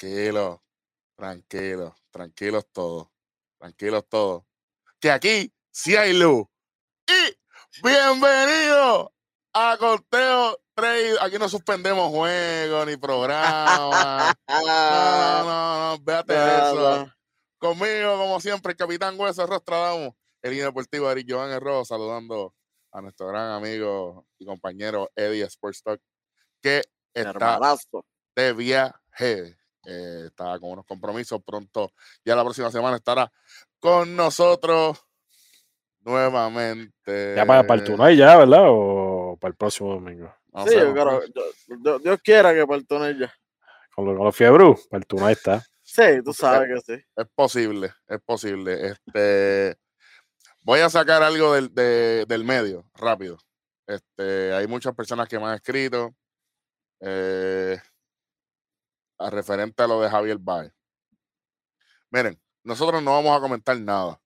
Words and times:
Tranquilo, 0.00 0.64
tranquilo, 1.14 1.94
tranquilos 2.10 2.64
todos, 2.72 3.08
tranquilos 3.58 4.08
todos. 4.08 4.44
Que 4.98 5.10
aquí 5.10 5.52
sí 5.70 5.94
hay 5.94 6.14
luz. 6.14 6.46
Y 7.06 7.82
bienvenido 7.82 9.12
a 9.52 9.76
Conteo 9.78 10.58
Trade. 10.72 11.18
Aquí 11.20 11.38
no 11.38 11.50
suspendemos 11.50 12.08
juegos 12.08 12.86
ni 12.86 12.96
programas. 12.96 14.34
no, 14.48 14.62
no, 14.64 15.44
no, 15.44 15.96
no, 15.98 16.02
véate 16.02 16.34
eso. 16.34 17.12
Conmigo, 17.58 18.16
como 18.16 18.40
siempre, 18.40 18.72
el 18.72 18.78
capitán 18.78 19.20
Hueso 19.20 19.46
Rostradamus, 19.46 20.14
el 20.40 20.52
líder 20.52 20.68
deportivo 20.68 21.10
Eric 21.10 21.26
Joan 21.28 21.50
Herro, 21.50 21.84
saludando 21.84 22.54
a 22.90 23.02
nuestro 23.02 23.26
gran 23.26 23.50
amigo 23.50 24.24
y 24.38 24.46
compañero 24.46 25.10
Eddie 25.14 25.42
Sports 25.42 25.82
Talk, 25.82 26.00
que 26.62 26.84
está 27.12 27.60
de 28.34 28.52
viaje. 28.54 29.59
Eh, 29.84 30.24
está 30.26 30.58
con 30.58 30.72
unos 30.72 30.86
compromisos. 30.86 31.40
Pronto, 31.44 31.92
ya 32.24 32.36
la 32.36 32.42
próxima 32.42 32.70
semana 32.70 32.96
estará 32.96 33.30
con 33.78 34.14
nosotros 34.14 35.02
nuevamente. 36.00 37.34
Ya 37.36 37.46
para, 37.46 37.66
para 37.66 37.80
el 37.80 37.86
túnel 37.86 38.16
ya, 38.16 38.36
¿verdad? 38.36 38.64
O 38.68 39.36
para 39.40 39.50
el 39.50 39.56
próximo 39.56 39.94
domingo. 39.94 40.34
sí, 40.66 40.74
yo 40.74 40.92
creo, 40.92 41.98
Dios, 42.00 42.20
quiera 42.22 42.54
que 42.54 42.66
para 42.66 42.78
el 42.78 42.86
túnel 42.86 43.18
ya. 43.18 43.34
Con, 43.94 44.06
los, 44.06 44.16
con 44.16 44.26
los 44.26 44.36
fiebros, 44.36 44.86
para 44.88 45.00
el 45.00 45.06
túnel 45.06 45.30
está. 45.30 45.62
Sí, 45.82 46.22
tú 46.24 46.32
sabes 46.32 46.68
que 46.68 46.94
sí. 46.94 47.04
Es 47.16 47.26
posible, 47.34 47.92
es 48.06 48.20
posible. 48.22 48.92
Este, 48.92 49.76
voy 50.62 50.80
a 50.80 50.88
sacar 50.88 51.22
algo 51.22 51.54
del, 51.54 51.74
del 51.74 52.44
medio, 52.44 52.84
rápido. 52.94 53.38
Este, 53.86 54.52
hay 54.52 54.68
muchas 54.68 54.94
personas 54.94 55.28
que 55.28 55.38
me 55.38 55.46
han 55.46 55.54
escrito 55.54 56.14
eh, 57.00 57.80
a 59.20 59.30
referente 59.30 59.82
a 59.82 59.86
lo 59.86 60.00
de 60.00 60.10
Javier 60.10 60.38
Baez. 60.38 60.72
Miren, 62.10 62.40
nosotros 62.64 63.02
no 63.02 63.12
vamos 63.12 63.36
a 63.36 63.40
comentar 63.40 63.78
nada. 63.78 64.20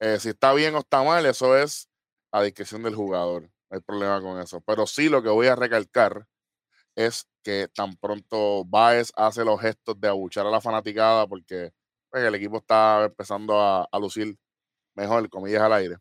Eh, 0.00 0.18
si 0.18 0.30
está 0.30 0.52
bien 0.54 0.74
o 0.74 0.78
está 0.80 1.02
mal, 1.02 1.24
eso 1.26 1.56
es 1.56 1.88
a 2.32 2.42
discreción 2.42 2.82
del 2.82 2.94
jugador. 2.96 3.42
No 3.70 3.76
hay 3.76 3.80
problema 3.80 4.20
con 4.20 4.40
eso. 4.40 4.60
Pero 4.62 4.86
sí 4.86 5.08
lo 5.08 5.22
que 5.22 5.28
voy 5.28 5.46
a 5.46 5.56
recalcar 5.56 6.26
es 6.96 7.28
que 7.42 7.68
tan 7.68 7.96
pronto 7.96 8.64
Baez 8.64 9.12
hace 9.16 9.44
los 9.44 9.60
gestos 9.60 10.00
de 10.00 10.08
abuchar 10.08 10.46
a 10.46 10.50
la 10.50 10.60
fanaticada 10.60 11.26
porque 11.26 11.72
pues, 12.10 12.24
el 12.24 12.34
equipo 12.34 12.58
está 12.58 13.04
empezando 13.04 13.60
a, 13.60 13.88
lucir 14.00 14.36
mejor, 14.94 15.28
comillas 15.28 15.62
al 15.62 15.72
aire. 15.74 15.96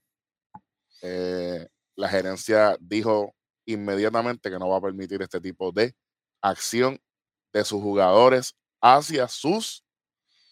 Eh, 1.01 1.67
la 1.95 2.09
gerencia 2.09 2.77
dijo 2.79 3.35
inmediatamente 3.65 4.49
que 4.49 4.59
no 4.59 4.69
va 4.69 4.77
a 4.77 4.81
permitir 4.81 5.21
este 5.21 5.41
tipo 5.41 5.71
de 5.71 5.95
acción 6.41 6.99
de 7.53 7.63
sus 7.63 7.81
jugadores 7.81 8.55
hacia 8.81 9.27
sus, 9.27 9.85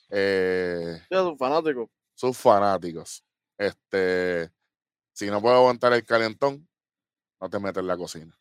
eh, 0.10 1.02
sus 1.10 1.38
fanáticos. 1.38 1.90
Sus 2.14 2.38
fanáticos. 2.38 3.24
Este, 3.58 4.50
si 5.12 5.30
no 5.30 5.42
puedo 5.42 5.56
aguantar 5.56 5.94
el 5.94 6.06
calentón, 6.06 6.68
no 7.40 7.50
te 7.50 7.60
metes 7.60 7.82
en 7.82 7.88
la 7.88 7.98
cocina. 7.98 8.38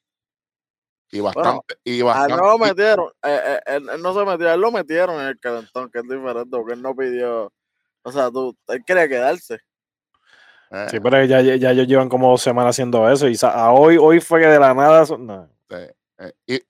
Y 1.12 1.20
bastante. 1.20 1.76
y 1.82 2.02
bastante. 2.02 2.36
no 2.36 2.46
lo 2.50 2.58
metieron. 2.58 3.08
Eh, 3.24 3.40
eh, 3.44 3.60
él, 3.66 3.88
no 4.00 4.14
se 4.14 4.24
metió, 4.24 4.52
él 4.52 4.60
lo 4.60 4.70
metieron 4.70 5.20
en 5.20 5.26
el 5.28 5.40
calentón, 5.40 5.90
que 5.90 5.98
es 5.98 6.04
diferente, 6.04 6.50
porque 6.50 6.74
él 6.74 6.82
no 6.82 6.94
pidió. 6.94 7.52
O 8.02 8.12
sea, 8.12 8.30
tú, 8.30 8.56
él 8.68 8.84
quería 8.84 9.08
quedarse. 9.08 9.58
Eh. 10.70 10.86
Sí, 10.88 11.00
pero 11.00 11.24
ya, 11.24 11.40
ya, 11.40 11.70
ellos 11.72 11.88
llevan 11.88 12.08
como 12.08 12.30
dos 12.30 12.42
semanas 12.42 12.76
haciendo 12.76 13.10
eso. 13.10 13.28
Y 13.28 13.36
a 13.42 13.72
hoy, 13.72 13.96
hoy 13.96 14.20
fue 14.20 14.40
que 14.40 14.46
de 14.46 14.60
la 14.60 14.72
nada. 14.72 15.04
No. 15.18 15.48
Y, 16.46 16.60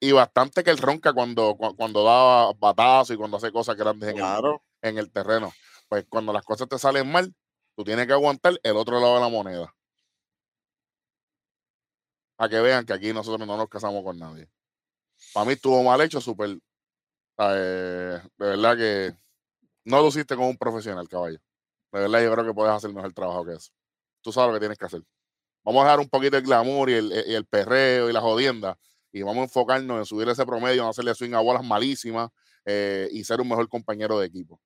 y, 0.00 0.12
bastante 0.12 0.62
que 0.62 0.70
él 0.70 0.78
ronca 0.78 1.12
cuando, 1.12 1.56
cuando 1.56 2.04
da 2.04 2.52
batazos 2.58 3.14
y 3.14 3.18
cuando 3.18 3.38
hace 3.38 3.50
cosas 3.50 3.76
grandes 3.76 4.10
en, 4.10 4.18
el, 4.18 4.58
en 4.82 4.98
el 4.98 5.10
terreno. 5.10 5.52
Pues 5.88 6.04
cuando 6.08 6.32
las 6.32 6.44
cosas 6.44 6.68
te 6.68 6.78
salen 6.78 7.10
mal, 7.10 7.34
tú 7.74 7.84
tienes 7.84 8.06
que 8.06 8.12
aguantar 8.12 8.58
el 8.62 8.76
otro 8.76 9.00
lado 9.00 9.14
de 9.14 9.20
la 9.20 9.28
moneda 9.28 9.74
para 12.38 12.50
que 12.50 12.60
vean 12.60 12.86
que 12.86 12.92
aquí 12.92 13.12
nosotros 13.12 13.44
no 13.48 13.56
nos 13.56 13.68
casamos 13.68 14.04
con 14.04 14.16
nadie. 14.16 14.48
Para 15.34 15.44
mí 15.44 15.54
estuvo 15.54 15.82
mal 15.82 16.00
hecho, 16.00 16.20
súper. 16.20 16.50
de 17.36 18.20
verdad 18.38 18.76
que 18.76 19.12
no 19.84 20.00
luciste 20.00 20.36
como 20.36 20.48
un 20.48 20.56
profesional, 20.56 21.08
caballo. 21.08 21.40
De 21.90 22.00
verdad, 22.00 22.22
yo 22.22 22.32
creo 22.32 22.46
que 22.46 22.54
puedes 22.54 22.72
hacer 22.72 22.92
mejor 22.94 23.12
trabajo 23.12 23.44
que 23.44 23.54
eso. 23.54 23.72
Tú 24.22 24.30
sabes 24.30 24.48
lo 24.48 24.54
que 24.54 24.60
tienes 24.60 24.78
que 24.78 24.86
hacer. 24.86 25.02
Vamos 25.64 25.80
a 25.82 25.86
dejar 25.86 25.98
un 25.98 26.08
poquito 26.08 26.36
el 26.36 26.44
glamour 26.44 26.90
y 26.90 26.94
el, 26.94 27.46
perreo 27.46 28.08
y 28.08 28.12
la 28.12 28.20
jodienda 28.20 28.78
y 29.12 29.22
vamos 29.22 29.38
a 29.38 29.44
enfocarnos 29.44 29.98
en 29.98 30.04
subir 30.04 30.28
ese 30.28 30.44
promedio, 30.44 30.82
en 30.82 30.88
hacerle 30.88 31.14
swing 31.14 31.34
a 31.34 31.40
bolas 31.40 31.64
malísimas 31.64 32.30
eh, 32.64 33.08
y 33.12 33.24
ser 33.24 33.40
un 33.40 33.48
mejor 33.48 33.68
compañero 33.68 34.18
de 34.18 34.26
equipo. 34.26 34.60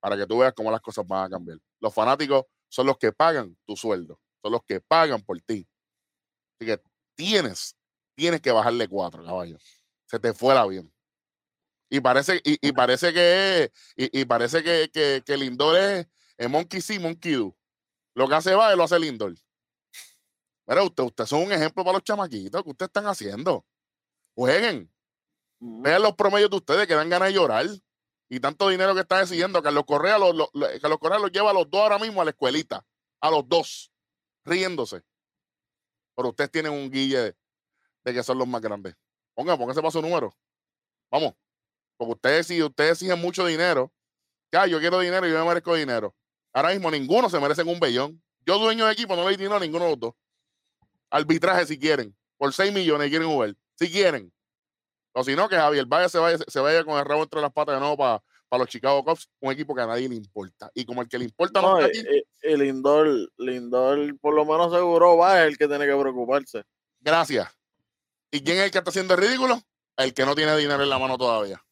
Para 0.00 0.16
que 0.16 0.26
tú 0.26 0.38
veas 0.38 0.52
cómo 0.54 0.70
las 0.70 0.80
cosas 0.80 1.06
van 1.06 1.26
a 1.26 1.30
cambiar. 1.30 1.58
Los 1.80 1.92
fanáticos 1.92 2.44
son 2.68 2.86
los 2.86 2.98
que 2.98 3.12
pagan 3.12 3.56
tu 3.66 3.76
sueldo, 3.76 4.18
son 4.42 4.52
los 4.52 4.62
que 4.64 4.80
pagan 4.80 5.22
por 5.22 5.40
ti. 5.40 5.66
Así 6.58 6.66
que 6.66 6.80
tienes, 7.14 7.76
tienes 8.14 8.40
que 8.40 8.52
bajarle 8.52 8.88
cuatro, 8.88 9.24
caballo. 9.24 9.58
Se 10.06 10.18
te 10.18 10.32
fue 10.32 10.52
el 10.52 10.58
avión. 10.58 10.92
Y 11.90 12.00
parece, 12.00 12.40
y, 12.42 12.72
parece 12.72 13.12
que 13.12 13.70
y, 13.96 14.24
parece 14.24 14.64
que, 14.64 15.22
que, 15.24 15.36
Lindor 15.36 15.76
es, 15.76 16.50
Monkey 16.50 16.80
sí, 16.80 16.98
Monkey 16.98 17.34
do. 17.34 17.56
Lo 18.14 18.28
que 18.28 18.34
hace 18.34 18.54
va, 18.54 18.74
lo 18.74 18.84
hace 18.84 18.98
Lindor. 18.98 19.34
Pero 20.66 20.84
usted, 20.84 21.04
usted 21.04 21.26
son 21.26 21.42
un 21.42 21.52
ejemplo 21.52 21.84
para 21.84 21.98
los 21.98 22.04
chamaquitos 22.04 22.62
que 22.62 22.70
ustedes 22.70 22.88
están 22.88 23.06
haciendo. 23.06 23.64
Jueguen. 24.34 24.90
Vean 25.60 26.02
los 26.02 26.14
promedios 26.14 26.50
de 26.50 26.56
ustedes 26.56 26.86
que 26.86 26.94
dan 26.94 27.08
ganas 27.08 27.28
de 27.28 27.34
llorar. 27.34 27.66
Y 28.28 28.40
tanto 28.40 28.68
dinero 28.68 28.94
que 28.94 29.00
está 29.00 29.18
decidiendo. 29.18 29.62
Carlos 29.62 29.84
Correa, 29.86 30.18
los, 30.18 30.34
los, 30.34 30.50
Carlos 30.80 30.98
Correa 30.98 31.18
los 31.18 31.30
lleva 31.30 31.50
a 31.50 31.54
los 31.54 31.70
dos 31.70 31.80
ahora 31.80 31.98
mismo 31.98 32.20
a 32.20 32.24
la 32.24 32.30
escuelita. 32.30 32.84
A 33.20 33.30
los 33.30 33.48
dos. 33.48 33.90
Riéndose. 34.44 35.02
Pero 36.16 36.28
ustedes 36.30 36.50
tienen 36.50 36.72
un 36.72 36.90
guille 36.90 37.34
de, 38.04 38.14
que 38.14 38.22
son 38.22 38.38
los 38.38 38.46
más 38.46 38.60
grandes. 38.60 38.94
Pongan, 39.34 39.58
pónganse 39.58 39.80
para 39.80 39.90
su 39.90 40.02
número. 40.02 40.34
Vamos. 41.10 41.34
Porque 41.96 42.12
ustedes, 42.12 42.46
si 42.46 42.62
ustedes 42.62 42.92
exigen 42.92 43.20
mucho 43.20 43.46
dinero, 43.46 43.92
ya, 44.52 44.66
yo 44.66 44.78
quiero 44.78 45.00
dinero 45.00 45.26
y 45.26 45.30
yo 45.30 45.38
me 45.38 45.44
merezco 45.48 45.74
dinero. 45.74 46.14
Ahora 46.52 46.70
mismo 46.70 46.90
ninguno 46.90 47.28
se 47.28 47.40
merece 47.40 47.62
un 47.62 47.80
bellón. 47.80 48.22
Yo, 48.46 48.58
dueño 48.58 48.86
de 48.86 48.92
equipo, 48.92 49.16
no 49.16 49.22
le 49.22 49.28
doy 49.28 49.36
dinero 49.36 49.56
a 49.56 49.60
ninguno 49.60 49.84
de 49.84 49.90
los 49.90 50.00
dos. 50.00 50.14
Arbitraje 51.10 51.66
si 51.66 51.78
quieren. 51.78 52.16
Por 52.36 52.52
6 52.52 52.72
millones 52.72 53.08
quieren 53.08 53.28
jugar. 53.28 53.56
Si 53.78 53.90
quieren. 53.90 54.32
O 55.12 55.22
si 55.22 55.36
no, 55.36 55.48
que 55.48 55.56
Javier 55.56 55.86
vaya 55.86 56.08
se 56.08 56.18
vaya, 56.18 56.38
se 56.38 56.60
vaya 56.60 56.84
con 56.84 56.98
el 56.98 57.04
rabo 57.04 57.22
entre 57.22 57.40
las 57.40 57.52
patas 57.52 57.76
de 57.76 57.80
nuevo 57.80 57.96
para 57.96 58.22
los 58.58 58.68
Chicago 58.68 59.04
Cubs, 59.04 59.28
un 59.40 59.52
equipo 59.52 59.74
que 59.74 59.82
a 59.82 59.86
nadie 59.86 60.08
le 60.08 60.14
importa. 60.14 60.70
Y 60.74 60.84
como 60.84 61.02
el 61.02 61.08
que 61.08 61.18
le 61.18 61.24
importa 61.24 61.60
no, 61.60 61.78
está 61.78 61.86
aquí. 61.86 62.06
Y, 62.42 62.56
Lindor, 62.56 63.32
Lindor, 63.36 64.18
por 64.20 64.34
lo 64.34 64.44
menos 64.44 64.72
seguro 64.72 65.16
va, 65.16 65.42
es 65.42 65.48
el 65.48 65.58
que 65.58 65.66
tiene 65.66 65.86
que 65.86 65.96
preocuparse. 65.96 66.64
Gracias. 67.00 67.48
¿Y 68.30 68.42
quién 68.42 68.58
es 68.58 68.64
el 68.64 68.70
que 68.70 68.78
está 68.78 68.90
haciendo 68.90 69.14
el 69.14 69.20
ridículo? 69.20 69.60
El 69.96 70.12
que 70.12 70.24
no 70.24 70.34
tiene 70.34 70.56
dinero 70.56 70.82
en 70.82 70.88
la 70.88 70.98
mano 70.98 71.16
todavía. 71.16 71.62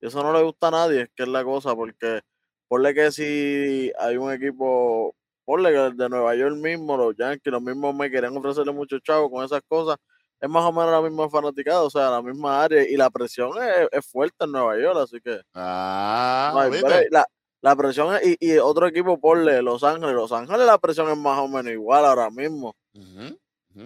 Eso 0.00 0.22
no 0.22 0.32
le 0.32 0.42
gusta 0.42 0.68
a 0.68 0.70
nadie, 0.70 1.10
que 1.14 1.24
es 1.24 1.28
la 1.28 1.44
cosa, 1.44 1.74
porque 1.74 2.22
ponle 2.68 2.94
que 2.94 3.12
si 3.12 3.92
hay 3.98 4.16
un 4.16 4.32
equipo, 4.32 5.14
ponle 5.50 5.72
que 5.72 5.96
de 5.96 6.08
Nueva 6.08 6.36
York 6.36 6.54
mismo, 6.54 6.96
los 6.96 7.16
Yankees, 7.16 7.52
los 7.52 7.60
mismos 7.60 7.92
me 7.92 8.08
querían 8.08 8.36
ofrecerle 8.36 8.72
muchos 8.72 9.02
chavos 9.02 9.28
con 9.32 9.44
esas 9.44 9.60
cosas, 9.66 9.96
es 10.40 10.48
más 10.48 10.64
o 10.64 10.70
menos 10.70 10.92
la 10.92 11.02
misma 11.02 11.28
fanaticada, 11.28 11.82
o 11.82 11.90
sea, 11.90 12.08
la 12.08 12.22
misma 12.22 12.62
área, 12.62 12.88
y 12.88 12.96
la 12.96 13.10
presión 13.10 13.50
es, 13.90 14.06
fuerte 14.06 14.44
en 14.44 14.52
Nueva 14.52 14.78
York, 14.78 14.98
así 15.02 15.20
que. 15.20 15.40
Ah, 15.52 16.68
la, 17.10 17.26
la, 17.62 17.74
presión 17.74 18.14
es, 18.14 18.36
y, 18.38 18.58
otro 18.58 18.86
equipo 18.86 19.18
por 19.18 19.38
Los 19.38 19.82
Ángeles, 19.82 20.14
Los 20.14 20.30
Ángeles 20.30 20.66
la 20.66 20.78
presión 20.78 21.10
es 21.10 21.18
más 21.18 21.40
o 21.40 21.48
menos 21.48 21.72
igual 21.72 22.04
ahora 22.04 22.30
mismo. 22.30 22.76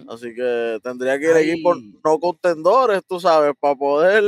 Así 0.07 0.35
que 0.35 0.79
tendría 0.83 1.17
que 1.17 1.31
ir 1.31 1.37
equipos 1.37 1.77
no 2.03 2.19
contendores, 2.19 3.01
tú 3.07 3.19
sabes, 3.19 3.53
para 3.59 3.75
poder 3.75 4.23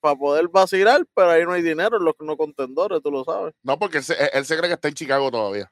para 0.00 0.16
poder 0.16 0.48
vacilar, 0.48 1.04
pero 1.14 1.30
ahí 1.30 1.44
no 1.44 1.52
hay 1.52 1.62
dinero 1.62 1.98
en 1.98 2.04
los 2.04 2.14
no 2.20 2.36
contendores, 2.36 3.02
tú 3.02 3.10
lo 3.10 3.24
sabes. 3.24 3.52
No, 3.62 3.78
porque 3.78 3.98
él 3.98 4.04
se, 4.04 4.14
él 4.32 4.44
se 4.46 4.56
cree 4.56 4.68
que 4.68 4.74
está 4.74 4.88
en 4.88 4.94
Chicago 4.94 5.30
todavía. 5.30 5.70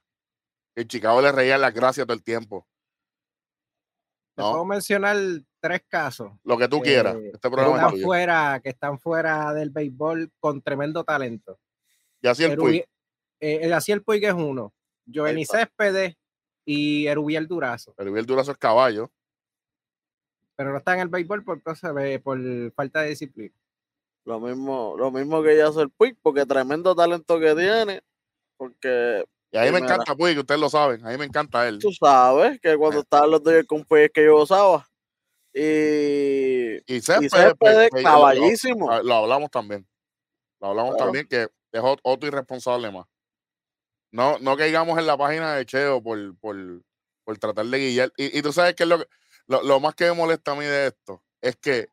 En 0.76 0.88
Chicago 0.88 1.20
le 1.22 1.32
reía 1.32 1.58
las 1.58 1.72
gracias 1.72 2.06
todo 2.06 2.16
el 2.16 2.22
tiempo. 2.22 2.66
Te 4.34 4.42
puedo 4.42 4.64
mencionar 4.64 5.16
tres 5.60 5.82
casos. 5.88 6.32
Lo 6.42 6.58
que 6.58 6.68
tú 6.68 6.80
quieras. 6.80 7.16
Este 7.16 7.48
que, 7.48 7.56
están 7.56 7.98
fuera, 8.00 8.60
que 8.60 8.68
están 8.70 8.98
fuera 8.98 9.54
del 9.54 9.70
béisbol 9.70 10.32
con 10.40 10.60
tremendo 10.60 11.04
talento. 11.04 11.58
Y 12.20 12.26
así 12.26 12.44
el 12.44 12.56
Puig. 12.56 12.84
Eh, 13.38 13.72
así 13.72 13.92
el 13.92 14.02
Puig 14.02 14.24
es 14.24 14.32
uno. 14.32 14.72
Jovenny 15.12 15.44
Céspedes 15.44 16.16
y 16.64 17.06
Erubiel 17.06 17.46
Durazo. 17.46 17.94
Erubiel 17.96 18.26
Durazo 18.26 18.52
es 18.52 18.58
caballo. 18.58 19.12
Pero 20.56 20.72
no 20.72 20.78
está 20.78 20.94
en 20.94 21.00
el 21.00 21.08
béisbol 21.08 21.44
por, 21.44 21.62
por 21.62 21.76
falta 21.76 23.02
de 23.02 23.08
disciplina. 23.08 23.54
Lo 24.24 24.40
mismo, 24.40 24.94
lo 24.96 25.10
mismo 25.10 25.42
que 25.42 25.56
ya 25.56 25.68
hace 25.68 25.82
el 25.82 25.90
Puig, 25.90 26.16
porque 26.22 26.46
tremendo 26.46 26.94
talento 26.94 27.38
que 27.38 27.54
tiene. 27.54 28.02
Porque 28.56 29.24
y 29.54 29.56
a 29.56 29.62
mí 29.62 29.70
me 29.70 29.78
encanta 29.78 30.16
Puig, 30.16 30.34
que 30.34 30.40
ustedes 30.40 30.60
lo 30.60 30.68
saben. 30.68 31.06
A 31.06 31.10
mí 31.10 31.16
me 31.16 31.26
encanta 31.26 31.68
él. 31.68 31.78
Tú 31.78 31.92
sabes 31.92 32.60
que 32.60 32.76
cuando 32.76 32.98
eh. 32.98 33.02
estaban 33.02 33.30
los 33.30 33.40
Dodgers 33.40 33.68
con 33.68 33.84
Puig 33.84 34.10
que 34.10 34.24
yo 34.24 34.38
gozaba. 34.38 34.84
Y, 35.52 36.78
y 36.92 37.00
Céspedes, 37.00 37.54
pues, 37.56 37.88
caballísimo. 38.02 38.90
Lo, 39.02 39.14
hablamos 39.14 39.52
también. 39.52 39.86
Lo 40.60 40.70
hablamos 40.70 40.96
también 40.96 41.28
que 41.28 41.42
es 41.70 41.82
otro 42.02 42.26
irresponsable 42.26 42.90
más. 42.90 43.06
No, 44.10 44.40
no 44.40 44.56
caigamos 44.56 44.98
en 44.98 45.06
la 45.06 45.16
página 45.16 45.54
de 45.54 45.64
Cheo 45.66 46.02
por, 46.02 46.36
por, 46.38 46.56
por 47.22 47.38
tratar 47.38 47.66
de 47.66 47.78
guiar. 47.78 48.12
Y, 48.16 48.36
y, 48.36 48.42
tú 48.42 48.52
sabes 48.52 48.74
que, 48.74 48.86
lo, 48.86 48.98
lo, 49.46 49.62
lo 49.62 49.78
más 49.78 49.94
que 49.94 50.06
me 50.06 50.14
molesta 50.14 50.50
a 50.50 50.56
mí 50.56 50.64
de 50.64 50.88
esto 50.88 51.22
es 51.40 51.54
que 51.54 51.86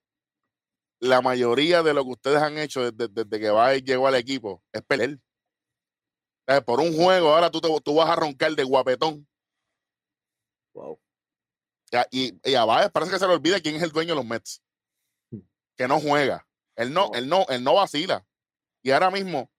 la 1.00 1.22
mayoría 1.22 1.84
de 1.84 1.94
lo 1.94 2.04
que 2.06 2.12
ustedes 2.12 2.42
han 2.42 2.58
hecho 2.58 2.92
desde, 2.92 3.08
desde 3.08 3.40
que 3.40 3.52
va 3.52 3.76
y 3.76 3.84
llegó 3.84 4.08
al 4.08 4.16
equipo 4.16 4.64
es 4.74 4.82
pelear. 4.82 5.20
Por 6.66 6.80
un 6.80 6.96
juego, 6.96 7.34
ahora 7.34 7.50
tú, 7.50 7.62
tú 7.62 7.96
vas 7.96 8.10
a 8.10 8.16
roncar 8.16 8.56
de 8.56 8.64
guapetón. 8.64 9.28
Wow. 10.74 11.00
Y, 12.10 12.40
y 12.50 12.56
a 12.56 12.66
Baez 12.66 12.90
parece 12.92 13.12
que 13.12 13.20
se 13.20 13.28
le 13.28 13.34
olvida 13.34 13.60
quién 13.60 13.76
es 13.76 13.84
el 13.84 13.92
dueño 13.92 14.10
de 14.10 14.16
los 14.16 14.26
Mets. 14.26 14.62
Hmm. 15.30 15.42
Que 15.76 15.88
no 15.88 16.00
juega. 16.00 16.48
Él 16.76 16.94
no, 16.94 17.12
él 17.14 17.28
no, 17.28 17.46
él 17.50 17.64
no 17.64 17.76
vacila. 17.76 18.26
Y 18.82 18.92
ahora 18.92 19.12
mismo, 19.12 19.52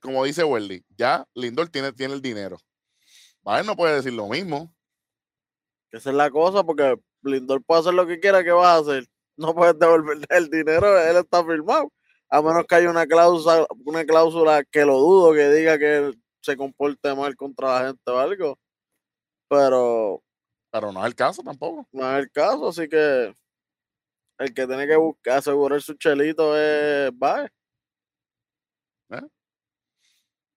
como 0.00 0.24
dice 0.24 0.44
Welly, 0.44 0.84
ya 0.90 1.26
Lindor 1.34 1.68
tiene, 1.68 1.92
tiene 1.92 2.14
el 2.14 2.22
dinero. 2.22 2.58
Baez 3.42 3.64
no 3.64 3.76
puede 3.76 3.96
decir 3.96 4.12
lo 4.12 4.28
mismo. 4.28 4.74
Esa 5.90 6.10
es 6.10 6.16
la 6.16 6.30
cosa, 6.30 6.64
porque 6.64 6.96
Lindor 7.22 7.62
puede 7.62 7.80
hacer 7.80 7.94
lo 7.94 8.06
que 8.06 8.20
quiera, 8.20 8.42
¿qué 8.42 8.50
vas 8.50 8.66
a 8.66 8.78
hacer? 8.78 9.08
No 9.36 9.54
puedes 9.54 9.78
devolverle 9.78 10.26
el 10.30 10.50
dinero, 10.50 10.98
él 10.98 11.16
está 11.16 11.44
firmado. 11.44 11.92
A 12.32 12.40
menos 12.40 12.64
que 12.66 12.74
haya 12.76 12.88
una 12.88 13.06
cláusula, 13.06 13.66
una 13.84 14.06
cláusula 14.06 14.64
que 14.64 14.86
lo 14.86 14.98
dudo, 14.98 15.34
que 15.34 15.50
diga 15.50 15.78
que 15.78 15.96
él 15.98 16.22
se 16.40 16.56
comporte 16.56 17.14
mal 17.14 17.36
contra 17.36 17.78
la 17.78 17.86
gente 17.88 18.10
o 18.10 18.18
algo. 18.18 18.58
Pero. 19.50 20.22
Pero 20.70 20.92
no 20.92 21.00
es 21.00 21.06
el 21.08 21.14
caso 21.14 21.42
tampoco. 21.42 21.86
No 21.92 22.10
es 22.10 22.24
el 22.24 22.30
caso, 22.30 22.68
así 22.68 22.88
que 22.88 23.36
el 24.38 24.54
que 24.54 24.66
tiene 24.66 24.86
que 24.86 24.96
buscar, 24.96 25.38
asegurar 25.40 25.82
su 25.82 25.92
chelito 25.92 26.58
es 26.58 27.10
Bae. 27.12 27.50
¿Eh? 29.10 29.28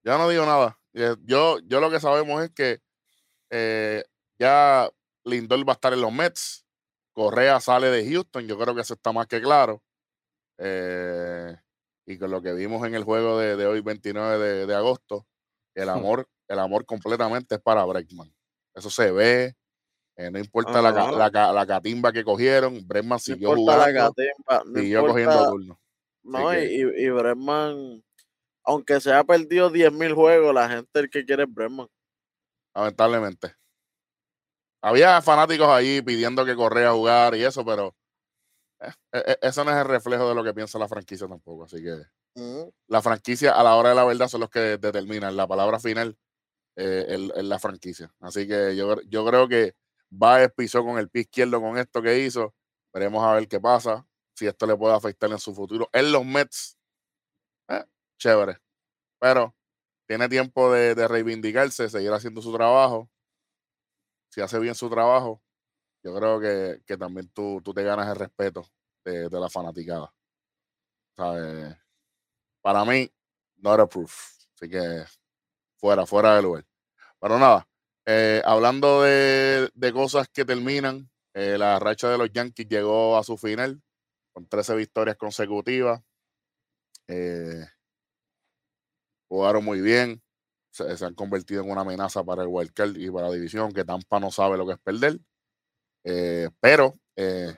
Ya 0.06 0.18
no 0.18 0.30
digo 0.30 0.46
nada. 0.46 0.80
Eh, 0.94 1.18
yo, 1.26 1.60
yo 1.60 1.82
lo 1.82 1.92
que 1.92 2.00
sabemos 2.00 2.42
es 2.42 2.52
que 2.52 2.80
eh, 3.50 4.02
ya 4.40 4.90
Lindor 5.26 5.68
va 5.68 5.74
a 5.74 5.76
estar 5.76 5.92
en 5.92 6.00
los 6.00 6.14
Mets. 6.14 6.66
Correa 7.12 7.60
sale 7.60 7.90
de 7.90 8.10
Houston. 8.10 8.48
Yo 8.48 8.58
creo 8.58 8.74
que 8.74 8.82
eso 8.82 8.94
está 8.94 9.12
más 9.12 9.28
que 9.28 9.42
claro. 9.42 9.84
Eh, 10.58 11.58
y 12.06 12.18
con 12.18 12.32
lo 12.32 12.42
que 12.42 12.54
vimos 12.54 12.86
en 12.86 12.96
el 12.96 13.04
juego 13.04 13.40
de, 13.40 13.66
hoy, 13.66 13.82
29 13.82 14.68
de, 14.68 14.76
agosto, 14.76 15.26
el 15.74 15.90
amor, 15.90 16.28
el 16.48 16.60
amor 16.60 16.86
completamente 16.86 17.56
es 17.56 17.62
para 17.62 17.84
Breckman. 17.84 18.32
Eso 18.74 18.90
se 18.90 19.12
ve. 19.12 19.56
Eh, 20.18 20.32
no 20.32 20.40
importa 20.40 20.82
la, 20.82 21.52
la, 21.52 21.66
catimba 21.66 22.14
que 22.14 22.24
cogieron, 22.24 22.88
Breckman 22.88 23.20
siguió 23.20 23.54
jugando. 23.56 24.14
siguió 24.74 25.06
cogiendo 25.06 25.50
turno. 25.50 25.80
No, 26.24 26.54
y, 26.54 26.82
y 26.98 27.10
Breckman, 27.10 28.04
aunque 28.64 29.02
se 29.02 29.12
ha 29.12 29.24
perdido 29.24 29.72
10.000 29.72 30.14
juegos, 30.14 30.54
la 30.54 30.70
gente 30.70 31.00
el 31.00 31.10
que 31.10 31.26
quiere 31.26 31.44
es 31.44 31.54
Breckman. 31.54 31.88
Lamentablemente. 32.74 33.56
Había 34.82 35.22
fanáticos 35.22 35.68
ahí 35.68 36.02
pidiendo 36.02 36.46
que 36.46 36.56
Correa 36.56 36.92
jugar 36.92 37.36
y 37.36 37.44
eso, 37.44 37.66
pero 37.66 37.96
eh, 38.88 38.94
eh, 39.14 39.24
eh, 39.28 39.38
eso 39.42 39.64
no 39.64 39.72
es 39.72 39.78
el 39.78 39.86
reflejo 39.86 40.30
de 40.30 40.36
lo 40.36 40.44
que 40.44 40.54
piensa 40.54 40.80
la 40.80 40.88
franquicia 40.88 41.28
tampoco. 41.28 41.66
Así 41.66 41.84
que 41.84 41.96
mm. 42.36 42.70
la 42.88 43.02
franquicia 43.02 43.52
a 43.52 43.64
la 43.64 43.76
hora 43.76 43.90
de 43.90 43.96
la 43.96 44.06
verdad 44.06 44.28
son 44.28 44.42
los 44.42 44.50
que 44.50 44.78
determinan 44.78 45.36
la 45.36 45.48
palabra 45.48 45.80
final 45.80 46.18
en, 46.76 47.50
la 47.50 47.60
franquicia. 47.60 48.14
Así 48.20 48.48
que 48.48 48.76
yo, 48.76 49.02
yo 49.04 49.26
creo 49.26 49.48
que 49.48 49.76
Baez 50.10 50.52
pisó 50.56 50.84
con 50.84 50.98
el 51.00 51.10
pie 51.10 51.22
izquierdo 51.24 51.62
con 51.62 51.78
esto 51.78 52.02
que 52.02 52.20
hizo. 52.20 52.54
Veremos 52.94 53.24
a 53.24 53.34
ver 53.34 53.48
qué 53.48 53.60
pasa, 53.60 54.06
si 54.36 54.48
esto 54.48 54.66
le 54.66 54.76
puede 54.76 54.96
afectar 54.96 55.30
en 55.32 55.40
su 55.40 55.54
futuro. 55.54 55.90
En 55.94 56.12
los 56.12 56.26
Mets, 56.26 56.78
chévere. 58.18 58.58
Pero 59.20 59.56
tiene 60.08 60.30
tiempo 60.30 60.72
de, 60.72 60.96
de 60.96 61.08
reivindicarse, 61.08 61.90
seguir 61.90 62.12
haciendo 62.12 62.42
su 62.42 62.54
trabajo 62.54 63.10
si 64.36 64.42
hace 64.42 64.60
bien 64.60 64.76
su 64.76 64.90
trabajo, 64.90 65.42
yo 66.04 66.14
creo 66.14 66.42
que, 66.42 66.98
también 66.98 67.30
tú, 67.30 67.62
tú, 67.64 67.74
te 67.74 67.84
ganas 67.84 68.10
el 68.10 68.18
respeto 68.18 68.70
de, 69.06 69.30
la 69.30 69.50
fanaticada. 69.50 70.12
Para 72.62 72.84
mí, 72.86 73.10
no 73.58 73.74
era 73.74 73.88
proof. 73.88 74.14
Así 74.56 74.70
que 74.70 75.06
fuera, 75.78 76.06
fuera 76.06 76.36
del 76.36 76.46
lugar. 76.46 76.66
Pero 77.20 77.40
nada, 77.40 77.68
eh, 78.06 78.42
hablando 78.46 79.04
de, 79.04 79.70
cosas 79.94 80.28
que 80.30 80.46
terminan, 80.46 81.10
eh, 81.34 81.58
la 81.58 81.80
racha 81.80 82.10
de 82.10 82.18
los 82.18 82.32
Yankees 82.32 82.68
llegó 82.68 83.18
a 83.18 83.24
su 83.24 83.38
final 83.38 83.82
con 84.34 84.48
13 84.48 84.76
victorias 84.76 85.18
consecutivas. 85.18 86.02
Eh, 87.08 87.66
jugaron 89.28 89.64
muy 89.64 89.82
bien 89.82 90.22
se, 90.72 91.06
han 91.06 91.14
convertido 91.14 91.64
en 91.64 91.72
una 91.72 91.82
amenaza 91.82 92.24
para 92.24 92.42
el 92.44 92.50
wildcard 92.50 92.98
y 92.98 93.10
para 93.10 93.30
la 93.30 93.34
división, 93.34 93.72
que 93.72 93.86
Tampa 93.86 94.20
no 94.20 94.30
sabe 94.30 94.58
lo 94.58 94.68
que 94.68 94.74
es 94.74 94.80
perder. 94.80 95.20
Pero 96.60 97.00
eh, 97.16 97.58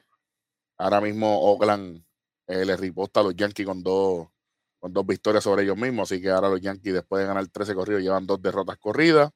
ahora 0.78 1.02
mismo 1.02 1.40
Oakland 1.42 2.04
eh, 2.48 2.66
le 2.66 2.78
riposta 2.78 3.20
a 3.20 3.24
los 3.24 3.36
Yankees 3.36 3.66
con 3.66 3.84
dos, 3.84 4.28
con 4.80 4.94
dos 4.94 5.06
victorias 5.06 5.44
sobre 5.44 5.64
ellos 5.64 5.78
mismos, 5.78 6.12
así 6.12 6.22
que 6.22 6.30
ahora 6.30 6.50
los 6.50 6.62
Yankees 6.62 6.94
después 6.94 7.22
de 7.22 7.28
ganar 7.28 7.48
13 7.48 7.76
corridos 7.76 8.02
llevan 8.02 8.26
dos 8.28 8.42
derrotas 8.42 8.78
corridas. 8.78 9.32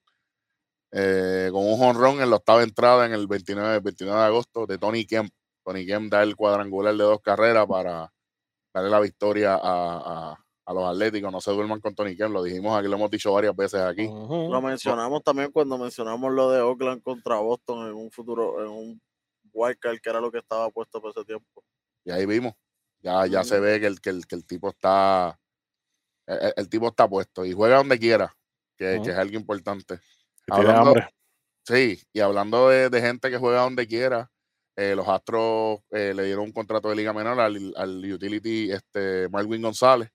con 0.91 1.65
un 1.65 1.81
honrón 1.81 2.21
en 2.21 2.29
la 2.29 2.38
octava 2.38 2.63
entrada 2.63 3.05
en 3.05 3.13
el 3.13 3.27
29, 3.27 3.79
29 3.79 4.19
de 4.19 4.25
agosto 4.25 4.65
de 4.65 4.77
Tony 4.77 5.05
Kemp. 5.05 5.31
Tony 5.63 5.85
Kemp 5.85 6.11
da 6.11 6.23
el 6.23 6.35
cuadrangular 6.35 6.95
de 6.95 7.03
dos 7.03 7.21
carreras 7.21 7.67
para 7.67 8.11
darle 8.73 8.89
la 8.89 8.99
victoria 8.99 9.59
a, 9.61 10.37
a 10.65 10.73
los 10.73 10.83
atléticos, 10.85 11.31
no 11.31 11.41
se 11.41 11.51
duerman 11.51 11.79
con 11.79 11.95
Tony 11.95 12.15
Kemp, 12.15 12.33
lo 12.33 12.44
dijimos 12.44 12.77
aquí, 12.77 12.87
lo 12.87 12.95
hemos 12.95 13.11
dicho 13.11 13.33
varias 13.33 13.55
veces 13.55 13.81
aquí. 13.81 14.07
Lo 14.07 14.61
mencionamos 14.61 15.23
también 15.23 15.51
cuando 15.51 15.77
mencionamos 15.77 16.31
lo 16.31 16.51
de 16.51 16.61
Oakland 16.61 17.01
contra 17.01 17.37
Boston 17.37 17.87
en 17.87 17.94
un 17.94 18.11
futuro, 18.11 18.61
en 18.63 18.69
un 18.69 19.01
wildcard, 19.53 20.00
que 20.00 20.09
era 20.09 20.19
lo 20.19 20.31
que 20.31 20.39
estaba 20.39 20.69
puesto 20.69 21.01
por 21.01 21.12
ese 21.12 21.24
tiempo. 21.25 21.63
Y 22.03 22.12
ahí 22.12 22.25
vimos, 22.25 22.53
ya, 22.99 23.25
ya 23.28 23.44
se 23.44 23.59
ve 23.59 23.80
que 23.80 23.87
el, 23.87 24.02
que 24.02 24.09
el, 24.09 24.25
que 24.25 24.35
el 24.35 24.45
tipo 24.45 24.69
está, 24.69 25.40
el, 26.28 26.69
tipo 26.69 26.87
está 26.87 27.07
puesto 27.07 27.45
y 27.45 27.54
juega 27.54 27.78
donde 27.78 27.99
quiera, 27.99 28.35
que, 28.78 28.95
es 28.95 29.07
algo 29.09 29.35
importante. 29.35 29.99
Hablando, 30.49 30.95
sí, 31.64 32.02
y 32.11 32.19
hablando 32.19 32.69
de, 32.69 33.02
gente 33.02 33.30
que 33.30 33.37
juega 33.37 33.61
donde 33.61 33.87
quiera, 33.87 34.31
eh, 34.75 34.95
los 34.95 35.07
Astros 35.07 35.81
eh, 35.92 36.14
le 36.16 36.23
dieron 36.23 36.45
un 36.45 36.52
contrato 36.52 36.90
de 36.90 36.95
liga 36.95 37.14
menor 37.14 37.40
al, 37.40 37.73
al 37.75 38.14
utility 38.14 38.71
este, 38.71 39.28
Marwin 39.30 39.61
González 39.61 40.09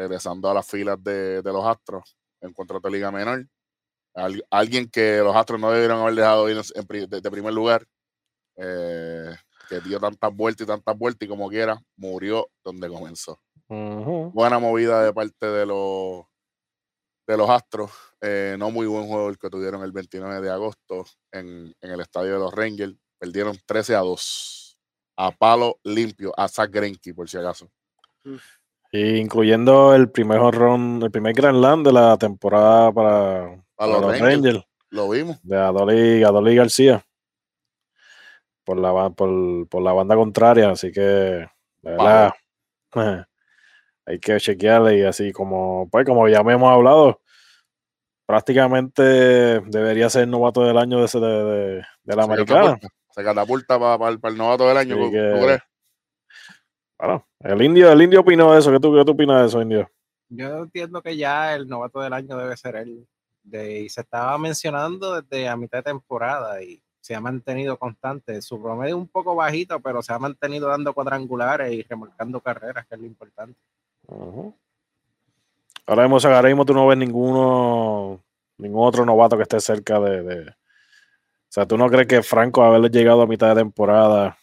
regresando 0.00 0.50
a 0.50 0.54
las 0.54 0.66
filas 0.66 1.02
de, 1.02 1.42
los 1.44 1.64
Astros 1.64 2.16
en 2.40 2.52
contrato 2.52 2.88
de 2.88 2.94
liga 2.94 3.10
menor. 3.10 3.46
alguien 4.50 4.88
que 4.88 5.18
los 5.18 5.36
Astros 5.36 5.60
no 5.60 5.70
debieron 5.70 6.00
haber 6.00 6.14
dejado 6.14 6.48
ir 6.48 6.62
de, 7.08 7.30
primer 7.30 7.52
lugar, 7.52 7.86
eh, 8.60 9.34
que 9.68 9.80
dio 9.80 9.98
tantas 9.98 10.34
vueltas 10.34 10.64
y 10.64 10.68
tantas 10.68 10.96
vueltas 10.96 11.26
y 11.26 11.28
como 11.28 11.48
quiera, 11.48 11.80
murió 11.96 12.48
donde 12.64 12.88
comenzó. 12.88 13.40
Buena 13.68 14.58
movida 14.58 15.04
de 15.04 15.12
parte 15.12 15.46
de 15.46 15.66
los 15.66 16.24
de 17.26 17.36
los 17.36 17.48
Astros. 17.48 17.92
Eh, 18.20 18.56
no 18.58 18.70
muy 18.70 18.86
buen 18.86 19.06
juego 19.06 19.28
el 19.28 19.38
que 19.38 19.48
tuvieron 19.48 19.82
el 19.84 19.92
29 19.92 20.40
de 20.40 20.50
agosto 20.50 21.04
en, 21.30 21.72
el 21.80 22.00
estadio 22.00 22.32
de 22.32 22.38
los 22.40 22.52
Rangers. 22.52 22.96
Perdieron 23.18 23.56
13 23.64 23.94
a 23.94 24.00
2. 24.00 24.78
A 25.16 25.30
palo 25.30 25.78
limpio, 25.84 26.32
a 26.36 26.48
Zach 26.48 26.70
Greinke, 26.70 27.14
por 27.14 27.28
si 27.28 27.36
acaso 27.36 27.70
incluyendo 28.92 29.94
el 29.94 30.10
primer 30.10 30.38
horrón, 30.38 31.00
el 31.02 31.10
primer 31.10 31.34
Grand 31.34 31.60
Land 31.60 31.86
de 31.86 31.92
la 31.92 32.16
temporada 32.16 32.92
para, 32.92 33.56
los, 33.78 34.18
Rangers. 34.18 34.64
Lo 34.90 35.08
vimos. 35.08 35.38
De 35.42 35.56
Adoli, 35.56 36.56
García. 36.56 37.04
Por 38.64 38.78
la, 38.78 39.10
por, 39.10 39.82
la 39.82 39.92
banda 39.92 40.14
contraria, 40.14 40.70
así 40.70 40.92
que, 40.92 41.48
verdad, 41.82 42.32
hay 44.06 44.18
que 44.20 44.38
chequearle 44.38 44.98
y 44.98 45.02
así 45.02 45.32
como, 45.32 45.88
pues 45.90 46.04
como 46.06 46.28
ya 46.28 46.42
me 46.42 46.52
hemos 46.52 46.70
hablado, 46.70 47.20
prácticamente 48.26 49.02
debería 49.60 50.08
ser 50.08 50.28
novato 50.28 50.62
del 50.62 50.78
año 50.78 51.04
de, 51.04 51.20
de, 51.20 51.82
de, 52.04 52.16
la 52.16 52.24
americana. 52.24 52.78
Se 53.10 53.24
catapulta 53.24 53.78
para, 53.78 54.08
el 54.12 54.36
novato 54.36 54.68
del 54.68 54.76
año. 54.76 54.96
Claro, 56.96 57.26
el 57.40 57.62
indio, 57.62 57.90
el 57.90 58.02
indio 58.02 58.20
opinó 58.20 58.52
de 58.52 58.60
eso. 58.60 58.70
¿Qué 58.70 58.78
tú, 58.78 58.94
qué 58.94 59.04
tú 59.04 59.12
opinas 59.12 59.40
de 59.40 59.46
eso, 59.48 59.62
indio? 59.62 59.90
Yo 60.28 60.58
entiendo 60.58 61.02
que 61.02 61.16
ya 61.16 61.54
el 61.54 61.66
novato 61.66 62.00
del 62.00 62.12
año 62.12 62.36
debe 62.36 62.56
ser 62.56 62.76
él. 62.76 63.08
De, 63.42 63.80
y 63.80 63.88
se 63.88 64.02
estaba 64.02 64.36
mencionando 64.38 65.20
desde 65.20 65.48
a 65.48 65.56
mitad 65.56 65.78
de 65.78 65.84
temporada 65.84 66.62
y 66.62 66.82
se 67.00 67.14
ha 67.14 67.20
mantenido 67.20 67.78
constante. 67.78 68.40
Su 68.42 68.60
promedio 68.60 68.96
es 68.96 69.00
un 69.00 69.08
poco 69.08 69.34
bajito, 69.34 69.80
pero 69.80 70.02
se 70.02 70.12
ha 70.12 70.18
mantenido 70.18 70.68
dando 70.68 70.92
cuadrangulares 70.92 71.72
y 71.72 71.82
remolcando 71.82 72.40
carreras, 72.40 72.86
que 72.86 72.94
es 72.94 73.00
lo 73.00 73.06
importante. 73.06 73.58
Ahora 75.86 76.08
mismo, 76.08 76.30
ahora 76.30 76.48
mismo 76.48 76.64
tú 76.64 76.74
no 76.74 76.86
ves 76.86 76.98
ninguno, 76.98 78.20
ningún 78.58 78.86
otro 78.86 79.04
novato 79.04 79.36
que 79.36 79.42
esté 79.42 79.60
cerca 79.60 79.98
de, 80.00 80.22
de, 80.22 80.48
O 80.50 80.54
sea, 81.48 81.66
¿tú 81.66 81.76
no 81.76 81.88
crees 81.88 82.06
que 82.06 82.22
Franco 82.22 82.62
haberle 82.62 82.90
llegado 82.90 83.22
a 83.22 83.26
mitad 83.26 83.48
de 83.54 83.62
temporada 83.62 84.36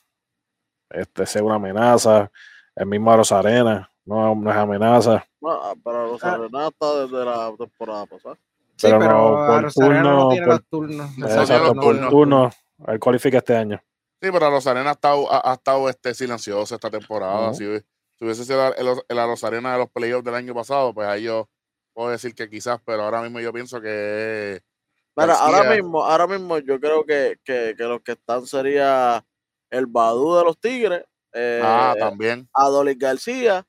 este 0.89 1.25
sea 1.25 1.43
una 1.43 1.55
amenaza. 1.55 2.31
El 2.75 2.85
mismo 2.85 3.15
Rosarena 3.15 3.89
no, 4.05 4.35
no 4.35 4.51
es 4.51 4.57
amenaza. 4.57 5.25
No, 5.41 5.51
ah, 5.51 5.73
pero 5.83 6.11
Rosarena 6.11 6.67
está 6.67 7.01
desde 7.01 7.25
la 7.25 7.53
temporada 7.57 8.05
pasada. 8.05 8.37
Sí, 8.77 8.87
Pero 8.87 8.99
pero, 8.99 9.11
no, 9.13 9.47
por 9.47 9.63
Rosarena 9.63 10.01
no 10.03 10.09
turno, 10.09 10.29
tiene 10.29 10.45
por- 10.45 10.55
los 10.55 10.65
turnos. 10.69 11.17
No, 11.17 11.27
Exacto, 11.27 11.73
no, 11.73 11.81
por 11.81 11.95
no. 11.95 12.09
turno. 12.09 12.51
Él 12.87 12.99
cualifica 12.99 13.37
este 13.39 13.55
año. 13.55 13.81
Sí, 14.21 14.29
pero 14.31 14.49
Rosarena 14.51 14.89
ha 14.91 14.93
estado, 14.93 15.31
ha, 15.31 15.51
ha 15.51 15.53
estado 15.55 15.89
este, 15.89 16.13
silencioso 16.13 16.75
esta 16.75 16.89
temporada. 16.91 17.53
Si, 17.55 17.63
si 17.65 18.23
hubiese 18.25 18.45
sido 18.45 18.73
el, 18.75 18.87
el, 19.07 19.17
Rosarena 19.17 19.73
de 19.73 19.79
los 19.79 19.89
playoffs 19.89 20.23
del 20.23 20.35
año 20.35 20.53
pasado, 20.53 20.93
pues 20.93 21.07
ahí 21.07 21.23
yo 21.23 21.49
puedo 21.93 22.11
decir 22.11 22.35
que 22.35 22.47
quizás, 22.49 22.79
pero 22.85 23.01
ahora 23.03 23.21
mismo 23.23 23.39
yo 23.39 23.51
pienso 23.51 23.81
que 23.81 24.61
Mira, 25.15 25.33
ahora 25.33 25.75
mismo, 25.75 26.03
ahora 26.03 26.27
mismo 26.27 26.59
yo 26.59 26.79
creo 26.79 27.03
que, 27.03 27.39
que, 27.43 27.73
que 27.75 27.83
los 27.85 28.01
que 28.01 28.11
están 28.11 28.45
sería 28.45 29.25
el 29.71 29.87
Badú 29.87 30.35
de 30.35 30.43
los 30.43 30.59
Tigres, 30.59 31.03
eh, 31.33 31.59
ah, 31.63 31.95
también. 31.97 32.47
Adolis 32.53 32.97
García 32.99 33.65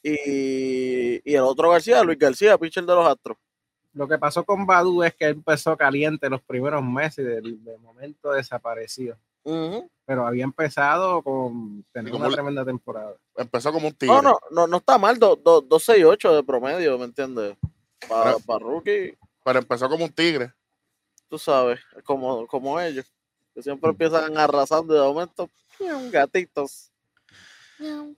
y, 0.00 1.20
y 1.28 1.34
el 1.34 1.42
otro 1.42 1.70
García, 1.70 2.04
Luis 2.04 2.18
García, 2.18 2.56
pitcher 2.56 2.84
de 2.84 2.94
los 2.94 3.04
Astros. 3.06 3.36
Lo 3.94 4.08
que 4.08 4.16
pasó 4.18 4.44
con 4.44 4.64
Badu 4.66 5.02
es 5.02 5.14
que 5.14 5.26
él 5.26 5.32
empezó 5.36 5.76
caliente 5.76 6.30
los 6.30 6.40
primeros 6.42 6.82
meses 6.82 7.18
y 7.18 7.22
de, 7.28 7.40
de 7.42 7.78
momento 7.78 8.32
desapareció. 8.32 9.16
Pero 10.06 10.26
había 10.26 10.44
empezado 10.44 11.20
con 11.22 11.84
tener 11.92 12.08
¿Y 12.08 12.12
cómo 12.12 12.22
una 12.22 12.28
le- 12.30 12.34
tremenda 12.36 12.64
temporada. 12.64 13.14
Empezó 13.36 13.72
como 13.72 13.88
un 13.88 13.94
tigre. 13.94 14.14
No, 14.14 14.22
no, 14.22 14.38
no, 14.50 14.66
no 14.66 14.76
está 14.78 14.98
mal, 14.98 15.18
268 15.18 16.36
de 16.36 16.42
promedio, 16.44 16.96
¿me 16.98 17.04
entiendes? 17.06 17.56
Para 18.08 18.36
Pero- 18.46 18.58
rookie, 18.60 19.16
Pero 19.44 19.58
empezó 19.58 19.88
como 19.88 20.04
un 20.04 20.12
tigre. 20.12 20.52
tú 21.28 21.38
sabes, 21.38 21.80
como, 22.04 22.46
como 22.46 22.78
ellos, 22.80 23.04
que 23.54 23.62
siempre 23.62 23.88
Mm. 23.88 23.92
empiezan 23.92 24.36
arrasando 24.38 24.94
y 24.94 24.98
de 24.98 25.04
momento, 25.04 25.50
gatitos. 26.10 26.90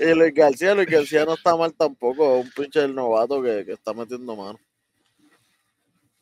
Y 0.00 0.14
Luis 0.14 0.34
García, 0.34 0.74
Luis 0.74 0.88
García 0.88 1.24
no 1.24 1.34
está 1.34 1.56
mal 1.56 1.72
tampoco, 1.74 2.38
es 2.38 2.44
un 2.44 2.50
pinche 2.52 2.86
novato 2.88 3.42
que, 3.42 3.64
que 3.64 3.72
está 3.72 3.92
metiendo 3.94 4.36
mano. 4.36 4.58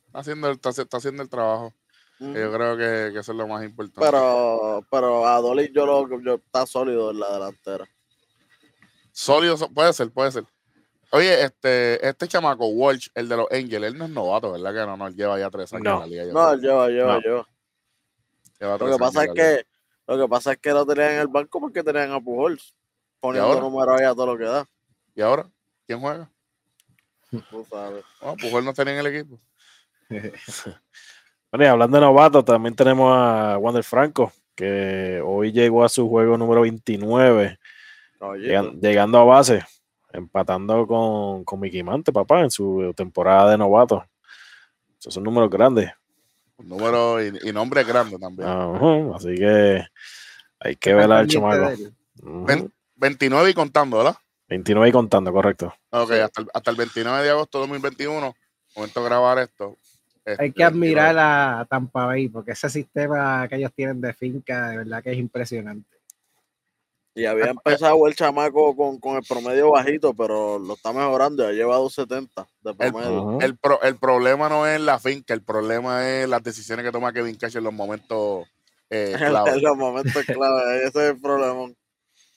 Está 0.06 0.18
haciendo 0.20 0.48
el, 0.48 0.54
está, 0.54 0.70
está 0.70 0.96
haciendo 0.96 1.22
el 1.22 1.28
trabajo. 1.28 1.72
Mm. 2.20 2.34
Yo 2.34 2.52
creo 2.52 2.76
que, 2.76 3.12
que 3.12 3.18
eso 3.18 3.32
es 3.32 3.38
lo 3.38 3.48
más 3.48 3.64
importante. 3.64 4.00
Pero, 4.00 4.86
pero 4.90 5.26
Adolis 5.26 5.72
yo 5.72 5.84
lo 5.86 6.20
yo, 6.22 6.34
está 6.34 6.64
sólido 6.66 7.10
en 7.10 7.18
la 7.18 7.32
delantera. 7.32 7.84
Sólido, 9.12 9.56
puede 9.72 9.92
ser, 9.92 10.10
puede 10.12 10.30
ser. 10.32 10.44
Oye, 11.10 11.42
este, 11.44 12.06
este 12.06 12.26
chamaco, 12.28 12.66
Walsh, 12.66 13.08
el 13.14 13.28
de 13.28 13.36
los 13.36 13.46
Angels, 13.50 13.84
él 13.86 13.98
no 13.98 14.04
es 14.04 14.10
novato, 14.10 14.52
¿verdad? 14.52 14.72
Que 14.72 14.86
no, 14.86 14.96
no, 14.96 15.06
él 15.08 15.14
lleva 15.14 15.38
ya 15.38 15.50
tres 15.50 15.72
años 15.72 15.84
No. 15.84 15.94
en 15.94 16.00
la 16.00 16.06
liga. 16.06 16.24
yo 16.24 16.32
No, 16.32 16.40
creo. 16.40 16.52
él 16.54 16.60
lleva, 16.60 16.88
lleva, 16.88 17.12
No. 17.14 17.20
lleva. 17.20 17.48
Lleva 18.60 18.78
Lo 18.78 18.92
que 18.92 18.98
pasa 18.98 19.24
es 19.24 19.32
que 19.32 19.66
lo 20.06 20.18
que 20.18 20.28
pasa 20.28 20.52
es 20.52 20.58
que 20.58 20.70
lo 20.70 20.84
tenían 20.84 21.12
en 21.12 21.20
el 21.20 21.28
banco 21.28 21.60
porque 21.60 21.82
tenían 21.82 22.12
a 22.12 22.20
Pujols 22.20 22.74
poniendo 23.24 23.48
números 23.60 24.00
ahí 24.00 24.06
a 24.06 24.14
todo 24.14 24.26
lo 24.26 24.36
que 24.38 24.44
da. 24.44 24.66
¿Y 25.14 25.22
ahora? 25.22 25.48
¿Quién 25.86 26.00
juega? 26.00 26.30
Tú 27.50 27.66
sabes. 27.70 28.04
No, 28.22 28.36
Pujol 28.36 28.64
no 28.64 28.70
está 28.70 28.84
ni 28.84 28.90
en 28.92 28.98
el 28.98 29.06
equipo. 29.06 29.38
Bueno, 31.50 31.66
y 31.66 31.68
hablando 31.68 31.96
de 31.96 32.00
novatos, 32.00 32.44
también 32.44 32.74
tenemos 32.74 33.12
a 33.16 33.56
Wander 33.58 33.84
Franco, 33.84 34.32
que 34.56 35.22
hoy 35.24 35.52
llegó 35.52 35.84
a 35.84 35.88
su 35.88 36.08
juego 36.08 36.36
número 36.36 36.62
29, 36.62 37.58
Caballito. 38.18 38.48
llegan- 38.48 38.80
llegando 38.80 39.18
a 39.20 39.24
base, 39.24 39.64
empatando 40.12 40.84
con, 40.88 41.44
con 41.44 41.60
Mickey 41.60 41.84
Mante, 41.84 42.12
papá, 42.12 42.40
en 42.40 42.50
su 42.50 42.92
temporada 42.96 43.52
de 43.52 43.58
novato. 43.58 44.04
Esos 44.98 45.14
son 45.14 45.22
números 45.22 45.48
grandes. 45.48 45.92
Número 46.58 47.22
y, 47.24 47.32
y 47.44 47.52
nombre 47.52 47.84
grande 47.84 48.18
también. 48.18 48.48
Así 49.14 49.36
que 49.36 49.84
hay 50.58 50.74
que 50.74 50.92
ver 50.92 51.12
al 51.12 51.28
chamaco. 51.28 51.68
él. 51.70 51.94
Ujú. 53.04 53.12
Ven- 53.12 53.18
29 53.18 53.50
y 53.50 53.54
contando, 53.54 53.96
¿verdad? 53.98 54.16
29 54.48 54.88
y 54.88 54.92
contando, 54.92 55.32
correcto. 55.32 55.74
Ok, 55.90 56.10
hasta, 56.12 56.40
el, 56.42 56.48
hasta 56.52 56.70
el 56.70 56.76
29 56.76 57.22
de 57.24 57.30
agosto 57.30 57.58
de 57.58 57.62
2021, 57.62 58.34
momento 58.76 59.00
de 59.00 59.06
grabar 59.06 59.38
esto. 59.38 59.76
Hay 60.26 60.32
este, 60.48 60.52
que 60.52 60.64
admirar 60.64 61.16
a 61.18 61.66
Tampa 61.68 62.06
Bay 62.06 62.28
porque 62.28 62.52
ese 62.52 62.70
sistema 62.70 63.46
que 63.48 63.56
ellos 63.56 63.72
tienen 63.74 64.00
de 64.00 64.12
finca 64.14 64.68
de 64.70 64.78
verdad 64.78 65.02
que 65.02 65.12
es 65.12 65.18
impresionante. 65.18 65.88
Y 67.16 67.26
había 67.26 67.46
empezado 67.46 68.06
el 68.08 68.14
chamaco 68.16 68.74
con, 68.74 68.98
con 68.98 69.16
el 69.16 69.22
promedio 69.22 69.70
bajito, 69.70 70.14
pero 70.14 70.58
lo 70.58 70.74
está 70.74 70.92
mejorando. 70.92 71.44
Ya 71.44 71.52
lleva 71.52 71.76
270 71.76 72.46
de 72.62 72.74
promedio. 72.74 73.22
Ujú. 73.22 73.40
El, 73.40 73.56
pro- 73.56 73.80
el 73.82 73.96
problema 73.98 74.48
no 74.48 74.66
es 74.66 74.80
la 74.80 74.98
finca, 74.98 75.32
el 75.32 75.42
problema 75.42 76.08
es 76.08 76.28
las 76.28 76.42
decisiones 76.42 76.84
que 76.84 76.90
toma 76.90 77.12
Kevin 77.12 77.36
Cash 77.36 77.56
en 77.56 77.64
los 77.64 77.72
momentos 77.72 78.48
eh, 78.90 79.14
clave. 79.18 79.50
en 79.52 79.62
los 79.62 79.76
momentos 79.76 80.24
clave. 80.24 80.78
Ese 80.78 80.88
es 80.88 81.10
el 81.14 81.20
problema. 81.20 81.72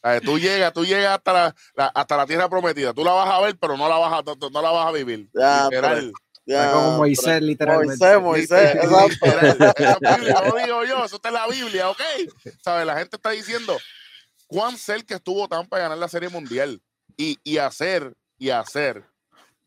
¿Sabes? 0.08 0.22
Tú 0.22 0.40
llegas, 0.40 0.72
tú 0.74 0.86
llegas 0.86 1.16
hasta 1.18 1.34
la, 1.34 1.56
la- 1.76 1.88
hasta 1.88 2.18
la 2.18 2.26
tierra 2.26 2.50
prometida. 2.50 2.94
Tú 2.94 3.04
la 3.04 3.12
vas 3.12 3.30
a 3.30 3.42
ver, 3.42 3.58
pero 3.60 3.76
no 3.76 3.90
la 3.90 3.98
vas 3.98 4.14
a, 4.14 4.24
no, 4.24 4.50
no 4.50 4.62
la 4.62 4.72
vas 4.72 4.88
a 4.88 4.92
vivir. 4.92 5.30
Ya, 5.34 5.66
Literal. 5.66 6.12
Ya, 6.46 6.64
Fue 6.64 6.72
como 6.82 6.98
Moisés, 7.00 7.42
literalmente. 7.42 7.98
Moisés, 8.06 8.22
Moisés. 8.22 8.76
Exacto. 8.76 9.26
Eso 9.84 9.98
es 10.02 10.18
Biblia, 10.18 10.42
no 10.46 10.56
digo 10.56 10.86
yo, 10.86 11.04
eso 11.04 11.18
está 11.18 11.28
en 11.28 11.34
la 11.34 11.48
Biblia, 11.48 11.90
¿ok? 11.90 12.00
¿Sabes? 12.64 12.86
La 12.86 12.96
gente 12.98 13.18
está 13.18 13.32
diciendo 13.32 13.78
cuán 14.48 14.78
cerca 14.78 15.16
estuvo 15.16 15.46
Tampa 15.50 15.76
de 15.76 15.84
ganar 15.84 15.98
la 15.98 16.08
Serie 16.08 16.30
Mundial 16.30 16.82
y, 17.18 17.38
y 17.44 17.58
hacer, 17.58 18.14
y 18.38 18.50
hacer 18.52 19.04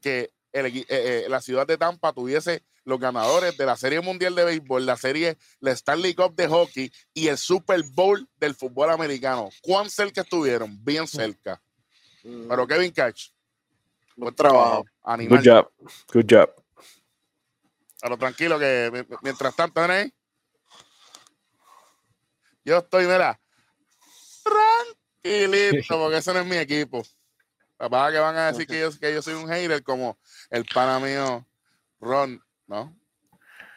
que 0.01 0.31
el 0.53 0.67
eh, 0.75 0.85
eh, 0.89 1.27
la 1.29 1.43
ciudad 1.43 1.67
de 1.67 1.77
Tampa 1.77 2.15
tuviese 2.15 2.63
los 2.91 3.01
ganadores 3.01 3.57
de 3.57 3.65
la 3.65 3.77
Serie 3.77 4.01
Mundial 4.01 4.35
de 4.35 4.45
Béisbol, 4.45 4.85
la 4.85 4.97
Serie, 4.99 5.39
la 5.61 5.71
Stanley 5.71 6.15
Cup 6.15 6.35
de 6.35 6.47
hockey 6.49 6.93
y 7.15 7.29
el 7.29 7.39
Super 7.39 7.83
Bowl 7.85 8.29
del 8.37 8.55
fútbol 8.55 8.91
americano. 8.91 9.49
¿Cuán 9.63 9.89
cerca 9.89 10.21
estuvieron? 10.21 10.77
Bien 10.85 11.07
cerca. 11.09 11.63
Pero 12.23 12.67
Kevin 12.67 12.93
Catch, 12.93 13.31
buen 14.17 14.35
trabajo. 14.35 14.79
Good 14.83 14.89
Animal. 15.05 15.43
job. 15.43 15.73
Good 16.13 16.27
job. 16.29 16.51
Pero 18.03 18.19
tranquilo 18.19 18.59
que 18.59 18.91
mi- 18.93 19.17
mientras 19.23 19.55
tanto, 19.57 19.85
¿eh? 19.87 20.13
yo 22.65 22.79
estoy, 22.79 23.07
mira, 23.07 23.41
tranquilito, 25.23 25.99
porque 25.99 26.19
ese 26.19 26.33
no 26.35 26.41
es 26.41 26.47
mi 26.47 26.57
equipo. 26.57 27.03
Papá, 27.77 28.13
que 28.13 28.19
van 28.19 28.37
a 28.37 28.53
decir 28.53 28.67
que 28.67 28.79
yo, 28.81 28.91
que 28.99 29.15
yo 29.15 29.23
soy 29.23 29.35
un 29.35 29.49
hater 29.49 29.83
como 29.83 30.19
el 30.51 30.65
pana 30.67 30.99
mío, 30.99 31.47
Ron, 32.01 32.43
¿no? 32.71 32.97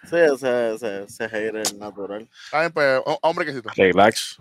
Sí, 0.04 0.16
ese, 0.18 0.76
ese, 0.76 1.04
ese 1.04 1.30
hater 1.30 1.56
es 1.58 1.74
natural. 1.76 2.30
¿Saben? 2.52 2.72
Pues, 2.72 3.02
ho- 3.06 3.18
hombre 3.24 3.46
que 3.46 3.54
sí. 3.54 3.60
Relax. 3.76 4.38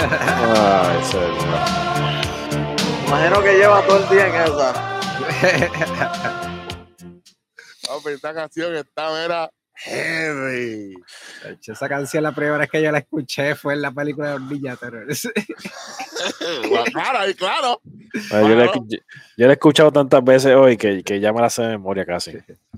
Ay, 0.00 1.04
señor. 1.04 1.34
Imagino 3.06 3.42
que 3.42 3.52
lleva 3.56 3.82
todo 3.86 3.98
el 4.02 4.08
día 4.08 4.26
en 4.26 4.34
esa. 4.34 5.00
Hombre, 7.90 8.14
esta 8.14 8.34
canción 8.34 8.74
está, 8.74 9.10
mira, 9.22 9.50
heavy. 9.74 10.94
Esa 11.66 11.88
canción 11.88 12.22
la 12.22 12.32
primera 12.32 12.58
vez 12.58 12.70
que 12.70 12.82
yo 12.82 12.90
la 12.90 12.98
escuché 12.98 13.54
fue 13.54 13.74
en 13.74 13.82
la 13.82 13.92
película 13.92 14.32
de 14.32 14.46
Villa 14.46 14.76
Terror. 14.76 15.06
claro, 16.92 17.28
y 17.28 17.34
claro. 17.34 17.80
Yo, 18.30 18.48
le 19.36 19.46
he 19.46 19.52
escuchado 19.52 19.92
tantas 19.92 20.22
veces 20.22 20.54
hoy 20.54 20.76
que, 20.76 21.02
que 21.02 21.20
ya 21.20 21.32
me 21.32 21.40
la 21.40 21.50
sé 21.50 21.62
de 21.62 21.68
memoria 21.70 22.04
casi. 22.04 22.32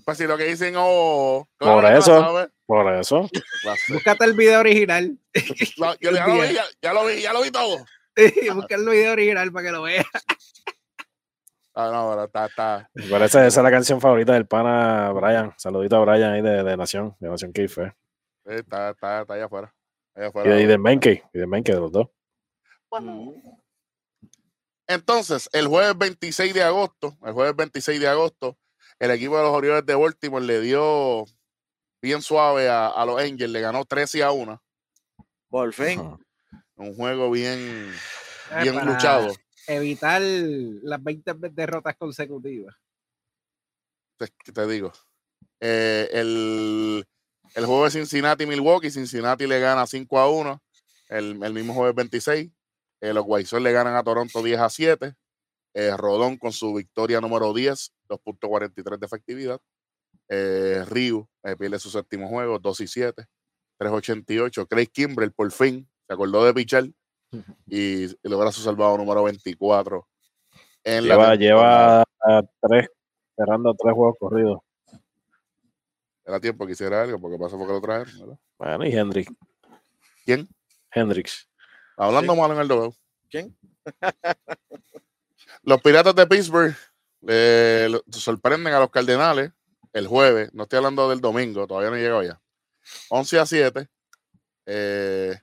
Pues 0.05 0.19
si 0.19 0.25
lo 0.25 0.37
que 0.37 0.45
dicen, 0.45 0.75
oh, 0.77 1.47
Por 1.59 1.83
la 1.83 1.99
eso. 1.99 2.49
Por 2.67 2.93
eso. 2.95 3.29
Búscate 3.89 4.25
el 4.25 4.35
video 4.35 4.61
original. 4.61 5.17
Yo 6.01 6.11
ya 6.13 6.27
lo 6.27 6.41
vi, 6.41 6.53
ya, 6.55 6.65
ya 6.83 6.93
lo 6.93 7.07
vi, 7.07 7.21
ya 7.21 7.33
lo 7.33 7.43
vi 7.43 7.51
todo. 7.51 7.85
Busca 8.55 8.75
el 8.77 8.89
video 8.89 9.13
original 9.13 9.53
para 9.53 9.67
que 9.67 9.73
lo 9.73 9.83
veas. 9.83 10.07
Ah, 11.79 11.91
no, 11.93 12.09
pero 12.11 12.25
está, 12.25 12.47
está. 12.47 12.91
Pero 12.95 13.25
esa, 13.25 13.47
esa 13.47 13.61
es 13.61 13.65
la 13.65 13.71
canción 13.71 14.01
favorita 14.01 14.33
del 14.33 14.47
pana 14.47 15.11
Brian. 15.13 15.53
Saludito 15.59 15.97
a 15.97 16.05
Brian 16.07 16.33
ahí 16.33 16.41
de, 16.43 16.63
de 16.65 16.77
Nación, 16.77 17.15
de 17.21 17.29
Nación 17.29 17.53
Kiff. 17.53 17.79
eh. 17.79 17.93
Está, 18.47 18.91
está, 18.91 19.21
está 19.23 19.35
allá 19.35 19.45
afuera. 19.45 19.75
Allá 20.15 20.27
Y, 20.27 20.29
afuera. 20.31 20.55
de, 20.55 20.63
y 20.63 20.67
del 20.67 20.79
Menke. 20.79 21.23
Y 21.35 21.39
del 21.39 21.49
Menke 21.49 21.73
de 21.75 21.81
los 21.81 21.93
dos. 21.93 22.09
Entonces, 24.89 25.49
el 25.53 25.67
jueves 25.67 25.99
26 25.99 26.55
de 26.55 26.63
agosto, 26.63 27.17
el 27.25 27.33
jueves 27.33 27.57
26 27.57 28.01
de 28.01 28.09
agosto, 28.09 28.57
el 28.99 29.11
equipo 29.11 29.37
de 29.37 29.43
los 29.43 29.53
Orioles 29.53 29.85
de 29.85 29.95
Baltimore 29.95 30.45
le 30.45 30.61
dio 30.61 31.25
bien 32.01 32.23
suave 32.23 32.69
a, 32.69 32.87
a 32.89 33.05
los 33.05 33.21
Angels, 33.21 33.51
le 33.53 33.61
ganó 33.61 33.85
13 33.85 34.23
a 34.23 34.31
1. 34.31 34.63
Por 35.51 35.73
fin. 35.73 36.17
Un 36.77 36.95
juego 36.95 37.31
bien, 37.31 37.93
bien 38.63 38.75
para 38.75 38.87
luchado. 38.87 39.35
Evitar 39.67 40.23
las 40.23 41.03
20 41.03 41.35
derrotas 41.51 41.97
consecutivas. 41.97 42.75
Te, 44.17 44.29
te 44.53 44.67
digo. 44.67 44.93
Eh, 45.61 46.09
el, 46.13 47.07
el 47.55 47.67
juego 47.67 47.85
de 47.85 47.91
Cincinnati-Milwaukee, 47.91 48.91
Cincinnati 48.91 49.47
le 49.47 49.61
gana 49.61 49.87
5 49.87 50.19
a 50.19 50.31
1. 50.31 50.63
El, 51.09 51.43
el 51.43 51.53
mismo 51.53 51.75
jueves 51.75 51.95
26. 51.95 52.51
Eh, 53.01 53.13
los 53.13 53.27
Sox 53.49 53.63
le 53.63 53.73
ganan 53.73 53.95
a 53.95 54.03
Toronto 54.03 54.43
10 54.43 54.61
a 54.61 54.71
7. 54.71 55.15
Eh, 55.75 55.97
Rodón 55.97 56.39
con 56.39 56.53
su 56.53 56.73
victoria 56.73 57.21
número 57.21 57.53
10, 57.53 57.93
2.43 58.09 58.99
de 58.99 59.07
efectividad. 59.07 59.61
Eh, 60.29 60.83
Ryu 60.87 61.29
eh, 61.45 61.55
pierde 61.57 61.79
su 61.79 61.91
séptimo 61.91 62.29
juego, 62.29 62.59
2 62.59 62.81
y 62.81 62.89
7. 62.89 63.27
388. 63.79 64.67
Craig 64.67 64.89
Kimbrell 64.89 65.33
por 65.33 65.53
fin 65.53 65.89
se 66.07 66.15
acordó 66.15 66.45
de 66.45 66.55
pichar 66.55 66.85
y, 67.67 68.07
logra 68.23 68.53
su 68.53 68.61
salvado 68.61 68.97
número 68.97 69.23
24. 69.25 70.07
En 70.85 71.05
lleva, 71.05 71.35
lleva 71.35 72.05
tres, 72.61 72.89
cerrando 73.37 73.75
tres 73.75 73.95
juegos 73.95 74.17
corridos. 74.19 74.61
Era 76.25 76.41
tiempo 76.41 76.67
que 76.67 76.73
hiciera 76.73 77.03
algo, 77.03 77.21
porque 77.21 77.39
pasó 77.39 77.57
porque 77.57 77.73
lo 77.73 77.81
trajeron, 77.81 78.21
¿verdad? 78.21 78.39
Bueno, 78.59 78.87
y 78.87 78.97
Hendrix. 78.97 79.33
¿Quién? 80.25 80.49
Hendrix. 80.91 81.49
Hablando 81.97 82.35
mal 82.35 82.51
en 82.53 82.59
el 82.59 82.69
doble. 82.69 82.95
¿Quién? 83.31 83.57
los 85.63 85.81
Piratas 85.83 86.15
de 86.15 86.27
Pittsburgh 86.27 86.77
eh, 87.29 87.91
sorprenden 88.11 88.75
a 88.75 88.81
los 88.81 88.91
Cardenales 88.91 89.53
el 89.93 90.07
jueves. 90.07 90.53
No 90.53 90.65
estoy 90.65 90.79
hablando 90.79 91.09
del 91.09 91.21
domingo, 91.21 91.67
todavía 91.67 91.91
no 91.91 91.97
he 91.97 92.01
llegado 92.01 92.23
ya. 92.23 92.41
11 93.09 93.39
a 93.39 93.47
7. 93.47 93.89
Eh, 94.67 95.39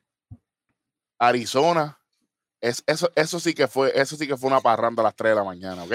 Arizona. 1.27 1.97
Es, 2.59 2.83
eso, 2.87 3.11
eso, 3.15 3.39
sí 3.39 3.53
que 3.53 3.67
fue, 3.67 3.91
eso 3.93 4.15
sí 4.15 4.27
que 4.27 4.37
fue 4.37 4.49
una 4.49 4.61
parranda 4.61 5.01
a 5.01 5.05
las 5.05 5.15
3 5.15 5.31
de 5.31 5.35
la 5.35 5.43
mañana, 5.43 5.83
¿ok? 5.83 5.93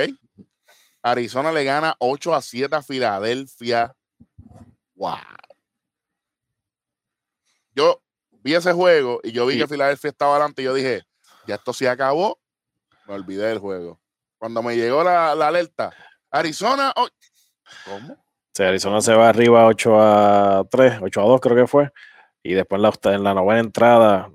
Arizona 1.03 1.53
le 1.53 1.65
gana 1.65 1.95
8 1.99 2.35
a 2.35 2.43
7 2.43 2.75
a 2.77 2.83
Filadelfia. 2.83 3.95
Wow. 4.95 5.17
Yo 7.75 8.03
vi 8.43 8.55
ese 8.55 8.73
juego 8.73 9.21
y 9.23 9.33
yo 9.33 9.47
vi 9.47 9.57
que 9.57 9.67
Filadelfia 9.67 10.11
estaba 10.11 10.33
adelante 10.33 10.63
y 10.63 10.67
yo 10.67 10.75
dije, 10.75 11.05
ya 11.47 11.55
esto 11.55 11.73
se 11.73 11.89
acabó. 11.89 12.39
Me 13.07 13.15
olvidé 13.15 13.47
del 13.47 13.59
juego. 13.59 14.01
Cuando 14.37 14.63
me 14.63 14.77
llegó 14.77 15.03
la, 15.03 15.33
alerta, 15.33 15.91
Arizona, 16.31 16.93
¿cómo? 17.85 18.17
Sí, 18.55 18.63
Arizona 18.63 19.01
se 19.01 19.15
va 19.15 19.29
arriba 19.29 19.67
8 19.67 20.01
a 20.01 20.65
3, 20.71 20.99
8 21.03 21.21
a 21.21 21.25
2 21.25 21.41
creo 21.41 21.57
que 21.57 21.67
fue. 21.67 21.91
Y 22.43 22.55
después 22.55 22.81
la, 22.81 22.93
en 23.15 23.25
la 23.25 23.35
novena 23.35 23.61
entrada, 23.61 24.31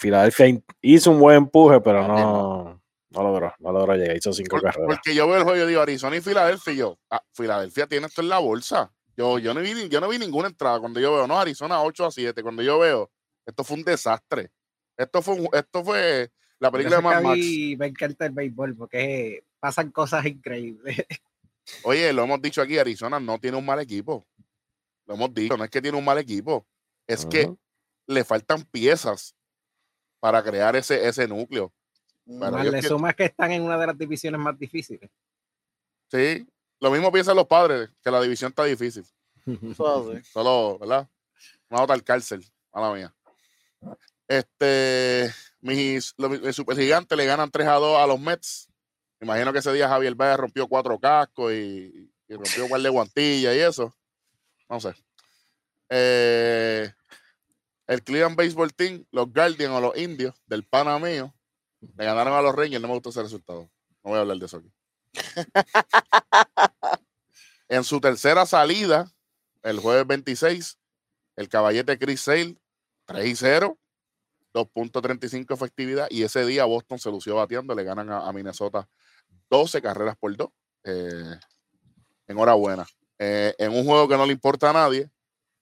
Filadelfia 0.00 0.58
hizo 0.80 1.10
un 1.10 1.20
buen 1.20 1.36
empuje, 1.36 1.78
pero 1.82 2.08
no, 2.08 2.82
no 3.10 3.22
logró, 3.22 3.52
no 3.58 3.70
logró 3.70 3.94
llegar, 3.94 4.16
hizo 4.16 4.32
cinco 4.32 4.58
carreras. 4.58 4.86
Porque 4.86 5.14
yo 5.14 5.26
veo 5.28 5.36
el 5.36 5.44
juego 5.44 5.62
y 5.62 5.68
digo, 5.68 5.82
Arizona 5.82 6.16
y 6.16 6.22
Filadelfia, 6.22 6.72
y 6.72 6.76
yo, 6.76 6.98
ah, 7.10 7.22
Filadelfia 7.34 7.86
tiene 7.86 8.06
esto 8.06 8.22
en 8.22 8.30
la 8.30 8.38
bolsa. 8.38 8.90
Yo, 9.14 9.38
yo, 9.38 9.52
no 9.52 9.60
vi, 9.60 9.90
yo 9.90 10.00
no 10.00 10.08
vi 10.08 10.18
ninguna 10.18 10.48
entrada. 10.48 10.80
Cuando 10.80 11.00
yo 11.00 11.12
veo, 11.12 11.26
no, 11.26 11.38
Arizona 11.38 11.82
8 11.82 12.06
a 12.06 12.10
7, 12.10 12.42
cuando 12.42 12.62
yo 12.62 12.78
veo, 12.78 13.10
esto 13.44 13.62
fue 13.62 13.76
un 13.76 13.84
desastre. 13.84 14.50
Esto 14.96 15.20
fue, 15.20 15.46
esto 15.52 15.84
fue 15.84 16.30
la 16.58 16.70
película 16.70 16.96
de 16.96 17.02
Mad 17.02 17.22
Max. 17.22 17.38
Me 17.76 17.86
encanta 17.86 18.24
el 18.24 18.32
béisbol 18.32 18.74
porque 18.76 19.44
pasan 19.58 19.90
cosas 19.90 20.24
increíbles. 20.24 20.96
Oye, 21.82 22.10
lo 22.14 22.24
hemos 22.24 22.40
dicho 22.40 22.62
aquí, 22.62 22.78
Arizona 22.78 23.20
no 23.20 23.38
tiene 23.38 23.58
un 23.58 23.66
mal 23.66 23.80
equipo. 23.80 24.26
Lo 25.04 25.14
hemos 25.14 25.34
dicho, 25.34 25.58
no 25.58 25.64
es 25.64 25.70
que 25.70 25.82
tiene 25.82 25.98
un 25.98 26.04
mal 26.06 26.16
equipo, 26.16 26.66
es 27.06 27.26
que 27.26 27.52
le 28.06 28.24
faltan 28.24 28.62
piezas 28.62 29.34
para 30.20 30.42
crear 30.42 30.76
ese, 30.76 31.08
ese 31.08 31.26
núcleo. 31.26 31.72
le 32.26 32.82
sumas 32.82 33.14
que 33.14 33.24
están 33.24 33.50
en 33.52 33.62
una 33.62 33.78
de 33.78 33.88
las 33.88 33.98
divisiones 33.98 34.40
más 34.40 34.56
difíciles. 34.58 35.10
Sí, 36.08 36.46
lo 36.78 36.90
mismo 36.90 37.10
piensan 37.10 37.36
los 37.36 37.46
padres, 37.46 37.90
que 38.02 38.10
la 38.10 38.20
división 38.20 38.50
está 38.50 38.64
difícil. 38.64 39.04
Solo, 39.76 40.78
¿verdad? 40.78 41.08
Una 41.68 41.82
otra 41.82 41.94
al 41.94 42.04
cárcel, 42.04 42.44
mala 42.72 42.92
mía. 42.92 43.14
Este, 44.28 45.32
mis, 45.60 46.14
los, 46.16 46.54
supergigantes 46.54 47.16
le 47.16 47.26
ganan 47.26 47.50
3 47.50 47.66
a 47.66 47.74
2 47.74 47.98
a 47.98 48.06
los 48.06 48.20
Mets. 48.20 48.68
imagino 49.20 49.52
que 49.52 49.58
ese 49.58 49.72
día 49.72 49.88
Javier 49.88 50.14
Baez 50.14 50.36
rompió 50.36 50.68
cuatro 50.68 50.98
cascos 50.98 51.52
y, 51.52 52.12
rompió 52.28 52.64
un 52.64 52.70
par 52.70 52.80
de 52.80 52.88
guantilla 52.88 53.54
y 53.54 53.58
eso. 53.58 53.94
No 54.68 54.78
sé. 54.80 54.94
Eh, 55.88 56.92
el 57.90 58.04
Cleveland 58.04 58.36
Baseball 58.36 58.72
Team, 58.72 59.04
los 59.10 59.32
Guardians 59.32 59.74
o 59.74 59.80
los 59.80 59.96
indios 59.96 60.32
del 60.46 60.62
pana 60.62 60.96
mío, 61.00 61.34
le 61.80 62.04
ganaron 62.04 62.34
a 62.34 62.40
los 62.40 62.54
Rangers. 62.54 62.80
No 62.80 62.86
me 62.86 62.94
gustó 62.94 63.10
ese 63.10 63.20
resultado. 63.20 63.68
No 64.04 64.10
voy 64.10 64.18
a 64.18 64.20
hablar 64.20 64.36
de 64.36 64.46
eso 64.46 64.58
aquí. 64.58 64.72
en 67.68 67.82
su 67.82 68.00
tercera 68.00 68.46
salida, 68.46 69.10
el 69.64 69.80
jueves 69.80 70.06
26, 70.06 70.78
el 71.34 71.48
caballete 71.48 71.98
Chris 71.98 72.20
Sale, 72.20 72.56
3 73.06 73.26
y 73.26 73.34
0, 73.34 73.76
2.35 74.54 75.52
efectividad. 75.52 76.06
Y 76.10 76.22
ese 76.22 76.46
día 76.46 76.66
Boston 76.66 77.00
se 77.00 77.10
lució 77.10 77.34
bateando, 77.34 77.74
le 77.74 77.82
ganan 77.82 78.08
a, 78.12 78.32
Minnesota 78.32 78.88
12 79.50 79.82
carreras 79.82 80.16
por 80.16 80.36
2. 80.36 80.48
Eh, 80.84 81.40
enhorabuena. 82.28 82.86
Eh, 83.18 83.52
en 83.58 83.72
un 83.72 83.84
juego 83.84 84.06
que 84.06 84.16
no 84.16 84.26
le 84.26 84.32
importa 84.32 84.70
a 84.70 84.74
nadie, 84.74 85.10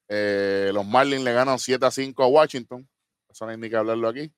eh, 0.08 0.70
los 0.72 0.86
Marlins 0.86 1.22
le 1.22 1.32
ganan 1.32 1.58
7 1.58 1.84
a 1.84 1.90
5 1.90 2.22
a 2.22 2.26
Washington. 2.26 2.88
Eso 3.28 3.44
no 3.44 3.50
hay 3.50 3.58
ni 3.58 3.68
que 3.68 3.76
hablarlo 3.76 4.08
aquí. 4.08 4.32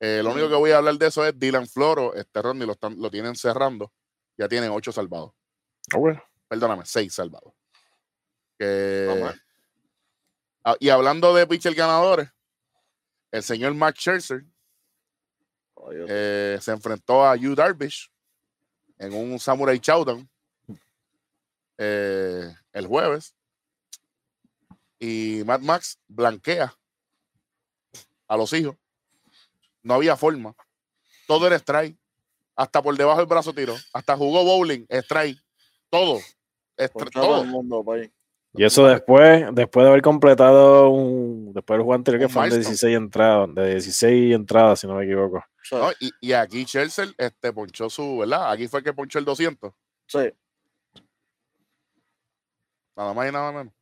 lo 0.00 0.32
único 0.32 0.48
que 0.48 0.54
voy 0.56 0.72
a 0.72 0.78
hablar 0.78 0.96
de 0.96 1.06
eso 1.06 1.24
es 1.24 1.38
Dylan 1.38 1.66
Floro. 1.66 2.14
Este 2.14 2.42
Ronnie 2.42 2.66
lo, 2.66 2.76
lo 2.96 3.10
tienen 3.10 3.36
cerrando. 3.36 3.92
Ya 4.36 4.48
tienen 4.48 4.70
8 4.70 4.92
salvados. 4.92 5.32
Ah, 5.94 6.24
Perdóname, 6.48 6.84
6 6.84 7.14
salvados. 7.14 7.52
Ah, 10.64 10.76
y 10.78 10.88
hablando 10.90 11.34
de 11.34 11.46
pitcher 11.46 11.74
ganadores, 11.74 12.28
el 13.32 13.42
señor 13.42 13.74
Max 13.74 13.98
Scherzer 13.98 14.44
eh, 16.08 16.58
se 16.60 16.70
enfrentó 16.70 17.26
a 17.26 17.34
Yu 17.34 17.54
Darvish 17.54 18.08
en 18.98 19.12
un 19.12 19.38
Samurai 19.40 19.78
Showdown 19.78 20.28
eh, 21.78 22.54
el 22.72 22.86
jueves. 22.86 23.34
Y 25.04 25.42
Mad 25.44 25.62
Max 25.62 25.98
blanquea 26.06 26.72
a 28.28 28.36
los 28.36 28.52
hijos. 28.52 28.76
No 29.82 29.94
había 29.94 30.16
forma. 30.16 30.54
Todo 31.26 31.48
era 31.48 31.56
strike. 31.56 31.98
Hasta 32.54 32.80
por 32.80 32.96
debajo 32.96 33.18
del 33.18 33.26
brazo 33.26 33.52
tiró. 33.52 33.74
Hasta 33.92 34.16
jugó 34.16 34.44
bowling, 34.44 34.86
strike. 34.88 35.42
Todo. 35.90 36.20
todo. 37.12 37.42
El 37.42 37.48
mundo, 37.48 37.84
y 38.54 38.64
eso 38.64 38.86
después, 38.86 39.46
después 39.54 39.82
de 39.82 39.90
haber 39.90 40.02
completado 40.02 40.90
un, 40.90 41.52
después 41.52 41.78
del 41.78 41.84
juego 41.84 41.94
anterior 41.94 42.20
que 42.20 42.28
fue 42.28 42.48
de 42.48 42.58
16 42.58 42.96
entradas, 42.96 43.52
de 43.56 43.70
16 43.70 44.34
entradas, 44.36 44.78
si 44.78 44.86
no 44.86 44.94
me 44.94 45.04
equivoco. 45.04 45.44
y, 46.20 46.32
aquí 46.32 46.64
Chelsea 46.64 47.06
este, 47.18 47.52
ponchó 47.52 47.90
su, 47.90 48.18
¿verdad? 48.18 48.52
Aquí 48.52 48.68
fue 48.68 48.84
que 48.84 48.92
ponchó 48.92 49.18
el 49.18 49.24
200. 49.24 49.72
Sí. 50.06 50.32
Nada 52.94 53.14
más 53.14 53.28
y 53.28 53.32
nada 53.32 53.50
menos. 53.50 53.72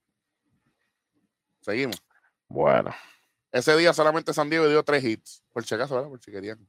Seguimos. 1.60 2.02
Bueno. 2.48 2.94
Ese 3.52 3.76
día 3.76 3.92
solamente 3.92 4.32
San 4.32 4.48
Diego 4.48 4.68
dio 4.68 4.82
tres 4.82 5.04
hits. 5.04 5.42
Por 5.52 5.64
si 5.64 5.74
acaso, 5.74 5.94
¿verdad? 5.94 6.10
Por 6.10 6.20
si 6.20 6.30
querían. 6.30 6.68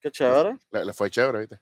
Qué 0.00 0.10
chévere. 0.10 0.56
le 0.70 0.92
fue 0.92 1.10
chévere, 1.10 1.40
¿viste? 1.40 1.60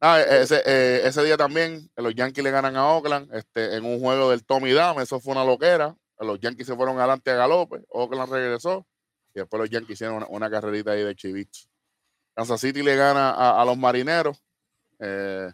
Ah, 0.00 0.20
e, 0.20 0.42
ese, 0.42 0.62
eh, 0.66 1.06
ese 1.06 1.24
día 1.24 1.36
también 1.36 1.90
los 1.96 2.14
Yankees 2.14 2.44
le 2.44 2.50
ganan 2.50 2.76
a 2.76 2.92
Oakland 2.92 3.32
este, 3.34 3.76
en 3.76 3.84
un 3.84 4.00
juego 4.00 4.30
del 4.30 4.44
Tommy 4.44 4.72
Dame, 4.72 5.02
eso 5.02 5.20
fue 5.20 5.32
una 5.32 5.44
loquera. 5.44 5.96
Los 6.18 6.38
Yankees 6.40 6.66
se 6.66 6.76
fueron 6.76 6.98
adelante 6.98 7.30
a 7.30 7.36
galope, 7.36 7.82
Oakland 7.88 8.32
regresó 8.32 8.86
y 9.34 9.40
después 9.40 9.60
los 9.60 9.70
Yankees 9.70 9.92
hicieron 9.92 10.24
una, 10.28 10.50
carrerita 10.50 10.92
ahí 10.92 11.02
de 11.02 11.14
chivich. 11.14 11.68
Kansas 12.34 12.60
City 12.60 12.82
le 12.82 12.96
gana 12.96 13.30
a, 13.30 13.64
los 13.64 13.78
marineros 13.78 14.42
eh, 14.98 15.50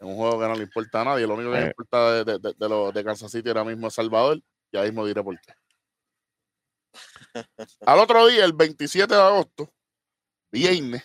en 0.00 0.06
un 0.06 0.16
juego 0.16 0.38
que 0.40 0.48
no 0.48 0.54
le 0.54 0.62
importa 0.62 1.00
a 1.00 1.04
nadie. 1.04 1.26
Lo 1.26 1.34
único 1.34 1.52
que 1.52 1.58
le 1.58 1.64
eh. 1.64 1.68
importa 1.68 2.12
de, 2.12 2.24
de, 2.24 2.38
de, 2.38 2.92
de 2.92 3.04
Kansas 3.04 3.30
City 3.30 3.48
ahora 3.48 3.64
mismo 3.64 3.86
es 3.88 3.94
Salvador. 3.94 4.40
Ya 4.72 4.82
mismo 4.82 5.06
diré 5.06 5.22
por 5.22 5.38
qué. 5.40 5.52
Al 7.86 7.98
otro 7.98 8.26
día, 8.26 8.44
el 8.44 8.52
27 8.52 9.14
de 9.14 9.20
agosto, 9.20 9.72
viernes, 10.50 11.04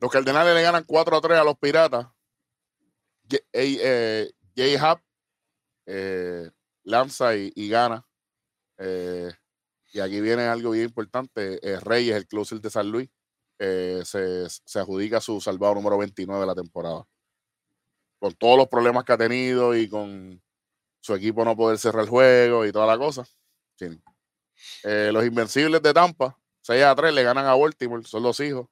los 0.00 0.10
Cardenales 0.10 0.54
le 0.54 0.62
ganan 0.62 0.84
4 0.84 1.16
a 1.16 1.20
3 1.20 1.38
a 1.38 1.44
los 1.44 1.58
Piratas. 1.58 2.06
Eh, 3.52 4.30
Hub 4.56 5.00
eh, 5.86 6.50
lanza 6.84 7.34
y, 7.36 7.68
gana. 7.68 8.06
Eh, 8.78 9.30
y 9.92 10.00
aquí 10.00 10.20
viene 10.20 10.44
algo 10.44 10.70
bien 10.70 10.84
importante. 10.84 11.60
Reyes, 11.80 12.16
el 12.16 12.28
closer 12.28 12.60
de 12.60 12.70
San 12.70 12.90
Luis, 12.90 13.10
se, 13.58 14.48
se, 14.48 14.78
adjudica 14.78 15.20
su 15.20 15.40
salvado 15.40 15.74
número 15.74 15.98
29 15.98 16.40
de 16.40 16.46
la 16.46 16.54
temporada. 16.54 17.04
Con 18.20 18.34
todos 18.34 18.56
los 18.56 18.68
problemas 18.68 19.04
que 19.04 19.12
ha 19.12 19.18
tenido 19.18 19.76
y 19.76 19.88
con 19.88 20.40
su 21.08 21.14
equipo 21.14 21.42
no 21.42 21.56
poder 21.56 21.78
cerrar 21.78 22.04
el 22.04 22.10
juego 22.10 22.66
y 22.66 22.72
toda 22.72 22.86
la 22.86 22.98
cosa. 22.98 23.26
los 24.82 25.24
Invencibles 25.24 25.80
de 25.80 25.94
Tampa, 25.94 26.38
6 26.60 26.84
a 26.84 26.94
3, 26.94 27.14
le 27.14 27.22
ganan 27.22 27.46
a 27.46 27.54
Baltimore, 27.54 28.04
son 28.04 28.24
los 28.24 28.38
hijos 28.40 28.66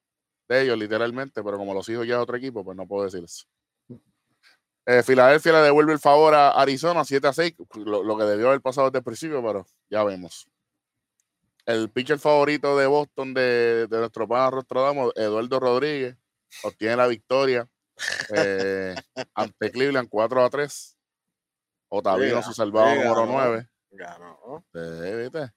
de 0.46 0.62
ellos, 0.62 0.76
literalmente, 0.76 1.42
pero 1.42 1.56
como 1.56 1.72
los 1.72 1.88
hijos 1.88 2.06
ya 2.06 2.16
de 2.16 2.20
otro 2.20 2.36
equipo, 2.36 2.62
pues 2.62 2.76
no 2.76 2.86
puedo 2.86 3.04
decir 3.04 3.24
eso. 3.24 3.46
Eh, 4.84 5.02
Filadelfia 5.02 5.52
le 5.52 5.58
devuelve 5.60 5.94
el 5.94 5.98
favor 5.98 6.34
a 6.34 6.50
Arizona 6.50 7.06
7 7.06 7.26
a 7.26 7.32
6, 7.32 7.54
lo, 7.76 8.18
que 8.18 8.24
debió 8.24 8.48
haber 8.48 8.60
pasado 8.60 8.88
desde 8.88 8.98
el 8.98 9.04
principio, 9.04 9.42
pero 9.42 9.66
ya 9.88 10.04
vemos. 10.04 10.46
El 11.64 11.90
pitcher 11.90 12.18
favorito 12.18 12.76
de 12.76 12.86
Boston 12.86 13.32
de, 13.32 13.86
de 13.88 13.98
nuestro 13.98 14.28
pana 14.28 14.50
Rostrodamo, 14.50 15.10
Eduardo 15.16 15.58
Rodríguez, 15.58 16.18
obtiene 16.62 16.96
la 16.96 17.06
victoria 17.06 17.66
eh, 18.36 18.94
ante 19.34 19.70
Cleveland 19.70 20.10
4 20.10 20.44
a 20.44 20.50
3. 20.50 20.95
Otavino 21.98 22.42
su 22.42 22.52
salvado 22.52 22.94
número 22.94 23.26
9. 23.26 23.68
Ganó. 23.92 24.64
Sí, 24.72 25.14
¿viste? 25.16 25.52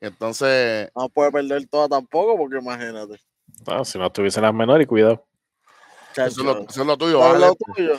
Entonces. 0.00 0.90
No 0.94 1.08
puede 1.08 1.32
perder 1.32 1.66
toda 1.68 1.88
tampoco, 1.88 2.36
porque 2.36 2.58
imagínate. 2.58 3.20
No, 3.66 3.84
si 3.84 3.98
no 3.98 4.06
estuviesen 4.06 4.42
las 4.42 4.54
menores, 4.54 4.86
cuidado. 4.86 5.26
Eso 6.12 6.26
es, 6.26 6.36
lo, 6.38 6.60
eso 6.68 6.80
es 6.80 6.86
lo 6.86 6.96
tuyo. 6.96 7.20
Eso 7.20 7.34
es 7.34 7.40
lo 7.40 7.54
tuyo. 7.56 7.98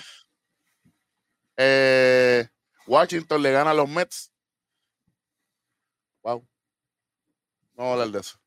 Eh, 1.57 2.47
Washington 2.87 3.41
le 3.41 3.51
gana 3.51 3.71
a 3.71 3.73
los 3.73 3.89
Mets. 3.89 4.31
Wow. 6.23 6.45
No 7.75 7.83
voy 7.83 7.87
a 7.87 7.91
hablar 7.93 8.09
de 8.09 8.19
eso. 8.19 8.39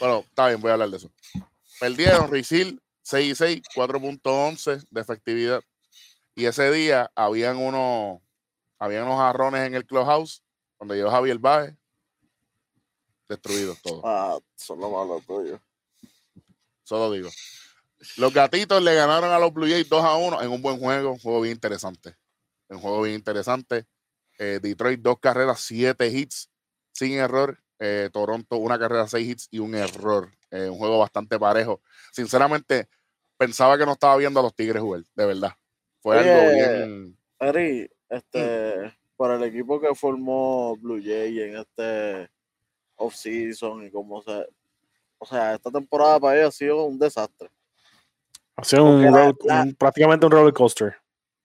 Bueno, 0.00 0.18
está 0.20 0.48
bien, 0.48 0.60
voy 0.60 0.70
a 0.70 0.74
hablar 0.74 0.90
de 0.90 0.96
eso. 0.98 1.10
Perdieron 1.80 2.30
Risil 2.30 2.80
6 3.02 3.32
y 3.32 3.34
6, 3.34 3.62
4.11 3.74 4.86
de 4.90 5.00
efectividad. 5.00 5.62
Y 6.38 6.46
ese 6.46 6.70
día 6.70 7.10
habían 7.16 7.56
unos, 7.56 8.20
habían 8.78 9.06
unos 9.06 9.18
jarrones 9.18 9.66
en 9.66 9.74
el 9.74 9.84
clubhouse 9.84 10.44
donde 10.78 10.94
llegó 10.94 11.10
Javier 11.10 11.36
Baez. 11.36 11.74
Destruidos 13.28 13.82
todos. 13.82 14.02
Ah, 14.04 14.38
son 14.54 14.78
lo 14.78 14.88
malo 14.88 15.20
tuyo. 15.26 15.60
Solo 16.84 17.10
digo. 17.10 17.28
Los 18.18 18.32
gatitos 18.32 18.80
le 18.80 18.94
ganaron 18.94 19.32
a 19.32 19.40
los 19.40 19.52
Blue 19.52 19.66
Jays 19.66 19.88
2 19.88 20.04
a 20.04 20.14
1 20.14 20.42
en 20.42 20.50
un 20.52 20.62
buen 20.62 20.78
juego, 20.78 21.10
un 21.10 21.18
juego 21.18 21.40
bien 21.40 21.56
interesante. 21.56 22.14
Un 22.68 22.78
juego 22.78 23.02
bien 23.02 23.16
interesante. 23.16 23.88
Eh, 24.38 24.60
Detroit, 24.62 25.00
dos 25.00 25.18
carreras, 25.18 25.60
siete 25.60 26.06
hits, 26.06 26.52
sin 26.92 27.14
error. 27.14 27.60
Eh, 27.80 28.10
Toronto, 28.12 28.58
una 28.58 28.78
carrera, 28.78 29.08
seis 29.08 29.28
hits 29.28 29.48
y 29.50 29.58
un 29.58 29.74
error. 29.74 30.30
Eh, 30.52 30.68
un 30.68 30.78
juego 30.78 31.00
bastante 31.00 31.36
parejo. 31.36 31.82
Sinceramente, 32.12 32.88
pensaba 33.36 33.76
que 33.76 33.84
no 33.84 33.94
estaba 33.94 34.16
viendo 34.16 34.38
a 34.38 34.44
los 34.44 34.54
Tigres 34.54 34.80
jugar, 34.80 35.02
de 35.16 35.26
verdad. 35.26 35.52
Fue 36.08 36.18
algo 36.18 36.54
bien. 36.54 37.18
Ari, 37.38 37.90
este, 38.08 38.94
para 39.14 39.36
el 39.36 39.42
equipo 39.42 39.78
que 39.78 39.94
formó 39.94 40.74
Blue 40.78 41.02
Jay 41.04 41.38
en 41.38 41.58
este 41.58 42.30
off-season 42.96 43.84
y 43.84 43.90
como 43.90 44.22
se. 44.22 44.46
O 45.18 45.26
sea, 45.26 45.54
esta 45.54 45.70
temporada 45.70 46.18
para 46.18 46.38
ellos 46.38 46.48
ha 46.48 46.56
sido 46.56 46.84
un 46.84 46.98
desastre. 46.98 47.50
Ha 48.56 48.64
sido 48.64 48.86
un, 48.86 49.74
prácticamente 49.78 50.24
un 50.24 50.32
roller 50.32 50.54
coaster. 50.54 50.96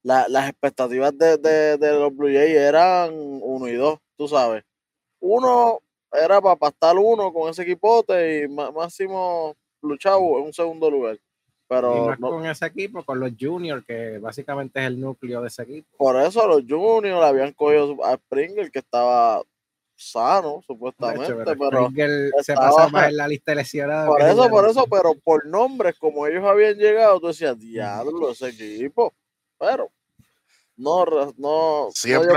las 0.02 0.49
expectativas 0.49 1.17
de, 1.17 1.38
de, 1.38 1.78
de, 1.78 1.91
los 1.99 2.15
Blue 2.15 2.32
Jays 2.32 2.56
eran 2.56 3.12
uno 3.13 3.67
y 3.67 3.73
dos, 3.73 3.99
tú 4.15 4.30
sabes. 4.30 4.63
Uno 5.19 5.80
era 6.10 6.39
para 6.39 6.56
pastar 6.56 6.97
uno 6.97 7.34
con 7.34 7.49
ese 7.49 7.63
equipote 7.63 8.43
y 8.43 8.47
máximo 8.47 9.58
luchado 9.82 10.21
en 10.39 10.45
un 10.45 10.54
segundo 10.54 10.89
lugar. 10.89 11.19
Pero 11.75 12.17
con 12.19 12.45
ese 12.45 12.65
equipo, 12.65 13.03
con 13.03 13.19
los 13.19 13.31
juniors, 13.39 13.86
que 13.86 14.17
básicamente 14.19 14.79
es 14.79 14.88
el 14.88 14.99
núcleo 14.99 15.41
de 15.41 15.47
ese 15.47 15.63
equipo. 15.63 15.88
Por 15.97 16.15
eso 16.17 16.47
los 16.47 16.63
juniors 16.67 17.23
habían 17.23 17.53
cogido 17.53 18.03
a 18.03 18.15
Springer, 18.15 18.71
que 18.71 18.79
estaba 18.79 19.41
sano, 19.95 20.62
supuestamente, 20.65 21.55
pero, 21.55 21.89
se 22.41 22.53
pasa 22.55 22.89
más 22.89 23.09
en 23.09 23.17
la 23.17 23.27
lista 23.27 23.55
lesionada. 23.55 24.07
Por 24.07 24.21
eso, 24.21 24.49
por 24.49 24.69
eso, 24.69 24.86
pero 24.89 25.13
por 25.23 25.45
nombres, 25.45 25.97
como 25.97 26.25
ellos 26.27 26.43
habían 26.43 26.75
llegado, 26.75 27.19
tú 27.19 27.27
decías, 27.27 27.57
diablo, 27.57 28.31
ese 28.31 28.49
equipo. 28.49 29.13
Pero 29.57 29.91
no, 30.75 31.05
no, 31.38 31.89
siempre 31.93 32.33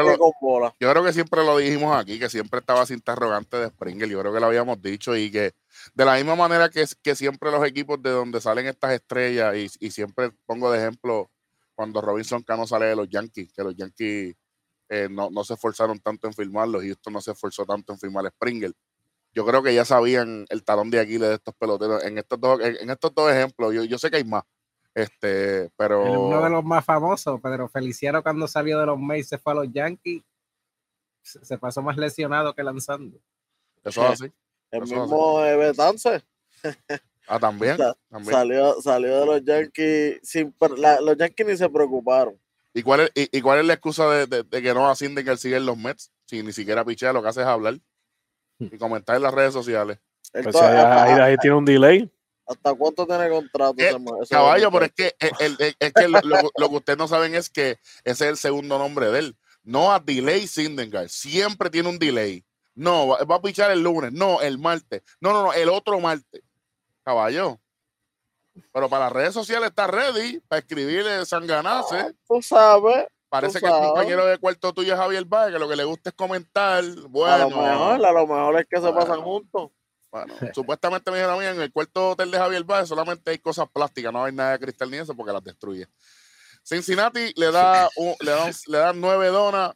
Yo 0.78 0.90
creo 0.90 1.04
que 1.04 1.12
siempre 1.12 1.42
lo 1.42 1.56
dijimos 1.56 1.96
aquí, 1.96 2.18
que 2.18 2.28
siempre 2.28 2.60
estaba 2.60 2.84
sin 2.84 2.96
interrogante 2.96 3.56
de 3.56 3.68
Springer. 3.68 4.08
Yo 4.08 4.20
creo 4.20 4.32
que 4.32 4.40
lo 4.40 4.46
habíamos 4.46 4.80
dicho 4.82 5.16
y 5.16 5.30
que 5.30 5.54
de 5.94 6.04
la 6.04 6.16
misma 6.16 6.36
manera 6.36 6.68
que, 6.68 6.84
que 7.02 7.14
siempre 7.14 7.50
los 7.50 7.64
equipos 7.66 8.02
de 8.02 8.10
donde 8.10 8.40
salen 8.40 8.66
estas 8.66 8.92
estrellas, 8.92 9.54
y, 9.56 9.90
siempre 9.90 10.32
pongo 10.44 10.70
de 10.70 10.78
ejemplo 10.78 11.30
cuando 11.74 12.00
Robinson 12.02 12.42
Cano 12.42 12.66
sale 12.66 12.86
de 12.86 12.96
los 12.96 13.08
Yankees, 13.08 13.52
que 13.54 13.62
los 13.62 13.74
Yankees 13.74 14.36
eh, 14.90 15.08
no, 15.10 15.30
se 15.42 15.54
esforzaron 15.54 15.98
tanto 16.00 16.26
en 16.26 16.34
firmarlos, 16.34 16.82
Houston 16.82 17.14
no 17.14 17.20
se 17.22 17.32
esforzó 17.32 17.64
tanto 17.64 17.94
en 17.94 17.98
firmar 17.98 18.26
a 18.26 18.30
Springer. 18.30 18.72
Yo 19.34 19.46
creo 19.46 19.62
que 19.62 19.74
ya 19.74 19.84
sabían 19.84 20.46
el 20.48 20.64
talón 20.64 20.90
de 20.90 21.00
Aquiles 21.00 21.28
de 21.28 21.34
estos 21.34 21.54
peloteros. 21.54 22.02
En 22.04 22.18
estos 22.18 22.40
dos, 22.40 22.60
en, 22.60 22.88
estos 22.90 23.14
dos 23.14 23.30
ejemplos, 23.30 23.74
yo, 23.74 23.84
yo 23.84 23.98
sé 23.98 24.10
que 24.10 24.16
hay 24.16 24.24
más 24.24 24.44
este, 24.96 25.70
pero. 25.76 26.26
Uno 26.26 26.42
de 26.42 26.48
los 26.48 26.64
más 26.64 26.82
famosos, 26.82 27.38
Pedro 27.42 27.68
Feliciano, 27.68 28.22
cuando 28.22 28.48
salió 28.48 28.80
de 28.80 28.86
los 28.86 28.98
Mets 28.98 29.28
se 29.28 29.36
fue 29.36 29.52
a 29.52 29.56
los 29.56 29.70
Yankees, 29.70 30.22
se 31.22 31.58
pasó 31.58 31.82
más 31.82 31.98
lesionado 31.98 32.54
que 32.54 32.62
lanzando. 32.62 33.18
Eso 33.84 34.06
es 34.06 34.12
así. 34.12 34.32
El 34.70 34.80
mismo 34.82 35.40
Betance. 35.42 36.24
Ah, 37.28 37.40
¿también? 37.40 37.76
Salió, 38.22 38.80
salió 38.80 39.18
de 39.18 39.26
los 39.26 39.44
Yankees 39.44 40.20
sin 40.22 40.54
los 40.60 41.16
Yankees 41.16 41.44
ni 41.44 41.56
se 41.56 41.68
preocuparon. 41.68 42.40
¿Y 42.72 42.84
cuál 42.84 43.00
es, 43.00 43.10
y, 43.16 43.40
cuál 43.40 43.58
es 43.58 43.66
la 43.66 43.72
excusa 43.72 44.08
de, 44.26 44.44
que 44.48 44.72
no 44.72 44.88
ascienden 44.88 45.24
que 45.24 45.32
él 45.32 45.38
sigue 45.38 45.56
en 45.56 45.66
los 45.66 45.76
Mets? 45.76 46.12
Si 46.26 46.40
ni 46.44 46.52
siquiera 46.52 46.84
pichea, 46.84 47.12
lo 47.12 47.22
que 47.22 47.28
hace 47.28 47.40
es 47.40 47.46
hablar 47.48 47.80
y 48.60 48.78
comentar 48.78 49.16
en 49.16 49.22
las 49.22 49.34
redes 49.34 49.52
sociales. 49.52 49.98
Pues 50.32 50.54
ahí, 50.54 51.36
tiene 51.38 51.56
un 51.56 51.64
delay. 51.64 52.08
¿Hasta 52.46 52.74
cuánto 52.74 53.06
tiene 53.06 53.28
contrato? 53.28 53.74
Eh, 53.78 53.96
caballo, 54.30 54.70
pero 54.70 54.84
es 54.84 54.92
que, 54.92 55.16
es 55.18 55.92
que 55.92 56.08
lo, 56.08 56.20
que 56.68 56.76
ustedes 56.76 56.98
no 56.98 57.08
saben 57.08 57.34
es 57.34 57.50
que 57.50 57.78
ese 58.04 58.24
es 58.24 58.30
el 58.30 58.36
segundo 58.36 58.78
nombre 58.78 59.10
de 59.10 59.18
él. 59.18 59.36
No 59.64 59.92
a 59.92 59.98
Delay 59.98 60.46
Sindengar. 60.46 61.08
Siempre 61.08 61.70
tiene 61.70 61.88
un 61.88 61.98
delay. 61.98 62.44
No, 62.76 63.08
va, 63.08 63.34
a 63.36 63.42
pichar 63.42 63.72
el 63.72 63.82
lunes. 63.82 64.12
No, 64.12 64.40
el 64.40 64.58
martes. 64.58 65.02
No, 65.20 65.32
no, 65.32 65.42
no, 65.42 65.52
el 65.52 65.68
otro 65.68 65.98
martes. 65.98 66.42
Caballo. 67.02 67.58
Pero 68.72 68.88
para 68.88 69.04
las 69.04 69.12
redes 69.12 69.34
sociales 69.34 69.70
está 69.70 69.86
ready 69.86 70.40
para 70.40 70.60
escribirle 70.60 71.26
Sanganase. 71.26 71.98
Ah, 71.98 72.12
tú 72.28 72.40
sabes. 72.42 73.06
Parece 73.28 73.60
que 73.60 73.66
el 73.66 73.72
compañero 73.72 74.24
de 74.24 74.38
cuarto 74.38 74.72
tuyo 74.72 74.92
es 74.92 74.98
Javier 74.98 75.24
Valle, 75.24 75.54
que 75.54 75.58
lo 75.58 75.68
que 75.68 75.76
le 75.76 75.84
gusta 75.84 76.10
es 76.10 76.16
comentar. 76.16 76.84
Bueno. 77.08 77.34
A 77.34 77.38
lo 77.38 77.48
mejor, 77.48 78.06
a 78.06 78.12
lo 78.12 78.26
mejor 78.26 78.60
es 78.60 78.66
que 78.68 78.80
se 78.80 78.92
pasan 78.92 79.20
juntos. 79.22 79.70
Bueno, 80.16 80.34
supuestamente 80.54 81.10
me 81.10 81.18
dijeron 81.18 81.36
a 81.36 81.38
mí 81.38 81.44
en 81.44 81.60
el 81.60 81.72
cuarto 81.72 82.10
hotel 82.10 82.30
de 82.30 82.38
Javier 82.38 82.64
Báez 82.64 82.88
solamente 82.88 83.30
hay 83.30 83.38
cosas 83.38 83.68
plásticas, 83.68 84.12
no 84.12 84.24
hay 84.24 84.32
nada 84.32 84.52
de 84.52 84.58
cristal 84.60 84.90
ni 84.90 84.96
eso 84.96 85.14
porque 85.14 85.32
las 85.32 85.44
destruye. 85.44 85.86
Cincinnati 86.62 87.32
le 87.36 87.50
da, 87.50 87.88
le, 88.20 88.30
dan, 88.30 88.52
le 88.66 88.78
dan 88.78 89.00
nueve 89.00 89.28
donas 89.28 89.74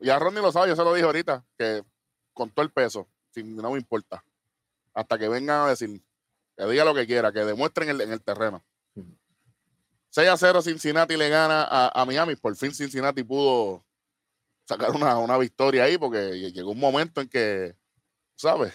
y 0.00 0.10
a 0.10 0.18
Ronnie 0.18 0.42
lo 0.42 0.50
sabe, 0.50 0.68
yo 0.68 0.76
se 0.76 0.82
lo 0.82 0.92
dije 0.92 1.06
ahorita, 1.06 1.44
que 1.56 1.82
con 2.32 2.50
todo 2.50 2.64
el 2.64 2.72
peso, 2.72 3.08
sin, 3.30 3.56
no 3.56 3.70
me 3.70 3.78
importa. 3.78 4.24
Hasta 4.92 5.18
que 5.18 5.28
vengan 5.28 5.66
a 5.66 5.68
decir, 5.68 6.02
que 6.56 6.64
diga 6.66 6.84
lo 6.84 6.94
que 6.94 7.06
quiera, 7.06 7.32
que 7.32 7.44
demuestren 7.44 8.00
en 8.00 8.12
el 8.12 8.22
terreno. 8.22 8.64
6 10.10 10.28
a 10.28 10.36
0 10.36 10.62
Cincinnati 10.62 11.16
le 11.16 11.28
gana 11.28 11.62
a, 11.62 12.00
a, 12.00 12.04
Miami. 12.06 12.36
Por 12.36 12.56
fin 12.56 12.72
Cincinnati 12.72 13.22
pudo 13.22 13.84
sacar 14.66 14.92
una, 14.92 15.18
una 15.18 15.36
victoria 15.36 15.84
ahí 15.84 15.98
porque 15.98 16.50
llegó 16.52 16.70
un 16.70 16.80
momento 16.80 17.20
en 17.20 17.28
que, 17.28 17.76
¿sabes? 18.34 18.72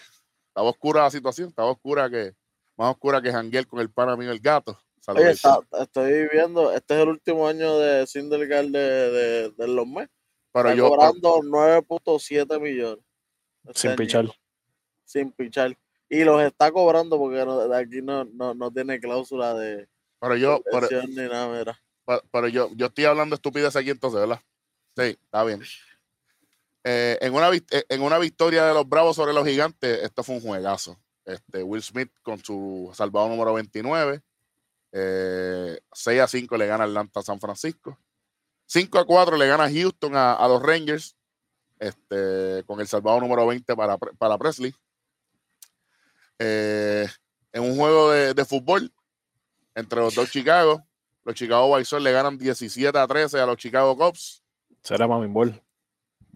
Estaba 0.52 0.70
oscura 0.70 1.04
la 1.04 1.12
situación, 1.12 1.48
estaba 1.48 1.72
oscura 1.72 2.10
que, 2.10 2.36
más 2.76 2.92
oscura 2.92 3.22
que 3.22 3.32
Janguel 3.32 3.66
con 3.68 3.80
el 3.80 3.90
pana 3.90 4.18
mío 4.18 4.32
el 4.32 4.42
gato. 4.42 4.78
Oye, 5.08 5.32
estoy 5.32 6.28
viendo, 6.30 6.74
este 6.74 6.94
es 6.96 7.00
el 7.00 7.08
último 7.08 7.48
año 7.48 7.80
de 7.80 8.06
Sindelgar 8.06 8.66
de, 8.66 9.50
de, 9.58 9.68
los 9.70 9.88
meses. 9.88 10.12
Pero 10.52 10.70
está 10.70 10.78
yo, 10.78 10.90
cobrando 10.90 11.38
9.7 11.38 12.60
millones. 12.60 13.04
Este 13.66 13.80
sin 13.80 13.96
pichar. 13.96 14.26
Sin 15.06 15.32
pichar. 15.32 15.78
Y 16.10 16.26
los 16.26 16.42
está 16.44 16.70
cobrando 16.70 17.18
porque 17.18 17.40
aquí 17.74 18.02
no, 18.02 18.26
no, 18.26 18.54
no 18.54 18.72
tiene 18.72 19.00
cláusula 19.00 19.54
de. 19.54 19.88
Pero 20.20 20.36
yo. 20.36 20.62
Pero, 22.30 22.48
yo, 22.50 22.70
yo 22.76 22.88
estoy 22.88 23.06
hablando 23.06 23.36
estupidez 23.36 23.76
aquí 23.78 23.90
entonces, 23.90 24.20
¿verdad? 24.20 24.42
Sí, 24.98 25.18
está 25.24 25.46
bien. 25.46 25.62
Eh, 26.84 27.18
en, 27.22 27.34
una, 27.34 27.52
eh, 27.54 27.86
en 27.90 28.02
una 28.02 28.18
victoria 28.18 28.66
de 28.66 28.74
los 28.74 28.88
Bravos 28.88 29.16
sobre 29.16 29.34
los 29.34 29.46
Gigantes, 29.46 30.04
esto 30.04 30.24
fue 30.24 30.36
un 30.36 30.42
juegazo. 30.42 30.98
Este, 31.26 31.62
Will 31.62 31.84
Smith 31.84 32.12
con 32.24 32.44
su 32.44 32.92
salvado 32.94 33.30
número 33.30 33.54
29. 33.54 34.22
6 34.94 34.94
eh, 34.94 36.22
a 36.22 36.28
5 36.28 36.58
le 36.58 36.68
gana 36.68 36.86
Atlanta 36.86 37.20
a 37.20 37.24
San 37.24 37.40
Francisco. 37.40 37.98
5 38.66 39.00
a 39.00 39.06
4 39.06 39.38
le 39.38 39.48
gana 39.48 39.70
Houston 39.70 40.14
a, 40.16 40.46
los 40.48 40.62
Rangers. 40.62 41.16
Este, 41.80 42.64
con 42.66 42.80
el 42.80 42.88
salvado 42.88 43.20
número 43.20 43.46
20 43.48 43.76
para, 43.76 43.98
para 43.98 44.38
Presley. 44.38 44.74
en 46.40 47.10
un 47.62 47.76
juego 47.76 48.12
de, 48.12 48.46
fútbol 48.46 48.92
entre 49.74 50.00
los 50.00 50.14
dos 50.14 50.30
Chicago, 50.30 50.84
los 51.24 51.36
Chicago 51.36 51.74
White 51.74 51.86
Sox 51.86 52.04
le 52.04 52.12
ganan 52.12 52.38
17 52.38 52.98
a 52.98 53.08
13 53.08 53.40
a 53.40 53.46
los 53.46 53.58
Chicago 53.58 53.96
Cubs. 53.98 54.44
Será 54.84 55.08
Mami 55.08 55.28
Ball. 55.28 55.62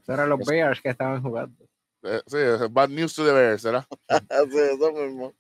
Eran 0.08 0.30
los 0.30 0.40
Bears 0.46 0.82
que 0.82 0.90
estaban 0.90 1.22
jugando. 1.22 1.68
Eh, 2.04 2.22
sí, 2.28 2.38
bad 2.70 2.90
news 2.90 3.16
to 3.16 3.26
the 3.26 3.32
Bears, 3.32 3.64
¿verdad? 3.64 3.86
sí, 4.52 4.58
eso 4.58 4.92
mismo. 4.92 5.34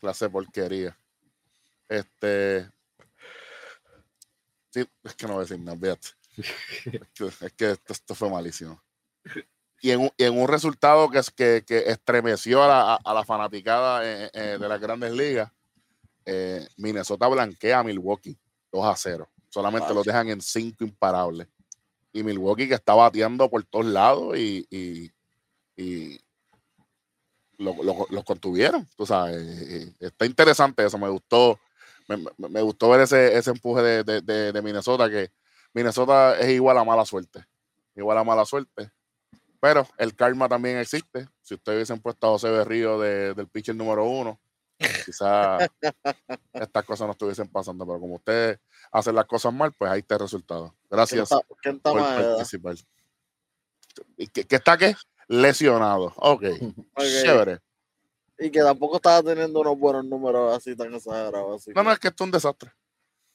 Clase 0.00 0.24
de 0.24 0.30
porquería. 0.30 0.98
Este. 1.88 2.70
Sí, 4.70 4.88
es 5.02 5.14
que 5.14 5.26
no 5.26 5.34
voy 5.34 5.40
a 5.40 5.46
decir 5.46 5.60
nada, 5.60 5.98
Es 6.36 7.52
que, 7.52 7.70
esto, 7.86 8.14
fue 8.14 8.30
malísimo. 8.30 8.82
Y 9.80 9.90
en, 9.90 10.10
en 10.16 10.38
un 10.38 10.48
resultado 10.48 11.10
que, 11.10 11.20
que, 11.36 11.62
que 11.64 11.90
estremeció 11.90 12.62
a 12.62 12.68
la, 12.68 12.94
a, 12.94 13.14
la 13.14 13.24
fanaticada 13.24 14.02
eh, 14.02 14.30
eh, 14.32 14.58
de 14.58 14.68
las 14.68 14.80
grandes 14.80 15.12
ligas, 15.12 15.52
Minnesota 16.78 17.28
blanquea 17.28 17.80
a 17.80 17.84
Milwaukee 17.84 18.36
2 18.72 18.84
a 18.84 18.96
0. 18.96 19.30
Solamente 19.50 19.92
lo 19.92 20.02
dejan 20.02 20.30
en 20.30 20.40
5 20.40 20.82
imparables. 20.82 21.46
Y 22.14 22.22
Milwaukee 22.22 22.68
que 22.68 22.74
está 22.74 22.94
bateando 22.94 23.50
por 23.50 23.64
todos 23.64 23.86
lados 23.86 24.38
y, 24.38 24.66
y, 24.70 25.10
y 25.76 26.20
los 27.58 28.24
contuvieron, 28.24 28.88
tú 28.96 29.04
sabes. 29.04 29.92
Está 30.00 30.24
interesante 30.24 30.86
eso, 30.86 30.96
me 30.96 31.08
gustó, 31.08 31.58
me, 32.38 32.62
gustó 32.62 32.90
ver 32.90 33.00
ese, 33.00 33.36
ese 33.36 33.50
empuje 33.50 33.82
de, 33.82 34.20
de, 34.22 34.52
de, 34.52 34.62
Minnesota, 34.62 35.10
que 35.10 35.32
Minnesota 35.72 36.38
es 36.38 36.50
igual 36.50 36.78
a 36.78 36.84
mala 36.84 37.04
suerte, 37.04 37.44
igual 37.96 38.16
a 38.16 38.24
mala 38.24 38.44
suerte. 38.44 38.90
Pero 39.60 39.88
el 39.98 40.14
karma 40.14 40.48
también 40.48 40.76
existe. 40.76 41.26
Si 41.42 41.54
ustedes 41.54 41.76
hubiesen 41.76 42.00
puesto 42.00 42.26
a 42.28 42.30
José 42.30 42.50
Berrío 42.50 43.00
del 43.00 43.48
pitcher 43.48 43.74
número 43.74 44.04
uno, 44.04 44.38
quizás 44.78 45.68
estas 46.52 46.84
cosas 46.84 47.06
no 47.06 47.12
estuviesen 47.12 47.48
pasando. 47.48 47.86
Pero 47.86 48.00
como 48.00 48.16
ustedes 48.16 48.58
hacen 48.92 49.14
las 49.14 49.26
cosas 49.26 49.52
mal, 49.52 49.72
pues 49.72 49.90
ahí 49.90 50.00
está 50.00 50.14
el 50.14 50.20
resultado. 50.20 50.74
Gracias 50.90 51.28
por 51.28 51.80
participar. 51.80 52.76
¿Y 54.16 54.26
qué, 54.26 54.56
está 54.56 54.76
qué? 54.76 54.94
Lesionado. 55.28 56.12
Ok. 56.16 56.44
Chévere. 56.98 57.60
Y 58.38 58.50
que 58.50 58.60
tampoco 58.60 58.96
estaba 58.96 59.22
teniendo 59.22 59.60
unos 59.60 59.78
buenos 59.78 60.04
números 60.04 60.56
así 60.56 60.74
tan 60.74 60.92
exagerados. 60.92 61.68
no, 61.68 61.82
no, 61.84 61.92
es 61.92 61.98
que 61.98 62.08
esto 62.08 62.24
es 62.24 62.26
un 62.26 62.32
desastre. 62.32 62.72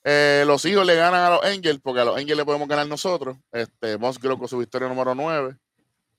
Eh, 0.04 0.44
los 0.46 0.64
hijos 0.66 0.86
le 0.86 0.96
ganan 0.96 1.22
a 1.22 1.30
los 1.30 1.44
Angels, 1.44 1.80
porque 1.82 2.02
a 2.02 2.06
los 2.06 2.18
Angels 2.18 2.38
le 2.38 2.46
podemos 2.46 2.68
ganar 2.68 2.88
nosotros. 2.88 3.38
Este, 3.52 3.98
Musgrove 3.98 4.40
con 4.40 4.48
su 4.48 4.58
victoria 4.58 4.88
número 4.88 5.16
9, 5.16 5.58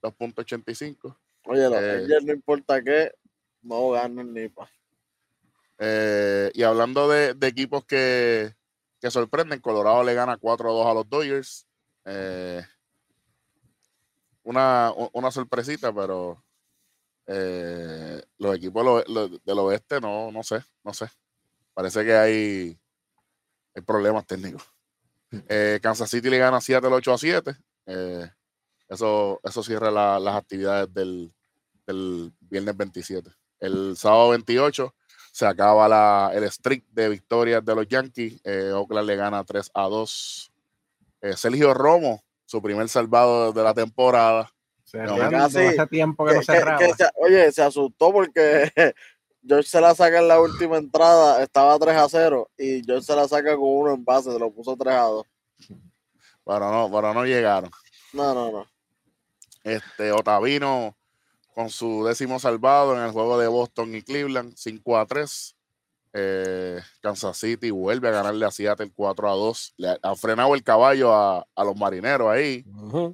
2.85. 0.02 1.16
Oye, 1.44 1.68
los 1.68 1.83
eh, 1.83 1.90
Angels 1.98 2.24
no 2.24 2.33
importa 2.33 2.83
qué, 2.83 3.12
no 3.62 3.90
ganan 3.90 4.33
ni 4.33 4.48
pa. 4.48 4.70
Eh, 5.80 6.50
y 6.54 6.62
hablando 6.62 7.08
de, 7.08 7.34
de 7.34 7.46
equipos 7.48 7.84
que, 7.84 8.54
que, 9.00 9.10
sorprenden, 9.10 9.60
Colorado 9.60 10.04
le 10.04 10.14
gana 10.14 10.38
4-2 10.38 10.90
a 10.90 10.94
los 10.94 11.08
Dodgers. 11.08 11.66
una, 14.44 14.92
una 15.12 15.30
sorpresita, 15.30 15.92
pero 15.92 16.44
eh, 17.32 18.20
los 18.38 18.56
equipos 18.56 19.04
del 19.06 19.58
oeste 19.60 20.00
no, 20.00 20.32
no 20.32 20.42
sé, 20.42 20.64
no 20.82 20.92
sé. 20.92 21.08
Parece 21.72 22.04
que 22.04 22.14
hay, 22.14 22.80
hay 23.74 23.82
problemas 23.82 24.26
técnicos. 24.26 24.62
Eh, 25.48 25.78
Kansas 25.80 26.10
City 26.10 26.28
le 26.28 26.38
gana 26.38 26.60
7 26.60 26.84
el 26.84 26.92
8 26.92 27.12
a 27.12 27.16
7. 27.18 27.56
Eh, 27.86 28.28
eso, 28.88 29.40
eso 29.44 29.62
cierra 29.62 29.88
las 29.92 30.34
actividades 30.34 30.92
del, 30.92 31.32
viernes 32.40 32.76
27. 32.76 33.30
El 33.60 33.96
sábado 33.96 34.30
28 34.30 34.92
se 35.32 35.46
acaba 35.46 35.88
la, 35.88 36.30
el 36.34 36.50
streak 36.50 36.84
de 36.90 37.08
victorias 37.08 37.64
de 37.64 37.74
los 37.74 37.88
Yankees. 37.88 38.40
Oakland 38.74 39.06
le 39.06 39.16
gana 39.16 39.44
3 39.44 39.70
a 39.74 39.82
2. 39.82 40.52
Sergio 41.36 41.74
Romo, 41.74 42.22
su 42.46 42.62
primer 42.62 42.88
salvado 42.88 43.52
de 43.52 43.62
la 43.62 43.74
temporada, 43.74 44.50
hace 45.38 45.86
tiempo 45.86 46.26
que, 46.26 46.34
no 46.34 46.42
cerraba. 46.42 46.80
oye, 47.16 47.52
se 47.52 47.62
asustó 47.62 48.12
porque 48.12 48.72
George 49.46 49.68
se 49.68 49.80
la 49.80 49.94
saca 49.94 50.18
en 50.18 50.28
la 50.28 50.40
última 50.40 50.76
entrada, 50.76 51.42
estaba 51.42 51.78
3 51.78 51.96
a 51.96 52.08
0 52.08 52.50
y 52.58 52.82
George 52.84 53.04
se 53.04 53.16
la 53.16 53.28
saca 53.28 53.56
con 53.56 53.68
uno 53.68 53.94
en 53.94 54.04
base, 54.04 54.32
se 54.32 54.38
lo 54.38 54.50
puso 54.50 54.76
3 54.76 54.94
a 54.94 55.02
2. 55.02 55.26
Pero 56.44 56.72
no, 56.72 56.90
pero 56.90 57.14
no 57.14 57.24
llegaron. 57.24 57.70
No, 58.12 58.34
no, 58.34 58.50
no. 58.50 58.66
Este 59.62 60.10
Otavino 60.10 60.96
con 61.54 61.70
su 61.70 62.04
décimo 62.04 62.38
salvado 62.38 62.96
en 62.96 63.02
el 63.02 63.12
juego 63.12 63.38
de 63.38 63.48
Boston 63.48 63.94
y 63.94 64.02
Cleveland, 64.02 64.54
5 64.56 64.98
a 64.98 65.06
3. 65.06 65.56
Eh, 66.12 66.80
Kansas 67.00 67.36
City 67.36 67.70
vuelve 67.70 68.08
a 68.08 68.12
ganarle 68.12 68.44
a 68.44 68.50
Seattle 68.50 68.90
4 68.94 69.30
a 69.30 69.34
2. 69.34 69.74
Le 69.76 69.98
ha 70.02 70.14
frenado 70.16 70.54
el 70.54 70.62
caballo 70.62 71.14
a, 71.14 71.46
los 71.56 71.76
marineros 71.76 72.28
ahí. 72.28 72.64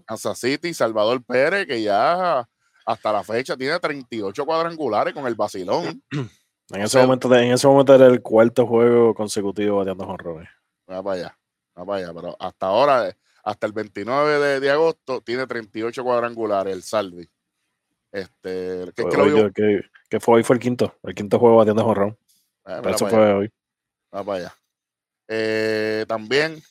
Kansas 0.06 0.38
City, 0.38 0.72
Salvador 0.72 1.22
Pérez, 1.22 1.66
que 1.66 1.82
ya 1.82 2.48
hasta 2.86 3.12
la 3.12 3.24
fecha 3.24 3.56
tiene 3.56 3.78
38 3.78 4.46
cuadrangulares 4.46 5.12
con 5.12 5.26
el 5.26 5.34
vacilón. 5.34 6.02
En 6.68 6.82
ese, 6.82 6.98
momento, 6.98 7.32
en 7.32 7.52
ese 7.52 7.64
momento 7.68 7.94
era 7.94 8.06
el 8.06 8.20
cuarto 8.22 8.66
juego 8.66 9.14
consecutivo 9.14 9.76
bateando 9.76 10.04
jonrones. 10.04 10.48
Va 10.90 11.00
para 11.00 11.14
allá, 11.14 11.38
va 11.78 11.84
para 11.84 11.98
allá. 11.98 12.12
Pero 12.12 12.36
hasta 12.40 12.66
ahora, 12.66 13.16
hasta 13.44 13.66
el 13.68 13.72
29 13.72 14.58
de, 14.58 14.70
agosto, 14.72 15.20
tiene 15.20 15.46
38 15.46 16.02
cuadrangulares 16.02 16.74
el 16.74 16.82
Salvi. 16.82 17.30
Este, 18.16 18.90
que, 20.08 20.20
fue 20.20 20.36
hoy 20.36 20.42
fue 20.42 20.56
el 20.56 20.60
quinto, 20.60 20.94
el 21.02 21.14
quinto 21.14 21.38
juego 21.38 21.56
bateando 21.56 21.84
jonrón. 21.84 22.18
Ah, 22.64 22.80
eso 22.86 23.06
fue 23.06 23.34
hoy. 23.34 23.52
Va 24.14 24.24
para 24.24 24.38
allá. 24.38 24.56
Eh, 25.28 26.06
también 26.08 26.62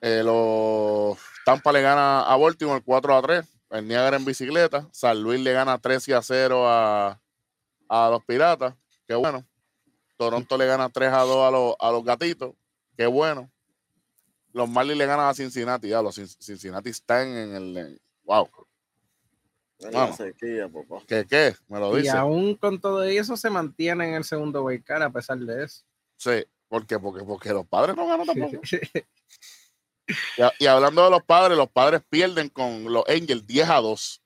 eh, 0.00 0.22
los 0.24 1.18
Tampa 1.44 1.72
le 1.72 1.82
gana 1.82 2.22
a 2.22 2.36
Baltimore 2.38 2.80
4 2.82 3.16
a 3.16 3.22
3. 3.22 3.46
El 3.70 3.86
Niagara 3.86 4.16
en 4.16 4.24
bicicleta. 4.24 4.88
San 4.92 5.22
Luis 5.22 5.40
le 5.40 5.52
gana 5.52 5.76
13 5.76 6.14
a 6.14 6.22
0 6.22 6.64
a, 6.66 7.20
a 7.90 8.08
los 8.08 8.24
Piratas. 8.24 8.74
Qué 9.06 9.14
bueno. 9.14 9.44
Toronto 10.16 10.56
le 10.56 10.64
gana 10.64 10.88
3 10.88 11.12
a 11.12 11.20
2 11.20 11.36
a 11.36 11.50
los, 11.50 11.74
a 11.78 11.92
los 11.92 12.02
Gatitos. 12.02 12.54
Qué 12.96 13.06
bueno. 13.06 13.50
Los 14.54 14.70
Marlins 14.70 14.96
le 14.96 15.04
ganan 15.04 15.28
a 15.28 15.34
Cincinnati. 15.34 15.88
Ya, 15.88 16.00
los 16.00 16.14
Cincinnati 16.14 16.88
están 16.88 17.28
en 17.28 17.54
el. 17.54 18.00
Wow. 18.24 18.48
¿Qué, 21.06 21.26
qué? 21.28 21.54
Me 21.68 21.78
lo 21.78 21.94
dice. 21.94 22.06
Y 22.06 22.10
aún 22.10 22.56
con 22.56 22.80
todo 22.80 23.04
eso 23.04 23.36
se 23.36 23.48
mantiene 23.48 24.08
en 24.08 24.14
el 24.14 24.24
segundo 24.24 24.64
Wildcard 24.64 25.02
a 25.02 25.10
pesar 25.10 25.38
de 25.38 25.64
eso. 25.64 25.84
Sí, 26.16 26.44
¿por 26.68 26.84
qué? 26.86 26.98
Porque, 26.98 27.24
porque 27.24 27.50
los 27.50 27.66
padres 27.66 27.94
no 27.96 28.06
ganan 28.06 28.26
tampoco. 28.26 28.60
y, 30.58 30.66
hablando 30.66 31.04
de 31.04 31.10
los 31.10 31.22
padres, 31.22 31.56
los 31.56 31.68
padres 31.68 32.02
pierden 32.08 32.48
con 32.48 32.92
los 32.92 33.04
Angels 33.08 33.46
10 33.46 33.70
a 33.70 33.76
2. 33.76 34.22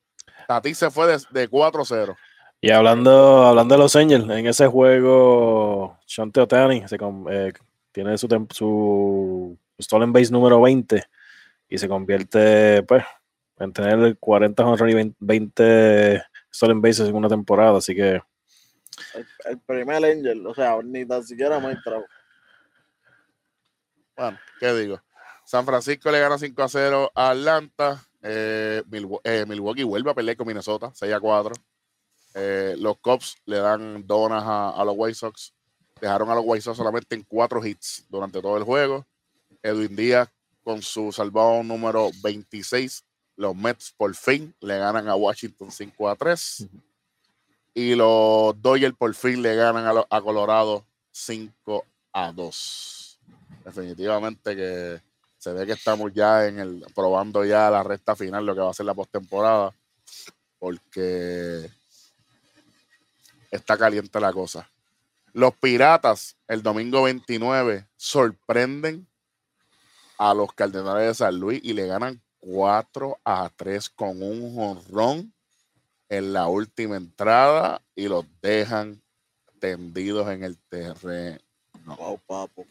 Tati 0.49 0.75
se 0.75 0.91
fue 0.91 1.07
de, 1.07 1.23
de 1.31 1.49
4 1.49 1.83
a 1.83 1.85
0. 1.85 2.17
Y 2.65 2.71
hablando, 2.71 3.45
hablando 3.45 3.75
de 3.75 3.81
los 3.81 3.97
Angels, 3.97 4.31
en 4.31 4.47
ese 4.47 4.69
juego, 4.69 5.99
Shante 6.07 6.41
Otani 6.41 6.85
eh, 7.31 7.53
tiene 7.91 8.17
su, 8.17 8.47
su 8.51 9.59
stolen 9.81 10.12
base 10.12 10.31
número 10.31 10.61
20 10.61 11.03
y 11.69 11.79
se 11.79 11.88
convierte, 11.88 12.85
pues, 12.85 13.05
en 13.62 13.72
tener 13.72 14.16
40 14.18 14.66
honor 14.66 14.90
y 14.90 15.14
20 15.18 16.22
stolen 16.53 16.83
bases 16.83 17.09
en 17.09 17.14
una 17.14 17.29
temporada, 17.29 17.79
así 17.79 17.94
que. 17.94 18.20
El, 19.44 19.59
primer 19.61 20.05
Angel, 20.05 20.46
o 20.46 20.55
sea, 20.55 20.79
ni 20.83 21.07
tan 21.07 21.22
siquiera 21.25 21.59
me 21.61 21.72
entrado. 21.72 22.05
Bueno, 24.16 24.38
¿qué 24.61 24.72
digo? 24.75 25.01
San 25.44 25.64
Francisco 25.64 26.11
le 26.11 26.20
gana 26.20 26.38
5 26.38 26.62
a 26.62 26.68
0 26.68 27.12
a 27.14 27.31
Atlanta. 27.31 28.05
Eh, 28.22 28.83
eh, 29.25 29.44
Milwaukee, 29.48 29.83
vuelve 29.83 30.11
a 30.11 30.14
pelear 30.14 30.37
con 30.37 30.46
Minnesota, 30.46 30.92
6 30.94 31.12
a 31.12 31.20
4. 31.20 31.55
Eh, 32.35 32.75
los 32.79 32.98
Cubs 32.98 33.37
le 33.46 33.59
dan 33.59 34.07
donas 34.07 34.44
a, 34.46 34.83
los 34.85 34.94
White 34.96 35.14
Sox. 35.14 35.55
Dejaron 36.01 36.31
a 36.31 36.35
los 36.35 36.44
White 36.46 36.62
Sox 36.62 36.77
solamente 36.77 37.14
en 37.14 37.22
4 37.22 37.64
hits 37.66 38.07
durante 38.09 38.40
todo 38.40 38.57
el 38.57 38.64
juego. 38.64 39.07
Edwin 39.62 39.94
Díaz 39.96 40.29
con 40.62 40.83
su 40.83 41.12
salvado 41.12 41.62
número 41.62 42.11
26 42.22 43.05
los 43.37 43.57
Mets 43.57 43.92
por 43.97 44.14
fin 44.14 44.55
le 44.61 44.79
ganan 44.79 45.09
a 45.09 45.16
Washington 45.16 45.71
5 45.71 46.09
a 46.09 46.16
3. 46.16 46.66
Y 47.75 47.95
los 47.95 48.61
Dodgers 48.61 48.97
por 48.97 49.14
fin 49.14 49.42
le 49.42 49.55
ganan 49.55 50.05
a, 50.09 50.21
Colorado 50.21 50.85
5 51.11 51.85
a 52.12 52.33
2. 52.33 53.21
Definitivamente 53.64 54.55
que 54.55 55.01
se 55.38 55.53
ve 55.53 55.66
que 55.66 55.73
estamos 55.73 56.12
ya 56.12 56.47
en 56.47 56.59
el 56.59 56.85
probando 56.95 57.45
ya 57.45 57.71
la 57.71 57.83
recta 57.83 58.14
final, 58.14 58.45
lo 58.45 58.55
que 58.55 58.61
va 58.61 58.71
a 58.71 58.75
ser 58.75 58.87
la 58.87 58.95
postemporada, 58.95 59.75
porque 60.59 61.71
está 63.51 63.77
caliente 63.77 64.21
la 64.21 64.33
cosa. 64.33 64.68
Los 65.33 65.55
Piratas 65.57 66.37
el 66.47 66.62
domingo 66.62 67.05
29 67.05 67.87
sorprenden 67.97 69.07
a 70.18 70.35
los 70.35 70.53
Cardenales 70.53 71.07
de 71.07 71.14
San 71.14 71.40
Luis 71.40 71.61
y 71.64 71.73
le 71.73 71.87
ganan 71.87 72.21
4 72.43 73.21
a 73.25 73.51
3 73.55 73.91
con 73.91 74.21
un 74.21 74.55
jonrón 74.55 75.33
en 76.09 76.33
la 76.33 76.49
última 76.49 76.97
entrada 76.97 77.81
y 77.95 78.09
los 78.09 78.27
dejan 78.43 79.01
tendidos 79.61 80.29
en 80.29 80.43
el 80.43 80.59
terreno. 80.59 81.39
Wow, 81.85 82.19
papo. 82.27 82.67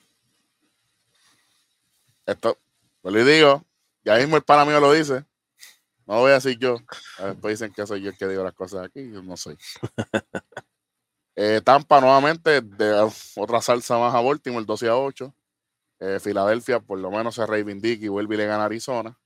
Esto, 2.25 2.57
pues 3.01 3.15
le 3.15 3.23
digo, 3.23 3.63
ya 4.03 4.17
mismo 4.17 4.35
el 4.35 4.43
pana 4.43 4.65
mío 4.65 4.79
lo 4.81 4.91
dice. 4.91 5.25
No 6.05 6.15
lo 6.15 6.19
voy 6.19 6.31
a 6.31 6.35
decir 6.35 6.59
yo. 6.59 6.77
Después 7.23 7.59
dicen 7.59 7.73
que 7.73 7.87
soy 7.87 8.01
yo 8.01 8.09
el 8.09 8.17
que 8.17 8.27
digo 8.27 8.43
las 8.43 8.53
cosas 8.53 8.85
aquí. 8.85 9.09
Yo 9.11 9.23
no 9.23 9.37
soy. 9.37 9.57
Eh, 11.33 11.61
Tampa 11.63 12.01
nuevamente 12.01 12.59
de 12.59 13.09
otra 13.37 13.61
salsa 13.61 13.97
más 13.97 14.13
a 14.13 14.19
Baltimore, 14.19 14.65
12 14.65 14.89
a 14.89 14.97
8. 14.97 15.33
Eh, 16.01 16.19
Filadelfia 16.19 16.81
por 16.81 16.99
lo 16.99 17.09
menos 17.09 17.35
se 17.35 17.45
reivindica 17.47 18.05
y 18.05 18.09
vuelve 18.09 18.35
y 18.35 18.37
le 18.37 18.45
gana 18.45 18.63
a 18.63 18.65
Arizona. 18.65 19.17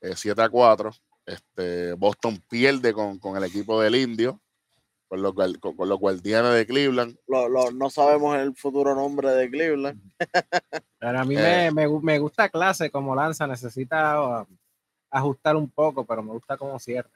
7 0.00 0.40
eh, 0.40 0.44
a 0.44 0.48
4. 0.48 0.90
Este, 1.26 1.92
Boston 1.94 2.42
pierde 2.48 2.92
con, 2.92 3.18
el 3.36 3.44
equipo 3.44 3.80
del 3.80 3.96
Indio. 3.96 4.40
con 5.08 5.22
los, 5.22 5.34
con, 5.60 5.88
los 5.88 5.98
guardianes 5.98 6.54
de 6.54 6.66
Cleveland. 6.66 7.16
no 7.26 7.90
sabemos 7.90 8.36
el 8.38 8.54
futuro 8.54 8.94
nombre 8.94 9.30
de 9.30 9.50
Cleveland. 9.50 10.00
Pero 10.98 11.20
a 11.20 11.24
mí 11.24 11.34
me, 11.34 11.70
me, 11.72 12.18
gusta 12.18 12.48
clase 12.48 12.90
como 12.90 13.14
lanza, 13.14 13.46
necesita 13.46 14.42
uh, 14.42 14.46
ajustar 15.10 15.56
un 15.56 15.70
poco, 15.70 16.04
pero 16.04 16.22
me 16.22 16.32
gusta 16.32 16.56
como 16.56 16.78
cierra. 16.78 17.10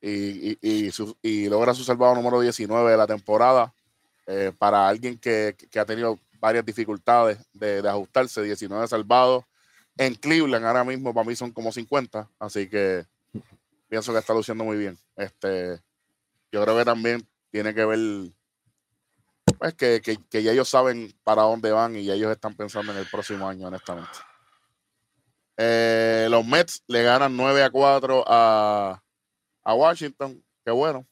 Y, 0.00 0.58
y, 0.60 0.90
y, 1.22 1.48
logra 1.48 1.74
su 1.74 1.82
salvado 1.82 2.14
número 2.14 2.40
19 2.40 2.90
de 2.90 2.96
la 2.96 3.06
temporada. 3.06 3.72
Eh, 4.28 4.52
para 4.58 4.88
alguien 4.88 5.18
que, 5.18 5.54
que, 5.70 5.78
ha 5.78 5.84
tenido 5.84 6.18
varias 6.40 6.64
dificultades 6.64 7.38
de, 7.52 7.80
de, 7.80 7.88
ajustarse, 7.88 8.42
19 8.42 8.88
salvados. 8.88 9.44
En 9.96 10.14
Cleveland 10.14 10.64
ahora 10.64 10.84
mismo 10.84 11.14
para 11.14 11.26
mí 11.26 11.34
son 11.34 11.52
como 11.52 11.72
50, 11.72 12.30
así 12.38 12.68
que 12.68 13.06
pienso 13.88 14.12
que 14.12 14.18
está 14.18 14.34
luciendo 14.34 14.64
muy 14.64 14.76
bien. 14.76 14.98
Este, 15.16 15.80
yo 16.52 16.62
creo 16.62 16.76
que 16.76 16.84
también 16.84 17.26
tiene 17.50 17.74
que 17.74 17.84
ver 17.84 17.98
pues 19.58 19.74
que, 19.74 20.18
ya 20.30 20.52
ellos 20.52 20.68
saben 20.68 21.14
para 21.24 21.42
dónde 21.42 21.70
van 21.70 21.96
y 21.96 22.04
ya 22.04 22.14
ellos 22.14 22.30
están 22.30 22.54
pensando 22.54 22.92
en 22.92 22.98
el 22.98 23.06
próximo 23.06 23.48
año, 23.48 23.68
honestamente. 23.68 24.18
Eh, 25.56 26.26
los 26.30 26.44
Mets 26.44 26.82
le 26.88 27.02
ganan 27.02 27.34
9 27.36 27.62
a 27.62 27.70
4 27.70 28.24
a, 28.26 29.02
Washington, 29.64 30.44
qué 30.64 30.70
bueno. 30.70 31.06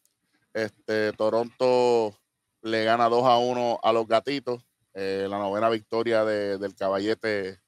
Este, 0.52 1.12
Toronto 1.12 2.18
le 2.62 2.84
gana 2.84 3.08
2 3.08 3.24
a 3.24 3.38
1 3.38 3.80
a 3.82 3.92
los 3.92 4.06
gatitos. 4.06 4.62
Eh, 4.92 5.26
la 5.28 5.38
novena 5.38 5.70
victoria 5.70 6.24
del 6.24 6.74
caballete 6.76 7.63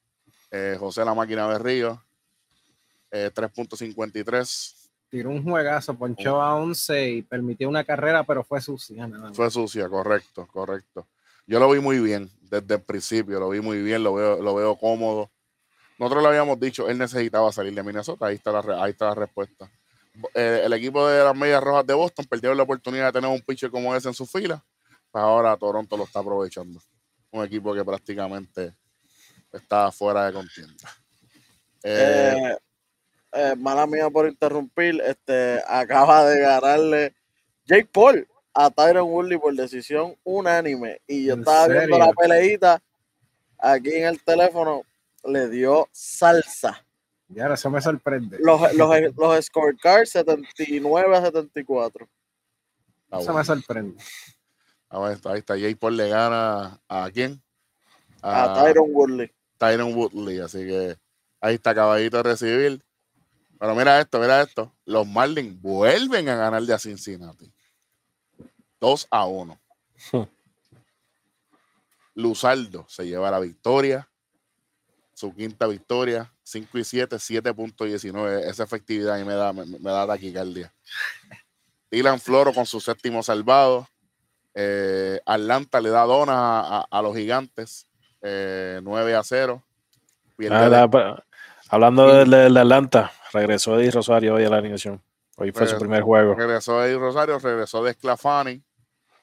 eh, 0.51 0.77
José 0.79 1.05
La 1.05 1.13
Máquina 1.13 1.47
de 1.49 1.59
Río. 1.59 2.03
3.53 3.09 4.77
tiró 5.09 5.29
un 5.29 5.43
juegazo, 5.43 5.97
ponchó 5.97 6.41
a 6.41 6.55
11 6.55 7.09
y 7.09 7.21
permitió 7.21 7.69
una 7.69 7.83
carrera, 7.83 8.23
pero 8.23 8.43
fue 8.43 8.61
sucia. 8.61 9.09
Fue 9.33 9.49
sucia, 9.49 9.87
correcto, 9.89 10.47
correcto. 10.47 11.07
Yo 11.45 11.59
lo 11.59 11.69
vi 11.69 11.79
muy 11.79 11.99
bien 11.99 12.29
desde 12.41 12.75
el 12.75 12.81
principio, 12.81 13.39
lo 13.39 13.49
vi 13.49 13.61
muy 13.61 13.81
bien, 13.81 14.03
lo 14.03 14.13
veo, 14.13 14.41
lo 14.41 14.55
veo 14.55 14.75
cómodo. 14.77 15.31
Nosotros 15.97 16.21
le 16.21 16.29
habíamos 16.29 16.59
dicho, 16.59 16.89
él 16.89 16.97
necesitaba 16.97 17.51
salir 17.51 17.73
de 17.73 17.83
Minnesota, 17.83 18.27
ahí 18.27 18.35
está 18.35 18.51
la, 18.51 18.83
ahí 18.83 18.91
está 18.91 19.05
la 19.05 19.15
respuesta. 19.15 19.69
Eh, 20.33 20.61
el 20.65 20.73
equipo 20.73 21.07
de 21.07 21.23
las 21.23 21.35
Medias 21.35 21.63
Rojas 21.63 21.85
de 21.85 21.93
Boston 21.93 22.25
perdió 22.25 22.53
la 22.53 22.63
oportunidad 22.63 23.07
de 23.07 23.19
tener 23.19 23.29
un 23.29 23.41
pitcher 23.41 23.71
como 23.71 23.95
ese 23.95 24.09
en 24.09 24.13
su 24.13 24.25
fila, 24.25 24.63
pues 25.11 25.23
ahora 25.23 25.55
Toronto 25.57 25.95
lo 25.95 26.03
está 26.03 26.19
aprovechando. 26.19 26.81
Un 27.31 27.45
equipo 27.45 27.73
que 27.73 27.83
prácticamente 27.83 28.73
está 29.57 29.91
fuera 29.91 30.25
de 30.25 30.33
contienda. 30.33 30.89
Eh, 31.83 32.35
eh, 32.35 32.57
eh, 33.33 33.55
mala 33.57 33.85
mía 33.85 34.09
por 34.09 34.27
interrumpir, 34.27 35.01
este, 35.05 35.61
acaba 35.67 36.25
de 36.25 36.39
ganarle 36.39 37.15
Jake 37.65 37.89
Paul 37.91 38.27
a 38.53 38.71
Tyron 38.71 39.09
Woodley 39.09 39.37
por 39.37 39.53
decisión 39.53 40.15
unánime. 40.23 41.01
Y 41.07 41.25
yo 41.25 41.35
estaba 41.35 41.67
viendo 41.67 41.97
la 41.97 42.11
peleita 42.13 42.81
aquí 43.59 43.93
en 43.93 44.05
el 44.05 44.21
teléfono, 44.23 44.83
le 45.23 45.49
dio 45.49 45.87
salsa. 45.91 46.83
Y 47.29 47.39
ahora 47.39 47.55
eso 47.55 47.69
me 47.69 47.81
sorprende. 47.81 48.37
Los, 48.39 48.61
los, 48.73 48.89
los 49.15 49.45
scorecards 49.45 50.11
79 50.11 51.17
a 51.17 51.21
74. 51.21 52.07
eso 53.19 53.33
me 53.33 53.43
sorprende. 53.43 54.03
Ahí 54.89 55.13
está, 55.13 55.31
ahí 55.33 55.39
está. 55.39 55.57
Jake 55.57 55.75
Paul 55.75 55.97
le 55.97 56.09
gana 56.09 56.79
a 56.87 57.09
quién? 57.13 57.41
A, 58.21 58.43
a 58.43 58.63
Tyron 58.63 58.87
Woodley. 58.91 59.31
Tyron 59.57 59.93
Woodley, 59.93 60.39
así 60.39 60.59
que 60.59 60.97
ahí 61.41 61.55
está 61.55 61.71
acabadito 61.71 62.17
de 62.17 62.23
recibir. 62.23 62.83
Pero 63.59 63.75
mira 63.75 63.99
esto, 63.99 64.19
mira 64.19 64.41
esto. 64.41 64.71
Los 64.85 65.07
Marlins 65.07 65.59
vuelven 65.61 66.29
a 66.29 66.35
ganar 66.35 66.63
de 66.63 66.73
a 66.73 66.79
Cincinnati. 66.79 67.51
2 68.79 69.07
a 69.09 69.25
1. 69.25 69.59
Luzardo 72.15 72.85
se 72.87 73.07
lleva 73.07 73.31
la 73.31 73.39
victoria. 73.39 74.09
Su 75.13 75.33
quinta 75.33 75.67
victoria. 75.67 76.31
5 76.43 76.77
y 76.77 76.83
7, 76.83 77.15
7.19. 77.17 78.49
Esa 78.49 78.63
efectividad 78.63 79.15
ahí 79.15 79.25
me 79.25 79.33
da, 79.33 79.51
me, 79.53 79.65
da 79.65 80.07
taquicardia. 80.07 80.73
Dylan 81.91 82.19
Floro 82.19 82.53
con 82.53 82.65
su 82.65 82.79
séptimo 82.79 83.23
salvado. 83.23 83.87
Eh, 84.53 85.19
Atlanta 85.25 85.81
le 85.81 85.89
da 85.89 86.03
dona 86.03 86.79
a, 86.81 87.01
los 87.01 87.15
gigantes. 87.15 87.87
9 88.21 89.11
eh, 89.11 89.15
a 89.15 89.23
0. 89.23 89.63
hablando 91.69 92.25
de, 92.25 92.49
de 92.49 92.59
Atlanta, 92.59 93.11
regresó 93.33 93.79
Eddie 93.79 93.91
Rosario 93.91 94.35
hoy 94.35 94.45
a 94.45 94.49
la 94.49 94.57
alineación. 94.57 95.01
Hoy 95.39 95.51
fue 95.51 95.67
su 95.67 95.77
primer 95.77 96.01
juego. 96.01 96.33
Regresó 96.33 96.83
Eddie 96.83 96.97
Rosario, 96.97 97.37
regresó 97.37 97.83
de 97.83 97.93
Sclafani. 97.93 98.63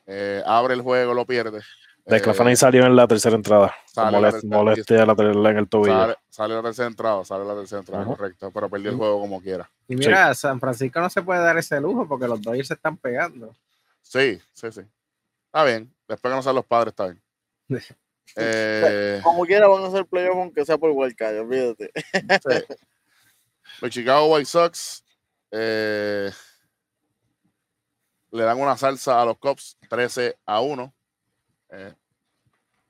Eh, 0.06 0.42
abre 0.46 0.74
el 0.74 0.82
juego, 0.82 1.12
lo 1.12 1.26
pierde. 1.26 1.60
De 2.04 2.18
Sclafani 2.20 2.52
eh, 2.52 2.56
salió 2.56 2.86
en 2.86 2.94
la 2.94 3.08
tercera 3.08 3.34
entrada. 3.34 3.74
Moleste, 4.44 5.00
a 5.00 5.06
la, 5.06 5.14
en 5.18 5.58
el 5.58 5.68
tobillo. 5.68 6.16
Sale, 6.28 6.54
la 6.54 6.62
tercera 6.62 6.86
entrada, 6.86 7.24
sale 7.24 7.44
la 7.44 7.54
tercera 7.56 7.80
entrada, 7.80 8.04
correcto. 8.04 8.50
Pero 8.52 8.68
perdió 8.68 8.90
el 8.90 8.96
juego 8.96 9.20
como 9.20 9.40
quiera. 9.40 9.68
Y 9.88 9.96
mira, 9.96 10.32
San 10.34 10.60
Francisco 10.60 11.00
no 11.00 11.10
se 11.10 11.22
puede 11.22 11.40
dar 11.40 11.58
ese 11.58 11.80
lujo 11.80 12.06
porque 12.06 12.28
los 12.28 12.40
Dodgers 12.40 12.68
se 12.68 12.74
están 12.74 12.96
pegando. 12.96 13.52
Sí, 14.02 14.40
sí, 14.52 14.70
sí. 14.70 14.82
Está 15.46 15.64
bien. 15.64 15.92
Después 16.06 16.30
que 16.30 16.36
no 16.36 16.42
sean 16.42 16.54
los 16.54 16.66
padres, 16.66 16.92
está 16.92 17.06
bien. 17.06 17.22
Eh, 18.36 19.20
como 19.22 19.44
quiera 19.44 19.68
van 19.68 19.84
a 19.84 19.88
hacer 19.88 20.06
playoff 20.06 20.36
aunque 20.36 20.64
sea 20.64 20.78
por 20.78 20.90
Wildcard, 20.90 21.38
olvídate. 21.40 21.90
Sí. 21.94 22.74
Los 23.80 23.90
Chicago 23.90 24.26
White 24.34 24.46
Sox 24.46 25.04
eh, 25.50 26.30
le 28.30 28.42
dan 28.42 28.60
una 28.60 28.76
salsa 28.76 29.20
a 29.20 29.24
los 29.24 29.38
Cubs 29.38 29.76
13 29.88 30.36
a 30.46 30.60
1. 30.60 30.94
Eh, 31.70 31.94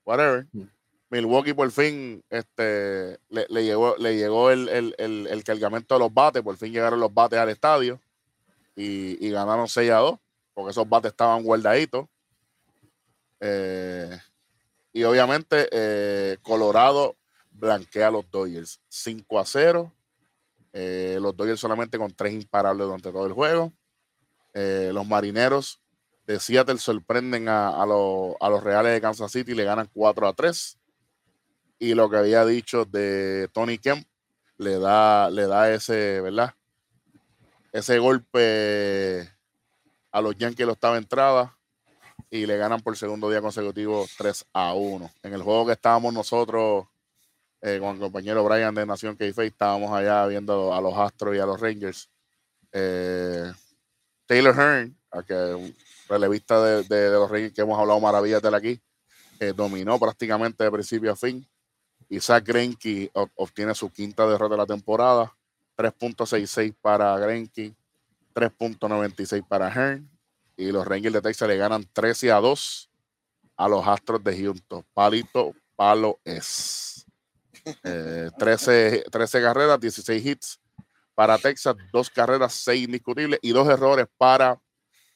whatever. 0.05 0.47
Mm. 0.53 0.65
Milwaukee 1.11 1.55
por 1.55 1.71
fin 1.71 2.25
este, 2.29 3.19
le, 3.29 3.65
llegó, 3.65 3.97
le 3.99 4.17
llegó 4.17 4.51
el, 4.51 5.45
cargamento 5.45 5.95
de 5.95 6.01
los 6.01 6.13
bates, 6.13 6.43
por 6.43 6.57
fin 6.57 6.73
llegaron 6.73 6.99
los 6.99 7.13
bates 7.13 7.39
al 7.39 7.51
estadio 7.51 8.01
y, 8.75 9.31
ganaron 9.31 9.69
6 9.69 9.91
a 9.93 9.97
2, 9.99 10.19
porque 10.55 10.71
esos 10.73 10.89
bates 10.89 11.13
estaban 11.13 11.45
guardaditos. 11.45 12.07
Eh, 13.39 14.19
y 14.95 15.05
obviamente 15.05 16.39
Colorado 16.43 17.17
blanquea 17.51 18.09
a 18.09 18.11
los 18.13 18.31
Dodgers 18.31 18.81
5 18.89 19.39
a 19.39 19.45
0 19.45 19.93
eh, 20.77 21.19
los 21.21 21.37
Dodgers 21.37 21.61
solamente 21.61 21.97
con 21.99 22.13
tres 22.13 22.35
imparables 22.35 22.85
durante 22.85 23.13
todo 23.13 23.27
el 23.27 23.33
juego. 23.33 23.73
Eh, 24.53 24.91
los 24.93 25.07
marineros 25.07 25.81
de 26.27 26.41
Seattle 26.41 26.79
sorprenden 26.79 27.49
a, 27.49 27.87
los 27.87 28.65
Reales 28.65 28.93
de 28.93 29.01
Kansas 29.01 29.31
City 29.31 29.53
y 29.53 29.55
le 29.55 29.63
ganan 29.63 29.89
4 29.95 30.27
a 30.27 30.33
3. 30.33 30.79
Y 31.79 31.95
lo 31.95 32.11
que 32.11 32.17
había 32.17 32.45
dicho 32.45 32.85
de 32.85 33.49
Tony 33.53 33.79
Kemp 33.79 34.05
le 34.59 34.81
da, 34.81 35.31
le 35.31 35.47
da 35.47 35.73
ese, 35.73 36.21
¿verdad? 36.21 36.55
Ese 37.73 37.99
golpe 37.99 39.31
a 40.11 40.21
los 40.21 40.37
Yankees 40.37 40.67
lo 40.67 40.73
estaba 40.73 40.99
entrada 40.99 41.57
y 42.35 42.47
le 42.47 42.57
ganan 42.57 42.81
por 42.81 42.97
segundo 42.97 43.31
día 43.31 43.41
consecutivo 43.41 44.09
3 44.19 44.47
a 44.55 44.75
1. 44.75 45.09
En 45.23 45.35
el 45.35 45.43
juego 45.43 45.67
que 45.67 45.73
estábamos 45.75 46.13
nosotros 46.13 46.87
eh, 47.63 47.79
con 47.79 47.95
el 47.95 48.01
compañero 48.01 48.43
Brian 48.43 48.75
de 48.75 48.85
Nación 48.85 49.15
k 49.15 49.25
estábamos 49.25 49.93
allá 49.93 50.27
viendo 50.27 50.75
a 50.75 50.81
los 50.81 50.99
Astros 50.99 51.37
y 51.37 51.39
a 51.39 51.47
los 51.47 51.61
Rangers. 51.61 52.11
Eh, 52.73 53.53
Taylor 54.27 54.53
Hearn, 54.53 54.99
que 55.29 55.75
relevista 56.09 56.61
de, 56.83 57.11
los 57.11 57.31
Rangers 57.31 57.55
que 57.55 57.61
hemos 57.61 57.79
hablado 57.79 58.01
maravillas 58.01 58.43
de 58.43 58.57
aquí, 58.57 58.81
eh, 59.39 59.53
dominó 59.55 60.01
prácticamente 60.01 60.65
de 60.65 60.73
principio 60.73 61.13
a 61.13 61.17
fin. 61.17 61.47
Isaac 62.09 62.47
Greinke 62.49 63.13
obtiene 63.37 63.77
su 63.77 63.93
quinta 63.93 64.27
derrota 64.27 64.55
de 64.55 64.59
la 64.59 64.67
temporada, 64.67 65.33
3.66 65.77 66.75
para 66.83 67.17
Greinke, 67.17 67.73
3.96 68.35 69.47
para 69.47 69.71
Hearn, 69.71 70.11
y 70.57 70.71
los 70.73 70.87
Rangers 70.87 71.15
de 71.15 71.23
Texas 71.23 71.49
le 71.49 71.57
ganan 71.57 71.89
13 71.93 72.33
a 72.33 72.41
2 72.41 72.91
a 73.57 73.69
los 73.69 73.87
Astros 73.87 74.23
de 74.23 74.37
Houston. 74.37 74.85
Palito, 74.93 75.55
palo 75.77 76.19
es. 76.25 77.07
13, 78.39 78.97
eh, 78.97 79.05
13 79.11 79.41
carreras, 79.41 79.81
16 79.81 80.27
hits 80.27 80.61
para 81.15 81.39
Texas, 81.39 81.77
dos 81.93 82.11
carreras, 82.11 82.53
seis 82.53 82.85
indiscutibles 82.85 83.39
y 83.43 83.51
dos 83.51 83.69
errores 83.69 84.07
para 84.19 84.61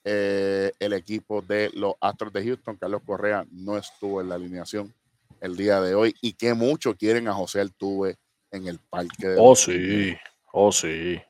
eh, 0.04 0.72
el 0.78 0.92
equipo 0.92 1.42
de 1.42 1.70
los 1.74 1.94
Astros 2.00 2.32
de 2.32 2.44
Houston. 2.44 2.76
Carlos 2.76 3.02
Correa 3.04 3.44
no 3.50 3.76
estuvo 3.76 4.20
en 4.20 4.28
la 4.28 4.36
alineación 4.36 4.94
el 5.40 5.56
día 5.56 5.80
de 5.80 5.94
hoy 5.94 6.14
y 6.20 6.32
que 6.34 6.54
mucho 6.54 6.96
quieren 6.96 7.28
a 7.28 7.34
José 7.34 7.60
Altuve 7.60 8.16
en 8.50 8.66
el 8.66 8.78
parque. 8.78 9.28
De 9.28 9.36
oh, 9.38 9.54
sí, 9.54 10.16
oh, 10.52 10.72
sí. 10.72 11.20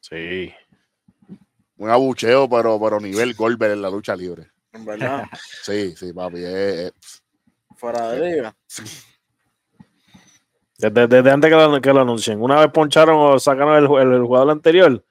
Sí. 0.00 0.52
Un 1.76 1.90
abucheo, 1.90 2.48
pero, 2.48 2.80
pero 2.80 3.00
nivel 3.00 3.34
Goldberg 3.34 3.72
en 3.72 3.82
la 3.82 3.90
lucha 3.90 4.16
libre. 4.16 4.50
¿En 4.72 4.84
verdad? 4.84 5.24
Sí, 5.62 5.94
sí, 5.96 6.12
papi. 6.12 6.42
Fuera 7.76 8.10
de 8.10 8.30
liga. 8.30 8.56
Desde, 10.78 11.30
antes 11.30 11.50
que 11.50 11.56
lo, 11.56 11.80
que 11.80 11.92
lo, 11.92 12.00
anuncien. 12.00 12.40
Una 12.40 12.60
vez 12.60 12.70
poncharon 12.70 13.16
o 13.18 13.38
sacaron 13.38 13.76
el, 13.76 14.12
el, 14.12 14.22
jugador 14.22 14.50
anterior, 14.50 15.04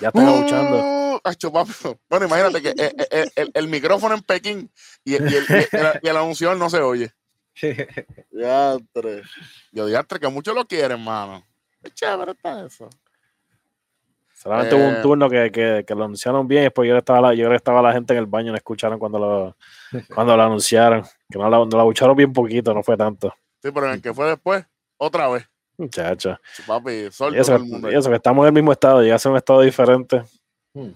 ya 0.00 0.08
están 0.08 0.26
luchando. 0.26 0.94
Bueno, 2.10 2.26
imagínate 2.26 2.60
que 2.60 2.70
eh, 2.70 2.94
eh, 3.10 3.30
el, 3.36 3.50
el, 3.54 3.68
micrófono 3.68 4.14
en 4.14 4.22
Pekín 4.22 4.70
y, 5.04 5.14
el, 5.14 5.32
y 6.02 6.08
el, 6.08 6.16
anuncio 6.16 6.54
no 6.54 6.68
se 6.68 6.80
oye. 6.80 7.12
Tres. 7.54 9.26
Yo 9.72 9.86
dije, 9.86 10.02
que 10.20 10.28
muchos 10.28 10.54
lo 10.54 10.66
quieren, 10.66 10.98
hermano. 10.98 11.46
Es 11.82 11.94
chévere 11.94 12.32
está 12.32 12.66
eso. 12.66 12.90
Solamente 14.44 14.74
hubo 14.74 14.86
un 14.86 15.00
turno 15.00 15.30
que, 15.30 15.50
que, 15.50 15.84
que, 15.86 15.94
lo 15.94 16.04
anunciaron 16.04 16.46
bien 16.46 16.60
y 16.60 16.64
después 16.64 16.86
yo 16.86 16.98
estaba, 16.98 17.22
la, 17.22 17.34
yo 17.34 17.50
estaba 17.54 17.80
la 17.80 17.94
gente 17.94 18.12
en 18.12 18.18
el 18.18 18.26
baño, 18.26 18.52
no 18.52 18.58
escucharon 18.58 18.98
cuando 18.98 19.18
lo, 19.18 19.56
cuando 20.14 20.36
lo 20.36 20.42
anunciaron. 20.42 21.02
Que 21.30 21.38
no 21.38 21.48
la, 21.48 21.62
escucharon 21.62 22.14
bien 22.14 22.30
poquito, 22.30 22.74
no 22.74 22.82
fue 22.82 22.94
tanto. 22.94 23.34
Sí, 23.62 23.70
pero 23.72 23.86
en 23.86 23.92
el 23.94 24.02
que 24.02 24.12
fue 24.12 24.28
después, 24.28 24.62
otra 24.98 25.28
vez. 25.28 25.48
Muchacha. 25.78 26.38
Papi, 26.66 27.10
sol 27.10 27.34
y 27.34 27.38
eso, 27.38 27.58
y 27.58 27.94
eso, 27.94 28.10
que 28.10 28.16
estamos 28.16 28.44
en 28.44 28.48
el 28.48 28.52
mismo 28.52 28.72
estado, 28.72 29.02
ya 29.02 29.16
a 29.16 29.28
un 29.30 29.36
estado 29.38 29.62
diferente. 29.62 30.22
Hmm. 30.74 30.92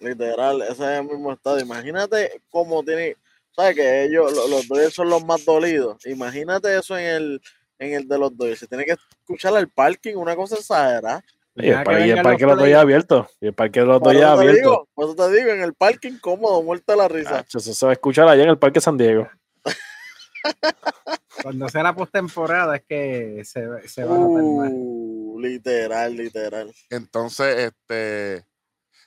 Literal, 0.00 0.60
ese 0.62 0.72
es 0.72 0.80
el 0.80 1.04
mismo 1.04 1.32
estado. 1.32 1.60
Imagínate 1.60 2.42
cómo 2.50 2.82
tiene, 2.82 3.16
¿sabes? 3.52 3.76
Que 3.76 4.04
ellos, 4.04 4.34
los, 4.34 4.68
los 4.68 4.92
son 4.92 5.08
los 5.08 5.24
más 5.24 5.44
dolidos. 5.44 6.04
Imagínate 6.04 6.76
eso 6.76 6.98
en 6.98 7.06
el, 7.06 7.42
en 7.78 7.94
el 7.94 8.08
de 8.08 8.18
los 8.18 8.36
Dodgers. 8.36 8.58
Se 8.58 8.66
tiene 8.66 8.84
que 8.84 8.96
escuchar 9.20 9.56
al 9.56 9.68
parking, 9.68 10.16
una 10.16 10.34
cosa 10.34 10.56
exagerada. 10.56 11.24
Y 11.56 11.68
el, 11.68 11.84
parque, 11.84 12.06
y 12.06 12.10
el 12.10 12.22
parque 12.22 12.46
los 12.46 12.58
doy 12.58 12.72
abierto. 12.72 13.28
Y 13.40 13.46
el 13.46 13.54
parque 13.54 13.80
los 13.82 14.02
doy 14.02 14.20
abierto. 14.20 14.88
Por 14.92 15.06
eso 15.06 15.14
te 15.14 15.36
digo, 15.36 15.50
en 15.50 15.62
el 15.62 15.74
parking 15.74 16.18
cómodo, 16.18 16.62
muerta 16.62 16.96
la 16.96 17.06
risa. 17.06 17.44
eso 17.46 17.60
se 17.60 17.86
va 17.86 17.90
a 17.90 17.92
escuchar 17.92 18.26
allá 18.28 18.42
en 18.42 18.50
el 18.50 18.58
Parque 18.58 18.80
San 18.80 18.96
Diego. 18.96 19.28
Cuando 21.42 21.68
sea 21.68 21.84
la 21.84 21.94
postemporada 21.94 22.76
es 22.76 22.82
que 22.84 23.42
se, 23.44 23.88
se 23.88 24.04
va 24.04 24.16
a 24.16 24.18
uh, 24.18 25.38
Literal, 25.38 26.16
literal. 26.16 26.72
Entonces, 26.90 27.72
este, 27.72 28.44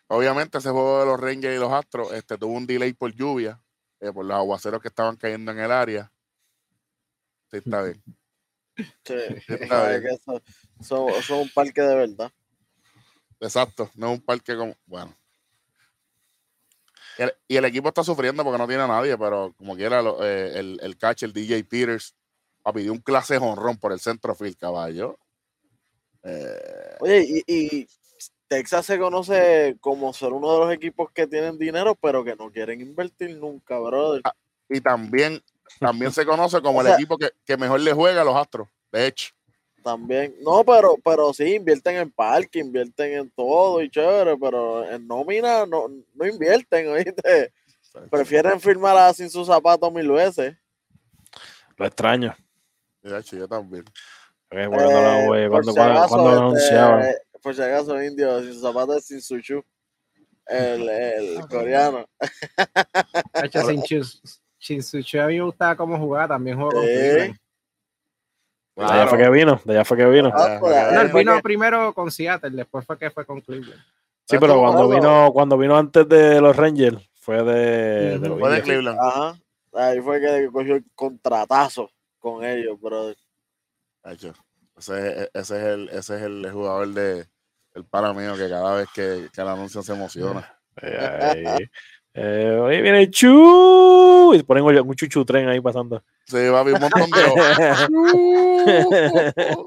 obviamente 0.07 0.59
ese 0.59 0.69
juego 0.69 1.01
de 1.01 1.05
los 1.05 1.19
Rangers 1.19 1.55
y 1.55 1.59
los 1.59 1.71
Astros 1.73 2.13
este, 2.13 2.37
tuvo 2.37 2.53
un 2.53 2.67
delay 2.67 2.93
por 2.93 3.11
lluvia, 3.11 3.59
eh, 3.99 4.11
por 4.13 4.25
los 4.25 4.37
aguaceros 4.37 4.81
que 4.81 4.87
estaban 4.87 5.17
cayendo 5.17 5.51
en 5.51 5.59
el 5.59 5.71
área. 5.71 6.11
Sí, 7.51 7.57
está 7.57 7.81
bien. 7.81 8.01
Sí, 9.03 9.15
son, 10.81 11.23
son 11.23 11.39
un 11.39 11.49
parque 11.49 11.81
de 11.81 11.95
verdad. 11.95 12.31
Exacto, 13.39 13.89
no 13.95 14.07
es 14.07 14.19
un 14.19 14.25
parque 14.25 14.55
como, 14.55 14.75
bueno. 14.85 15.15
Y 17.47 17.57
el, 17.57 17.65
equipo 17.65 17.87
está 17.87 18.03
sufriendo 18.03 18.43
porque 18.43 18.59
no 18.59 18.67
tiene 18.67 18.83
a 18.83 18.87
nadie, 18.87 19.17
pero 19.17 19.53
como 19.57 19.75
quiera, 19.75 20.01
eh, 20.21 20.51
el, 20.55 20.79
el 20.81 20.97
catch, 20.97 21.23
el 21.23 21.33
DJ 21.33 21.63
Peters, 21.63 22.15
a 22.63 22.71
pedir 22.71 22.91
un 22.91 22.99
clase 22.99 23.37
honrón 23.37 23.77
por 23.77 23.91
el 23.91 23.99
centro 23.99 24.35
field, 24.35 24.57
caballo. 24.57 25.17
Eh, 26.23 26.97
Oye, 26.99 27.43
y, 27.47 27.87
Texas 28.47 28.85
se 28.85 28.97
conoce 28.97 29.77
como 29.81 30.13
ser 30.13 30.31
uno 30.31 30.53
de 30.53 30.59
los 30.59 30.73
equipos 30.73 31.11
que 31.11 31.27
tienen 31.27 31.57
dinero, 31.57 31.95
pero 31.95 32.23
que 32.23 32.35
no 32.35 32.49
quieren 32.49 32.79
invertir 32.79 33.35
nunca, 33.37 33.77
brother. 33.79 34.21
Ah, 34.23 34.33
y 34.69 34.79
también, 34.79 35.41
también 35.79 36.11
se 36.11 36.25
conoce 36.25 36.61
como 36.61 36.81
el 36.81 36.87
equipo 36.87 37.17
que, 37.17 37.31
que 37.45 37.57
mejor 37.57 37.79
le 37.79 37.93
juega 37.93 38.21
a 38.21 38.25
los 38.25 38.35
Astros, 38.35 38.67
de 38.91 39.07
hecho 39.07 39.37
también. 39.87 40.35
No, 40.41 40.65
pero, 40.65 40.97
pero 41.01 41.33
sí, 41.33 41.55
invierten 41.55 41.95
en 41.95 42.11
parque, 42.11 42.59
invierten 42.59 43.13
en 43.13 43.29
todo 43.29 43.81
y 43.81 43.89
chévere, 43.89 44.35
pero 44.37 44.85
en 44.89 45.07
nómina 45.07 45.65
no, 45.65 45.87
no 46.13 46.27
invierten, 46.27 46.89
oíste. 46.89 47.53
Prefieren 48.11 48.59
firmar 48.59 49.13
sin 49.13 49.29
sus 49.29 49.47
zapatos 49.47 49.91
mil 49.93 50.11
veces. 50.11 50.57
Lo 51.77 51.85
extraño. 51.85 52.35
yo 53.01 53.47
también. 53.47 53.85
Eh, 54.51 54.67
cuando, 54.67 55.73
cuando, 55.73 56.17
lo 56.17 56.29
anunciaban. 56.29 57.05
Este, 57.05 57.39
por 57.41 57.55
si 57.55 57.61
acaso, 57.61 58.03
indio, 58.03 58.41
sin 58.41 58.53
sus 58.53 58.61
zapatos, 58.61 59.05
sin 59.05 59.21
su 59.21 59.39
chu. 59.39 59.63
El, 60.47 60.89
el 60.89 61.39
coreano. 61.49 62.09
sin, 63.51 63.81
sin 63.83 64.11
su 64.59 65.01
chu, 65.01 65.19
a 65.19 65.27
mí 65.27 65.35
me 65.35 65.43
gustaba 65.43 65.75
cómo 65.75 65.97
jugaba, 65.97 66.29
también 66.29 66.57
jugó 66.57 66.71
con 66.71 66.85
de 66.85 68.83
allá 68.85 69.07
fue 69.07 69.17
que 69.17 69.29
vino, 69.31 69.59
de 69.63 69.73
allá 69.73 69.85
fue 69.85 69.97
que 69.97 70.05
vino. 70.05 70.31
Ah, 70.31 70.57
pues, 70.59 71.13
vino 71.13 71.41
primero 71.41 71.93
con 71.93 72.11
Seattle, 72.11 72.51
después 72.51 72.85
fue 72.85 72.97
que 72.97 73.09
fue 73.09 73.25
con 73.25 73.41
Cleveland. 73.41 73.81
Sí, 74.25 74.37
pero 74.39 74.59
cuando 74.59 74.87
vino, 74.87 75.31
cuando 75.33 75.57
vino 75.57 75.75
antes 75.75 76.07
de 76.07 76.39
los 76.39 76.55
Rangers, 76.55 76.97
fue 77.15 77.43
de, 77.43 78.19
fue 78.39 78.51
de 78.51 78.61
Cleveland. 78.61 78.99
Ajá. 78.99 79.35
Ahí 79.73 79.99
fue 79.99 80.19
que 80.19 80.49
cogió 80.51 80.75
el 80.75 80.85
contratazo 80.93 81.89
con 82.19 82.43
ellos, 82.43 82.79
bro. 82.79 83.13
Ese, 84.03 84.31
ese, 84.77 85.29
es 85.33 85.51
el, 85.51 85.89
ese 85.89 86.15
es 86.17 86.21
el 86.21 86.51
jugador 86.51 86.87
de 86.89 87.25
el 87.73 87.83
para 87.83 88.13
mío 88.13 88.35
que 88.37 88.49
cada 88.49 88.75
vez 88.75 88.87
que, 88.93 89.27
que 89.33 89.41
el 89.41 89.47
anuncio 89.47 89.81
se 89.81 89.93
emociona. 89.93 90.53
Eh, 92.19 92.57
oye, 92.59 92.81
viene 92.81 93.11
Chu. 93.11 94.06
Y 94.33 94.43
ponen 94.43 94.63
un 94.63 94.95
chuchu 94.95 95.25
tren 95.25 95.47
ahí 95.47 95.61
pasando. 95.61 96.03
Sí, 96.25 96.47
va 96.49 96.57
a 96.57 96.61
haber 96.61 96.75
un 96.75 96.81
montón 96.81 97.09
de. 97.09 97.23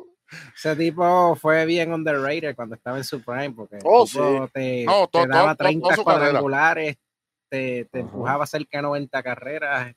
Ese 0.54 0.76
tipo 0.76 1.34
fue 1.36 1.66
bien 1.66 1.92
underrated 1.92 2.54
cuando 2.54 2.76
estaba 2.76 2.98
en 2.98 3.04
su 3.04 3.20
prime, 3.22 3.50
porque 3.50 3.78
oh, 3.84 4.06
sí. 4.06 4.18
te, 4.52 4.86
te, 5.10 5.26
daba 5.26 5.54
30 5.54 5.96
cuadrangulares, 5.96 6.96
te, 7.48 7.86
te 7.90 8.00
empujaba 8.00 8.46
cerca 8.46 8.78
de 8.78 8.82
90 8.82 9.22
carreras. 9.22 9.94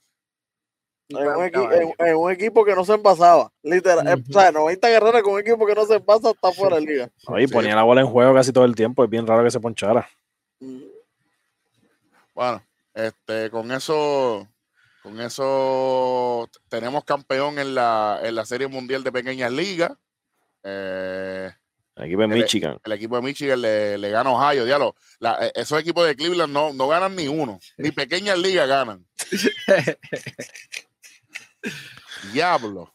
En 1.10 1.18
un, 1.18 1.94
en, 2.00 2.16
un, 2.16 2.32
equipo 2.32 2.66
que 2.66 2.74
no 2.74 2.84
se 2.86 2.94
envasaba, 2.94 3.52
literal. 3.62 4.08
Eh, 4.08 4.24
o 4.28 4.34
sea, 4.34 4.52
90 4.52 4.90
carreras 4.90 5.22
con 5.22 5.34
un 5.34 5.42
equipo 5.42 5.66
que 5.68 5.76
no 5.76 5.86
se 5.86 5.96
envasa 5.96 6.32
está 6.32 6.52
fuera 6.52 6.78
de 6.78 6.82
liga. 6.82 7.10
y 7.38 7.48
ponía 7.48 7.76
la 7.76 7.84
bola 7.84 8.02
en 8.02 8.08
juego 8.08 8.34
casi 8.34 8.52
todo 8.52 8.66
el 8.66 8.74
tiempo, 8.74 9.04
es 9.04 9.10
bien 9.10 9.28
raro 9.28 9.44
que 9.44 9.52
se 9.52 9.60
ponchara. 9.60 10.08
Bueno, 12.34 12.64
este, 12.96 13.52
con 13.52 13.72
eso, 13.72 14.48
con 15.04 15.20
eso 15.20 16.50
tenemos 16.70 17.04
campeón 17.04 17.60
en 17.60 17.76
la, 17.76 18.22
en 18.24 18.36
la 18.36 18.46
Serie 18.46 18.68
Mundial 18.68 19.04
de 19.04 19.12
Pequeñas 19.12 19.52
Ligas. 19.52 19.92
Eh, 20.64 21.52
el 21.96 22.06
equipo 22.06 22.22
de 22.22 22.28
Michigan. 22.30 22.80
El, 22.86 22.92
equipo 22.94 23.18
de 23.18 23.22
Michigan 23.22 23.62
le, 23.62 23.98
le 23.98 24.10
gana 24.10 24.30
a 24.30 24.34
Ohio. 24.34 24.64
Diablo, 24.64 24.96
la, 25.20 25.46
e, 25.46 25.52
esos 25.56 25.78
equipos 25.78 26.08
de 26.08 26.16
Cleveland 26.16 26.54
no, 26.54 26.72
no 26.72 26.88
ganan 26.88 27.18
ni 27.18 27.28
uno. 27.28 27.60
Ni 27.78 27.92
pequeñas 27.92 28.40
ligas 28.40 28.66
ganan. 28.66 29.06
Diablo. 32.32 32.94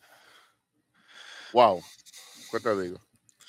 Wow. 1.53 1.83
¿Qué 2.51 2.59
te 2.59 2.81
digo? 2.81 2.99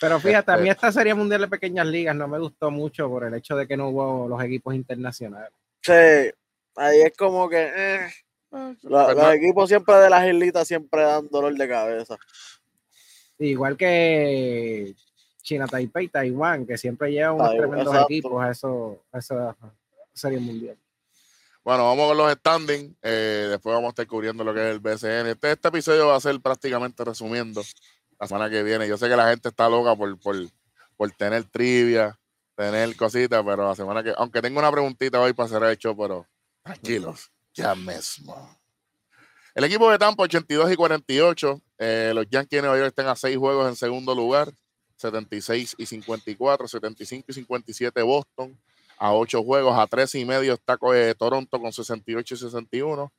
Pero 0.02 0.20
fíjate, 0.20 0.52
a 0.52 0.58
mí 0.58 0.70
este 0.70 0.88
esta 0.88 1.00
serie 1.00 1.14
mundial 1.14 1.42
de 1.42 1.48
pequeñas 1.48 1.88
ligas 1.88 2.16
no 2.16 2.28
me 2.28 2.40
gustó 2.40 2.72
mucho 2.72 3.08
por 3.08 3.24
el 3.24 3.34
hecho 3.34 3.56
de 3.56 3.68
que 3.68 3.78
no 3.78 3.88
hubo 3.88 4.28
los 4.28 4.44
equipos 4.44 4.76
internacionales. 4.76 5.52
Sí, 5.82 5.94
ahí 6.76 7.02
es 7.02 7.14
como 7.18 7.48
que 7.48 7.72
eh, 7.74 8.10
ah, 8.52 8.74
los 8.82 9.34
equipos 9.34 9.70
siempre 9.70 9.96
de 9.96 10.10
las 10.10 10.28
islitas 10.28 10.68
siempre 10.68 11.04
dan 11.04 11.28
dolor 11.30 11.54
de 11.56 11.68
cabeza. 11.68 12.18
Igual 13.38 13.78
que 13.78 14.96
China, 15.42 15.68
Taipei, 15.68 16.10
Taiwán, 16.10 16.66
que 16.66 16.78
siempre 16.78 17.12
llevan 17.12 17.36
unos 17.36 17.56
tremendos 17.56 17.96
equipos 18.04 18.44
a, 18.44 18.52
eso, 18.52 19.04
a 19.12 19.20
esa 19.20 19.56
serie 20.14 20.40
mundial. 20.40 20.78
Bueno, 21.64 21.86
vamos 21.86 22.08
con 22.08 22.18
los 22.18 22.32
standings. 22.34 22.96
Eh, 23.02 23.48
después 23.50 23.74
vamos 23.74 23.88
a 23.88 23.90
estar 23.90 24.08
cubriendo 24.08 24.44
lo 24.44 24.54
que 24.54 24.60
es 24.60 24.76
el 24.76 24.80
BCN. 24.80 25.28
Este, 25.28 25.52
este, 25.52 25.68
episodio 25.68 26.08
va 26.08 26.16
a 26.16 26.20
ser 26.20 26.40
prácticamente 26.40 27.04
resumiendo 27.04 27.62
la 28.20 28.28
semana 28.28 28.50
que 28.50 28.64
viene. 28.64 28.88
Yo 28.88 28.98
sé 28.98 29.08
que 29.08 29.16
la 29.16 29.30
gente 29.30 29.50
está 29.50 29.70
loca 29.70 29.96
por, 29.96 30.20
por, 30.20 30.36
por 30.98 31.12
tener 31.12 31.44
trivia, 31.46 32.18
tener 32.56 32.96
cositas, 32.96 33.44
pero 33.46 33.68
la 33.68 33.76
semana 33.76 34.04
que, 34.04 34.14
aunque 34.18 34.42
tengo 34.42 34.60
una 34.60 34.72
preguntita 34.72 35.20
hoy 35.20 35.34
para 35.34 35.48
hacer 35.48 35.64
el 35.64 35.78
show, 35.78 35.96
pero 35.96 36.26
tranquilos, 36.64 37.32
ya 37.60 37.76
mismo. 37.76 38.58
El 39.54 39.64
equipo 39.66 39.92
de 39.92 39.98
Tampa 39.98 40.24
82 40.24 40.72
y 40.72 40.76
48, 40.76 41.62
eh, 41.80 42.12
los 42.16 42.30
Yankees 42.30 42.58
de 42.58 42.62
Nueva 42.62 42.78
York 42.78 42.90
están 42.90 43.08
a 43.08 43.16
seis 43.16 43.38
juegos 43.38 43.68
en 43.68 43.76
segundo 43.76 44.16
lugar, 44.16 44.54
76 44.96 45.76
y 45.78 45.86
54, 45.86 46.68
75 46.68 47.26
y 47.28 47.34
57 47.34 48.02
Boston, 48.02 48.58
a 48.98 49.14
ocho 49.14 49.44
juegos, 49.44 49.78
a 49.78 49.88
tres 49.88 50.16
y 50.16 50.26
medio 50.26 50.54
está 50.54 50.78
eh, 50.94 51.14
Toronto 51.18 51.60
con 51.60 51.74
68 51.74 52.34
y 52.34 52.38
61, 52.38 53.12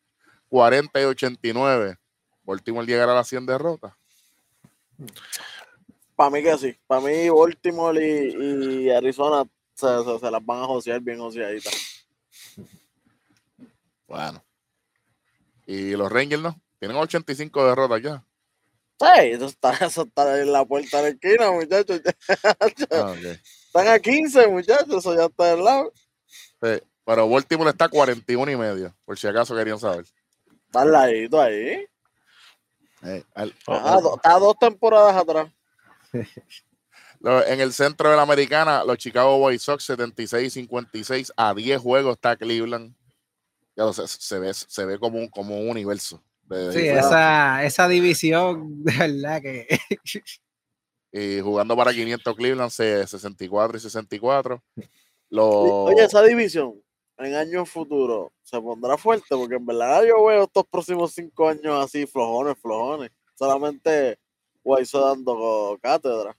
40 0.48 1.00
y 1.00 1.04
89. 1.04 1.96
Baltimore 2.42 2.86
llegará 2.86 3.12
a 3.12 3.16
las 3.16 3.28
100 3.28 3.46
derrotas. 3.46 3.92
Para 6.16 6.30
mí 6.30 6.42
que 6.42 6.58
sí. 6.58 6.76
Para 6.86 7.00
mí 7.00 7.28
Baltimore 7.28 7.98
y, 8.02 8.90
Arizona 8.90 9.44
se, 9.74 9.86
las 9.86 10.44
van 10.44 10.62
a 10.62 10.66
josear 10.66 11.00
bien 11.00 11.18
joseaditas. 11.18 11.89
Bueno. 14.10 14.44
¿Y 15.66 15.92
los 15.92 16.10
Rangers 16.10 16.42
no? 16.42 16.60
Tienen 16.80 16.96
85 16.96 17.64
derrotas 17.64 18.02
ya. 18.02 18.24
Sí, 18.98 19.30
eso 19.30 19.46
está, 19.46 19.72
eso 19.86 20.02
está 20.02 20.40
en 20.40 20.52
la 20.52 20.64
puerta 20.64 21.00
de 21.00 21.02
la 21.04 21.08
esquina, 21.10 21.52
muchachos. 21.52 22.00
Ah, 22.90 23.14
Están 23.66 23.86
a 23.86 24.00
15, 24.00 24.48
muchachos, 24.48 24.96
eso 24.96 25.14
ya 25.16 25.26
está 25.26 25.52
al 25.52 25.64
lado. 25.64 25.92
Sí, 26.60 26.82
pero 27.04 27.28
Baltimore 27.28 27.70
está 27.70 27.84
a 27.84 27.88
41 27.88 28.50
y 28.50 28.56
medio, 28.56 28.96
por 29.04 29.16
si 29.16 29.28
acaso 29.28 29.54
querían 29.54 29.78
saber. 29.78 30.04
Está 30.66 30.82
al 30.82 30.90
ladito 30.90 31.40
ahí. 31.40 31.86
está 33.02 34.38
dos 34.40 34.58
temporadas 34.58 35.14
atrás. 35.14 35.48
en 37.46 37.60
el 37.60 37.72
centro 37.72 38.10
de 38.10 38.16
la 38.16 38.22
americana, 38.22 38.82
los 38.82 38.98
Chicago 38.98 39.36
White 39.36 39.60
Sox 39.60 39.88
76-56 39.88 41.30
a 41.36 41.54
10 41.54 41.80
juegos 41.80 42.14
está 42.14 42.36
Cleveland. 42.36 42.94
Ya 43.76 43.92
se, 43.92 44.38
ve, 44.38 44.52
se 44.52 44.84
ve 44.84 44.98
como 44.98 45.18
un, 45.18 45.28
como 45.28 45.58
un 45.58 45.70
universo. 45.70 46.22
sí, 46.72 46.88
esa, 46.88 47.64
esa 47.64 47.88
división, 47.88 48.84
de 48.84 48.96
verdad 48.96 49.40
que. 49.40 49.66
y 51.12 51.40
jugando 51.40 51.76
para 51.76 51.92
500 51.92 52.36
Cleveland, 52.36 52.70
64 52.70 53.78
y 53.78 53.80
64. 53.80 54.62
Oye, 55.30 56.04
esa 56.04 56.22
división 56.22 56.82
en 57.20 57.34
años 57.34 57.68
futuros 57.68 58.32
se 58.42 58.60
pondrá 58.60 58.96
fuerte, 58.96 59.26
porque 59.28 59.56
en 59.56 59.66
verdad 59.66 60.02
yo 60.04 60.24
veo 60.24 60.44
estos 60.44 60.66
próximos 60.66 61.12
cinco 61.12 61.48
años 61.48 61.84
así, 61.84 62.06
flojones, 62.06 62.58
flojones. 62.58 63.10
Solamente 63.34 64.18
White 64.64 64.98
dando 64.98 65.78
cátedra. 65.82 66.36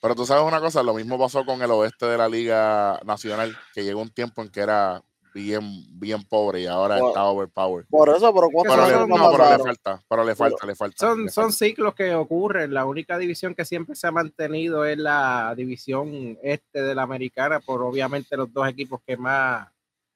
Pero 0.00 0.14
tú 0.14 0.24
sabes 0.24 0.44
una 0.44 0.60
cosa, 0.60 0.82
lo 0.82 0.94
mismo 0.94 1.18
pasó 1.18 1.44
con 1.44 1.60
el 1.60 1.70
oeste 1.70 2.06
de 2.06 2.18
la 2.18 2.28
Liga 2.28 3.00
Nacional, 3.04 3.56
que 3.74 3.84
llegó 3.84 4.00
un 4.00 4.10
tiempo 4.10 4.42
en 4.42 4.50
que 4.50 4.60
era 4.60 5.02
bien, 5.38 5.62
bien 5.98 6.22
pobre 6.24 6.62
y 6.62 6.66
ahora 6.66 6.96
está 6.96 7.24
overpowered. 7.24 7.86
Por 7.88 8.08
eso, 8.08 8.34
pero 8.34 8.48
¿cuántos 8.50 8.76
pero, 8.76 9.06
le, 9.06 9.06
no, 9.06 9.30
pero 9.30 9.56
le 9.56 9.64
falta, 9.64 10.02
pero 10.08 10.24
le 10.24 10.34
falta, 10.34 10.66
le 10.66 10.74
falta. 10.74 10.96
Son, 10.98 11.28
son 11.28 11.52
ciclos 11.52 11.94
que 11.94 12.12
ocurren. 12.14 12.74
La 12.74 12.84
única 12.84 13.16
división 13.16 13.54
que 13.54 13.64
siempre 13.64 13.94
se 13.94 14.06
ha 14.08 14.10
mantenido 14.10 14.84
es 14.84 14.98
la 14.98 15.54
división 15.56 16.36
este 16.42 16.82
de 16.82 16.94
la 16.94 17.02
americana, 17.02 17.60
por 17.60 17.82
obviamente 17.82 18.36
los 18.36 18.52
dos 18.52 18.68
equipos 18.68 19.00
que 19.06 19.16
más 19.16 19.68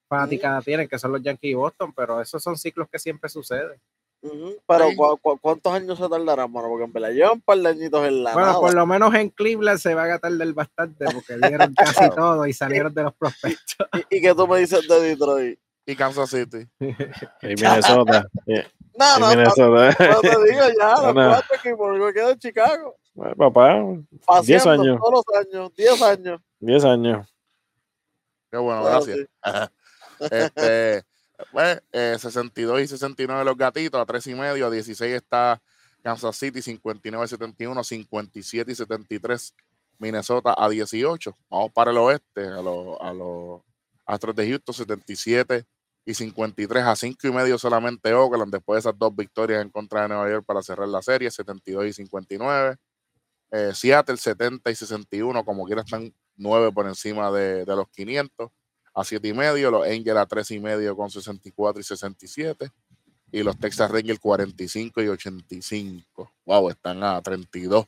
fanáticas 0.09 0.65
tienen, 0.65 0.89
que 0.89 0.99
son 0.99 1.13
los 1.13 1.23
Yankees 1.23 1.53
y 1.53 1.55
Boston, 1.55 1.93
pero 1.95 2.21
esos 2.21 2.43
son 2.43 2.59
ciclos 2.59 2.89
que 2.91 2.99
siempre 2.99 3.31
suceden. 3.31 3.81
Pero 4.23 4.89
cuántos 5.41 5.73
años 5.73 5.99
se 5.99 6.09
tardarán, 6.09 6.53
mano? 6.53 6.69
Porque 6.69 6.85
en 6.85 6.93
verdad 6.93 7.11
llevan 7.11 7.33
un 7.33 7.41
par 7.41 7.59
de 7.59 7.69
añitos 7.69 8.07
en 8.07 8.23
la 8.23 8.33
Bueno, 8.33 8.61
por 8.61 8.73
lo 8.73 8.87
menos 8.87 9.15
en 9.15 9.31
Cleveland 9.31 9.79
se 9.79 9.95
va 9.95 10.15
a 10.15 10.19
tardar 10.19 10.53
bastante 10.53 11.07
porque 11.07 11.37
dieron 11.37 11.75
casi 11.77 12.09
todo 12.11 12.47
y 12.47 12.53
salieron 12.53 12.95
de 12.95 13.03
los 13.03 13.15
prospectos. 13.15 13.89
¿Y, 14.11 14.21
qué 14.21 14.35
tú 14.35 14.47
me 14.47 14.59
dices 14.59 14.87
de 14.87 15.01
Detroit? 15.01 15.59
Y 15.85 15.97
Kansas 15.97 16.31
City. 16.31 16.69
y 16.81 17.47
Minnesota. 17.47 18.29
no, 18.47 19.19
no, 19.19 19.29
Minnesota. 19.31 19.97
no, 19.99 20.21
te 20.21 20.29
digo 20.29 20.63
ya, 20.79 21.03
los 21.03 21.15
no, 21.15 21.29
cuatro 21.29 21.57
equipos, 21.57 21.99
me 21.99 22.13
quedo 22.13 22.31
en 22.31 22.39
Chicago. 22.39 22.97
Bueno, 23.15 23.35
papá, 23.37 23.83
10 24.43 24.67
años. 24.67 24.99
Todos 25.01 25.25
los 25.27 25.37
años, 25.37 25.75
10 25.75 26.03
años. 26.03 26.41
10 26.61 26.85
años. 26.85 27.35
Qué 28.51 28.59
bueno, 28.59 28.85
gracias. 28.85 29.19
este, 30.21 31.03
62 31.03 31.12
pues, 31.51 31.83
eh, 31.93 32.17
y 32.17 32.87
69 32.87 33.45
los 33.45 33.57
gatitos, 33.57 34.01
a 34.01 34.07
3 34.07 34.27
y 34.29 34.35
medio, 34.35 34.67
a 34.67 34.71
16 34.71 35.15
está 35.15 35.61
Kansas 36.03 36.37
City, 36.37 36.61
59 36.61 37.25
y 37.25 37.29
71, 37.29 37.85
57 37.85 38.73
y 38.73 38.75
73 38.75 39.55
Minnesota 39.99 40.55
a 40.57 40.69
18. 40.69 41.37
Vamos 41.49 41.73
para 41.73 41.91
el 41.91 41.99
oeste, 41.99 42.47
a 42.47 42.63
los, 42.63 43.01
a 43.01 43.13
los 43.13 43.63
Astros 44.05 44.35
de 44.35 44.49
Houston, 44.49 44.75
77 44.75 45.65
y 46.05 46.15
53 46.15 46.83
a 46.85 46.97
5 46.97 47.29
y 47.29 47.33
medio 47.33 47.59
solamente 47.59 48.13
Oakland, 48.13 48.53
después 48.53 48.77
de 48.77 48.91
esas 48.91 48.99
dos 48.99 49.15
victorias 49.15 49.63
en 49.63 49.71
contra 49.71 50.03
de 50.03 50.09
Nueva 50.09 50.29
York 50.29 50.45
para 50.45 50.63
cerrar 50.63 50.89
la 50.89 51.03
serie, 51.03 51.31
72 51.31 51.87
y 51.87 51.93
59. 51.93 52.77
Eh, 53.53 53.71
Seattle, 53.75 54.17
70 54.17 54.71
y 54.71 54.75
61, 54.75 55.45
como 55.45 55.65
quiera 55.67 55.83
están 55.83 56.13
9 56.37 56.73
por 56.73 56.87
encima 56.87 57.31
de, 57.31 57.65
de 57.65 57.77
los 57.77 57.89
500 57.91 58.51
a 58.95 59.05
7 59.05 59.27
y 59.27 59.33
medio, 59.33 59.71
los 59.71 59.87
Angels 59.87 60.19
a 60.19 60.27
3 60.27 60.51
y 60.53 60.61
medio 60.61 60.97
con 60.97 61.11
64 61.11 61.81
y 61.81 61.85
67 61.85 62.71
y 63.33 63.43
los 63.43 63.59
Texas 63.59 63.91
Rangers 63.91 64.21
45 64.21 65.03
y 65.03 65.09
85. 65.09 66.33
Wow, 66.45 66.69
están 66.71 67.03
a 67.03 67.21
32. 67.23 67.87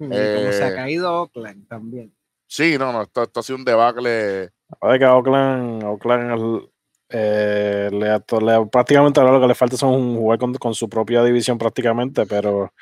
Y 0.00 0.04
como 0.04 0.12
se 0.14 0.64
ha 0.64 0.70
eh, 0.70 0.74
caído 0.74 1.12
Oakland 1.12 1.68
también. 1.68 2.12
Sí, 2.46 2.76
no, 2.76 2.92
no, 2.92 3.02
esto, 3.02 3.22
esto 3.22 3.40
ha 3.40 3.42
sido 3.42 3.58
un 3.58 3.64
debacle. 3.64 4.50
A 4.80 4.98
que 4.98 5.06
Oakland, 5.06 5.84
Oakland 5.84 6.68
eh, 7.08 7.88
le, 7.92 8.20
prácticamente 8.66 9.20
ahora 9.20 9.32
lo 9.32 9.40
que 9.40 9.46
le 9.46 9.54
falta 9.54 9.76
son 9.76 10.16
jugar 10.16 10.38
con, 10.38 10.54
con, 10.54 10.74
su 10.74 10.88
propia 10.88 11.22
división 11.22 11.56
prácticamente, 11.56 12.26
pero 12.26 12.72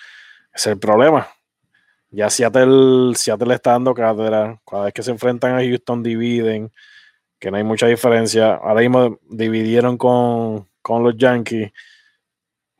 es 0.52 0.66
el 0.66 0.78
problema. 0.78 1.28
Ya 2.10 2.30
Seattle, 2.30 3.14
Seattle 3.14 3.48
le 3.48 3.54
está 3.54 3.72
dando 3.72 3.94
cátedra. 3.94 4.60
Cada 4.66 4.84
vez 4.84 4.94
que 4.94 5.02
se 5.02 5.10
enfrentan 5.10 5.54
a 5.54 5.62
Houston 5.62 6.02
dividen 6.02 6.72
que 7.42 7.50
no 7.50 7.56
hay 7.56 7.64
mucha 7.64 7.88
diferencia. 7.88 8.54
Ahora 8.54 8.82
mismo 8.82 9.18
dividieron 9.28 9.98
con, 9.98 10.68
los 10.88 11.16
Yankees. 11.16 11.72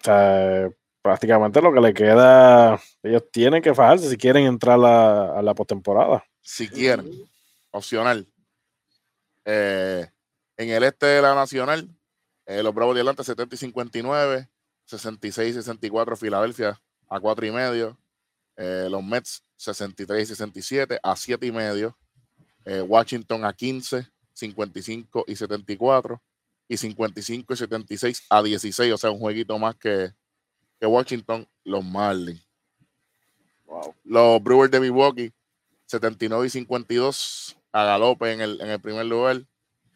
O 0.01 0.05
sea, 0.05 0.71
prácticamente 1.03 1.61
lo 1.61 1.73
que 1.73 1.81
le 1.81 1.93
queda, 1.93 2.81
ellos 3.03 3.25
tienen 3.33 3.61
que 3.61 3.75
fajarse 3.75 4.09
si 4.09 4.17
quieren 4.17 4.47
entrar 4.47 4.79
a, 4.79 5.43
la 5.43 5.55
postemporada. 5.55 6.25
Si 6.41 6.69
quieren, 6.69 7.11
opcional. 7.73 8.29
Eh, 9.45 10.07
en 10.57 10.71
el 10.71 10.85
este 10.85 11.07
de 11.07 11.23
la 11.23 11.35
Nacional, 11.35 11.89
eh, 12.47 12.63
los 12.63 12.73
Bravos 12.73 12.95
de 12.95 13.01
Atlanta 13.01 13.25
70 13.25 13.57
y 13.57 13.59
59, 13.59 14.49
66 14.85 15.51
y 15.51 15.55
64 15.55 16.17
Filadelfia 16.17 16.81
a 17.09 17.19
4 17.19 17.47
y 17.47 17.51
medio, 17.51 17.99
eh, 18.57 18.87
los 18.89 19.03
Mets 19.03 19.43
63 19.57 20.23
y 20.23 20.27
67 20.27 21.01
a 21.03 21.17
7 21.17 21.47
y 21.47 21.51
medio, 21.51 21.99
Washington 22.65 23.45
a 23.45 23.53
15, 23.53 24.12
55 24.43 25.25
y 25.29 25.37
74 25.37 26.21
y 26.69 26.77
55 26.77 27.55
y 27.55 27.57
76 27.57 28.27
a 28.29 28.43
16, 28.43 28.93
o 28.93 28.99
sea, 28.99 29.11
un 29.11 29.21
jueguito 29.21 29.59
más 29.59 29.77
que, 29.77 30.11
que 30.81 30.87
Washington, 30.87 31.47
los 31.65 31.85
Marlins. 31.85 32.47
Los 34.05 34.43
Brewers 34.43 34.71
de 34.71 34.81
Milwaukee, 34.81 35.33
79 35.87 36.47
y 36.47 36.51
52 36.51 37.57
a 37.73 37.85
galope 37.85 38.33
en 38.33 38.41
el, 38.41 38.61
en 38.61 38.71
el 38.71 38.81
primer 38.81 39.07
lugar. 39.07 39.43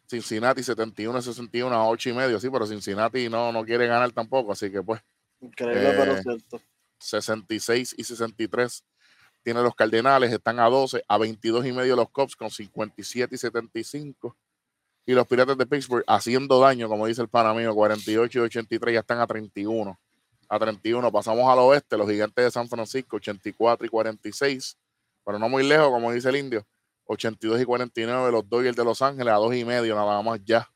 Cincinnati 0.09 0.63
71 0.63 1.19
y 1.19 1.21
61 1.21 1.75
a 1.75 1.87
8 1.87 2.09
y 2.09 2.13
medio, 2.13 2.39
sí, 2.39 2.49
pero 2.49 2.65
Cincinnati 2.65 3.27
no, 3.27 3.51
no 3.51 3.65
quiere 3.65 3.87
ganar 3.87 4.11
tampoco, 4.11 4.53
así 4.53 4.71
que 4.71 4.81
pues. 4.81 5.01
Increíble, 5.41 5.93
pero 5.97 6.21
cierto. 6.21 6.61
66 6.99 7.95
y 7.97 8.03
63 8.03 8.83
tiene 9.47 9.61
los 9.61 9.75
Cardenales, 9.75 10.33
están 10.33 10.59
a 10.59 10.65
12, 10.65 11.05
a 11.07 11.17
22 11.17 11.65
y 11.65 11.71
medio 11.71 11.95
los 11.95 12.09
Cubs 12.09 12.35
con 12.35 12.51
57 12.51 13.33
y 13.33 13.37
75. 13.37 14.35
Y 15.05 15.13
los 15.13 15.25
Piratas 15.25 15.57
de 15.57 15.65
Pittsburgh 15.65 16.03
haciendo 16.05 16.59
daño, 16.59 16.89
como 16.89 17.07
dice 17.07 17.21
el 17.21 17.29
pana 17.29 17.53
mío, 17.53 17.73
48 17.73 18.39
y 18.39 18.41
83 18.41 18.93
ya 18.95 18.99
están 18.99 19.21
a 19.21 19.25
31. 19.25 19.97
A 20.49 20.59
31 20.59 21.09
pasamos 21.13 21.49
al 21.49 21.59
oeste, 21.59 21.95
los 21.97 22.09
Gigantes 22.09 22.43
de 22.43 22.51
San 22.51 22.67
Francisco, 22.67 23.15
84 23.15 23.87
y 23.87 23.89
46, 23.89 24.77
pero 25.23 25.39
no 25.39 25.47
muy 25.47 25.65
lejos, 25.65 25.91
como 25.91 26.11
dice 26.11 26.27
el 26.27 26.35
indio. 26.35 26.67
82 27.05 27.61
y 27.61 27.63
49 27.63 28.29
los 28.33 28.49
Dodgers 28.49 28.75
de 28.75 28.83
Los 28.83 29.01
Ángeles, 29.01 29.33
a 29.33 29.37
2 29.37 29.55
y 29.55 29.63
medio 29.63 29.95
nada 29.95 30.21
más 30.23 30.41
ya, 30.43 30.69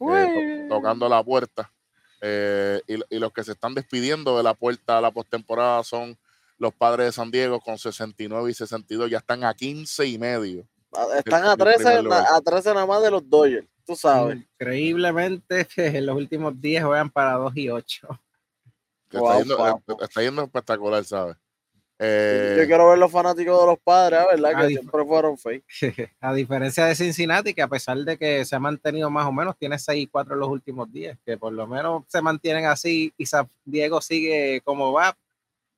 eh, 0.00 0.66
tocando 0.68 1.08
la 1.08 1.24
puerta. 1.24 1.72
Eh, 2.20 2.82
y, 2.86 2.96
y, 3.08 3.18
los 3.20 3.32
que 3.32 3.42
se 3.42 3.52
están 3.52 3.72
despidiendo 3.72 4.36
de 4.36 4.42
la 4.42 4.52
puerta 4.52 4.98
a 4.98 5.00
la 5.00 5.12
postemporada 5.12 5.82
son 5.82 6.18
los 6.58 6.74
padres 6.74 7.06
de 7.06 7.12
San 7.12 7.30
Diego 7.30 7.60
con 7.60 7.78
69 7.78 8.50
y 8.50 8.54
62 8.54 9.10
ya 9.10 9.18
están 9.18 9.44
a 9.44 9.54
15 9.54 10.06
y 10.06 10.18
medio. 10.18 10.66
Ah, 10.92 11.06
están 11.16 11.44
a 11.44 11.56
13, 11.56 11.88
a 11.88 12.40
13 12.40 12.74
nada 12.74 12.86
más 12.86 13.02
de 13.02 13.10
los 13.10 13.28
Dodgers, 13.28 13.66
tú 13.86 13.94
sabes. 13.94 14.36
Increíblemente 14.36 15.66
que 15.66 15.86
en 15.98 16.06
los 16.06 16.16
últimos 16.16 16.60
10 16.60 16.84
juegan 16.84 17.10
para 17.10 17.34
2 17.34 17.56
y 17.56 17.70
8. 17.70 18.08
está, 20.00 20.22
yendo, 20.22 20.42
espectacular, 20.42 21.04
¿sabes? 21.04 21.36
Eh, 22.00 22.54
yo 22.60 22.66
quiero 22.66 22.90
ver 22.90 22.98
los 22.98 23.10
fanáticos 23.10 23.60
de 23.60 23.66
los 23.66 23.78
padres, 23.80 24.20
¿verdad? 24.30 24.60
Que 24.60 24.68
siempre 24.68 25.04
fueron 25.04 25.36
fake. 25.36 25.64
A 26.20 26.32
diferencia 26.32 26.86
de 26.86 26.94
Cincinnati, 26.94 27.54
que 27.54 27.62
a 27.62 27.66
pesar 27.66 27.98
de 27.98 28.16
que 28.16 28.44
se 28.44 28.54
ha 28.54 28.60
mantenido 28.60 29.10
más 29.10 29.26
o 29.26 29.32
menos, 29.32 29.56
tiene 29.58 29.78
6 29.78 30.04
y 30.04 30.06
4 30.06 30.34
en 30.34 30.40
los 30.40 30.48
últimos 30.48 30.90
10, 30.92 31.18
que 31.26 31.36
por 31.36 31.52
lo 31.52 31.66
menos 31.66 32.04
se 32.06 32.22
mantienen 32.22 32.66
así 32.66 33.12
y 33.16 33.26
San 33.26 33.50
Diego 33.64 34.00
sigue 34.00 34.60
como 34.64 34.92
va, 34.92 35.16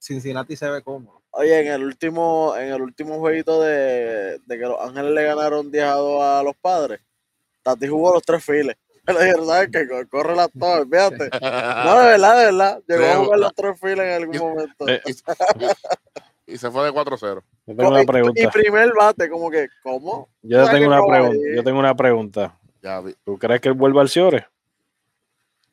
Cincinnati 0.00 0.56
se 0.56 0.68
ve 0.68 0.82
cómodo. 0.82 1.20
Oye, 1.32 1.60
en 1.60 1.72
el 1.72 1.84
último, 1.84 2.56
en 2.56 2.72
el 2.72 2.82
último 2.82 3.18
jueguito 3.18 3.60
de, 3.62 4.40
que 4.48 4.56
los 4.56 4.80
Ángeles 4.80 5.12
le 5.12 5.24
ganaron 5.24 5.70
10 5.70 5.84
a 5.84 5.92
2 5.92 6.22
a 6.22 6.42
los 6.42 6.56
padres, 6.56 7.00
Tati 7.62 7.86
jugó 7.86 8.14
los 8.14 8.22
tres 8.22 8.44
files. 8.44 8.76
Le 9.06 9.24
dijeron, 9.24 9.46
¿sabes 9.46 9.68
qué? 9.72 10.08
Corre 10.08 10.34
las 10.34 10.50
torres, 10.52 10.86
fíjate. 10.90 11.30
No, 11.84 12.00
de 12.00 12.06
verdad, 12.06 12.38
de 12.38 12.44
verdad. 12.46 12.82
Llegó 12.88 13.04
a 13.04 13.16
jugar 13.16 13.38
los 13.38 13.54
tres 13.54 13.80
files 13.80 14.00
en 14.00 14.22
algún 14.22 14.38
momento. 14.38 14.88
Eh, 14.88 15.00
y, 16.46 16.58
se 16.58 16.70
fue 16.70 16.84
de 16.84 16.92
4-0. 16.92 17.42
Yo 17.66 17.76
tengo 17.76 17.90
una 17.90 18.04
pregunta. 18.04 18.42
Y 18.42 18.46
primer 18.48 18.92
bate, 18.98 19.28
como 19.28 19.50
que, 19.50 19.68
¿cómo? 19.82 20.28
Yo 20.42 20.68
tengo 20.68 20.86
una 20.88 21.06
pregunta. 21.06 21.38
Yo 21.54 21.62
tengo 21.62 21.78
una 21.78 21.94
pregunta. 21.94 22.58
¿Tú 23.24 23.38
crees 23.38 23.60
que 23.60 23.68
él 23.68 23.74
vuelva 23.74 24.02
al 24.02 24.08
Ciore? 24.08 24.46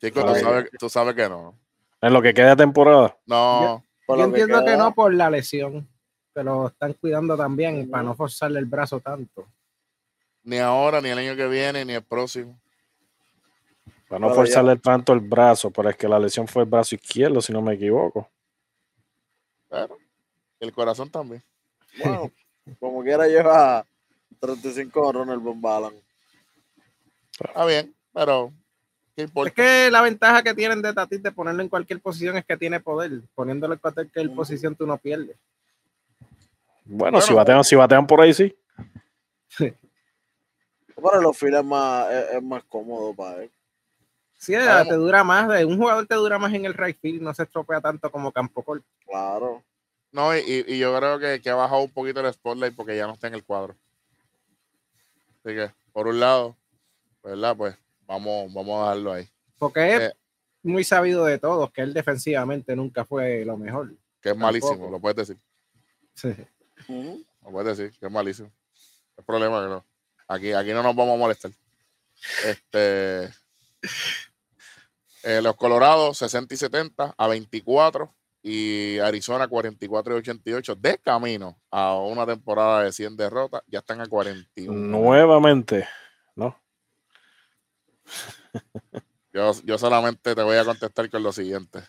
Chico, 0.00 0.24
tú 0.24 0.34
sabes, 0.36 0.70
tú 0.78 0.88
sabes 0.88 1.14
que 1.14 1.28
no. 1.28 1.54
En 2.00 2.12
lo 2.12 2.22
que 2.22 2.32
queda 2.32 2.50
de 2.50 2.56
temporada. 2.56 3.16
No. 3.26 3.82
Yo 4.08 4.24
entiendo 4.24 4.64
que, 4.64 4.76
no 4.76 4.94
por 4.94 5.12
la 5.12 5.30
lesión, 5.30 5.88
pero 6.32 6.68
están 6.68 6.94
cuidando 6.94 7.36
también 7.36 7.90
para 7.90 8.02
no 8.02 8.14
forzarle 8.14 8.58
el 8.58 8.64
brazo 8.64 9.00
tanto. 9.00 9.46
Ni 10.44 10.58
ahora, 10.58 11.00
ni 11.00 11.10
el 11.10 11.18
año 11.18 11.36
que 11.36 11.46
viene, 11.46 11.84
ni 11.84 11.92
el 11.92 12.02
próximo. 12.02 12.58
Para 14.08 14.20
no 14.20 14.34
forzarle 14.34 14.76
tanto 14.76 15.12
el 15.12 15.20
brazo, 15.20 15.70
pero 15.70 15.90
es 15.90 15.96
que 15.96 16.08
la 16.08 16.18
lesión 16.18 16.48
fue 16.48 16.62
el 16.62 16.68
brazo 16.68 16.94
izquierdo, 16.94 17.42
si 17.42 17.52
no 17.52 17.60
me 17.60 17.74
equivoco. 17.74 18.30
Claro. 19.68 19.98
El 20.58 20.72
corazón 20.72 21.10
también. 21.10 21.44
Bueno, 22.02 22.32
Como 22.80 23.02
quiera 23.02 23.26
lleva 23.26 23.84
35 24.40 25.00
honrones 25.00 25.34
el 25.34 25.40
Bombalan. 25.40 25.94
Está 27.40 27.64
bien, 27.64 27.94
pero. 28.12 28.52
Es 29.18 29.52
que 29.52 29.90
la 29.90 30.00
ventaja 30.00 30.44
que 30.44 30.54
tienen 30.54 30.80
de 30.80 30.92
Tatis 30.92 31.20
de 31.20 31.32
ponerlo 31.32 31.60
en 31.60 31.68
cualquier 31.68 32.00
posición 32.00 32.36
es 32.36 32.44
que 32.44 32.56
tiene 32.56 32.78
poder. 32.78 33.22
Poniéndolo 33.34 33.74
en 33.74 33.80
cualquier 33.80 34.32
posición 34.32 34.76
tú 34.76 34.86
no 34.86 34.96
pierdes. 34.96 35.36
Bueno, 36.84 37.20
si, 37.20 37.34
batean, 37.34 37.64
si 37.64 37.74
batean 37.74 38.06
por 38.06 38.20
ahí, 38.20 38.32
sí. 38.32 38.56
Para 41.02 41.20
los 41.20 41.36
files 41.36 41.60
es 41.60 41.66
más, 41.66 42.06
es, 42.12 42.42
más 42.42 42.62
cómodo 42.64 43.14
para 43.14 43.42
él. 43.42 43.50
Sí, 44.36 44.52
te 44.52 44.94
dura 44.94 45.22
más. 45.22 45.62
Un 45.64 45.76
jugador 45.76 46.06
te 46.06 46.14
dura 46.14 46.38
más 46.38 46.52
en 46.54 46.64
el 46.64 46.74
right 46.74 46.98
field, 47.00 47.22
no 47.22 47.32
se 47.34 47.44
estropea 47.44 47.80
tanto 47.80 48.10
como 48.10 48.32
campo 48.32 48.62
corto. 48.62 48.86
Claro. 49.06 49.62
No, 50.10 50.36
y, 50.36 50.64
y, 50.66 50.78
yo 50.78 50.96
creo 50.96 51.18
que, 51.18 51.40
que, 51.40 51.50
ha 51.50 51.54
bajado 51.54 51.82
un 51.82 51.90
poquito 51.90 52.20
el 52.20 52.32
spotlight 52.32 52.74
porque 52.74 52.96
ya 52.96 53.06
no 53.06 53.12
está 53.12 53.28
en 53.28 53.34
el 53.34 53.44
cuadro. 53.44 53.76
Así 55.44 55.54
que, 55.54 55.70
por 55.92 56.08
un 56.08 56.18
lado, 56.18 56.56
¿verdad? 57.22 57.56
Pues 57.56 57.76
vamos, 58.08 58.52
vamos 58.52 58.80
a 58.80 58.82
dejarlo 58.82 59.12
ahí. 59.12 59.28
Porque 59.58 59.94
es 59.94 60.00
eh, 60.00 60.12
muy 60.62 60.82
sabido 60.82 61.24
de 61.24 61.38
todos 61.38 61.70
que 61.70 61.82
él 61.82 61.94
defensivamente 61.94 62.74
nunca 62.74 63.04
fue 63.04 63.44
lo 63.44 63.56
mejor. 63.56 63.94
Que 64.20 64.30
es 64.30 64.36
malísimo, 64.36 64.90
lo 64.90 64.98
puedes 64.98 65.16
decir. 65.16 65.38
Sí. 66.14 66.34
Lo 67.44 67.50
puedes 67.52 67.76
decir, 67.76 67.96
que 67.98 68.06
es 68.06 68.12
malísimo. 68.12 68.50
El 69.16 69.24
problema 69.24 69.62
que 69.62 69.68
no. 69.68 69.84
Aquí, 70.26 70.52
aquí 70.52 70.70
no 70.72 70.82
nos 70.82 70.96
vamos 70.96 71.14
a 71.14 71.18
molestar. 71.18 71.52
Este. 72.44 73.30
Eh, 75.24 75.42
los 75.42 75.56
Colorados 75.56 76.18
60 76.18 76.54
y 76.54 76.56
70 76.56 77.14
a 77.16 77.28
24 77.28 78.14
y 78.42 78.98
Arizona 78.98 79.48
44 79.48 80.14
y 80.14 80.18
88 80.18 80.74
de 80.76 80.98
camino 80.98 81.58
a 81.70 81.96
una 81.96 82.24
temporada 82.24 82.84
de 82.84 82.92
100 82.92 83.16
derrotas, 83.16 83.62
ya 83.66 83.80
están 83.80 84.00
a 84.00 84.06
41. 84.06 84.72
Nuevamente. 84.72 85.86
Yo, 89.32 89.52
yo 89.62 89.78
solamente 89.78 90.34
te 90.34 90.42
voy 90.42 90.56
a 90.56 90.64
contestar 90.64 91.08
con 91.10 91.22
lo 91.22 91.32
siguiente. 91.32 91.80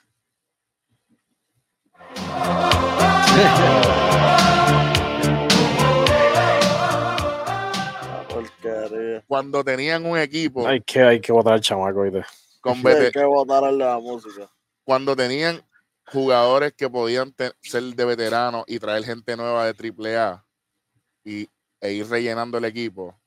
Cuando 9.28 9.63
tenían 9.63 10.05
un 10.05 10.17
equipo. 10.17 10.67
Hay 10.67 10.82
que, 10.82 11.01
hay 11.01 11.22
que 11.22 11.32
votar 11.32 11.53
al 11.53 11.61
chamaco. 11.61 12.03
Con 12.61 12.86
hay 12.86 13.11
que 13.11 13.24
votar 13.24 13.63
a 13.63 13.72
la 13.72 13.99
música. 13.99 14.49
Cuando 14.84 15.15
tenían 15.15 15.63
jugadores 16.11 16.74
que 16.74 16.89
podían 16.89 17.34
ser 17.61 17.84
de 17.84 18.05
veteranos 18.05 18.63
y 18.67 18.80
traer 18.80 19.03
gente 19.03 19.38
nueva 19.38 19.72
de 19.72 19.93
AAA 20.17 20.45
y, 21.24 21.49
e 21.80 21.93
ir 21.93 22.07
rellenando 22.09 22.57
el 22.57 22.65
equipo. 22.65 23.20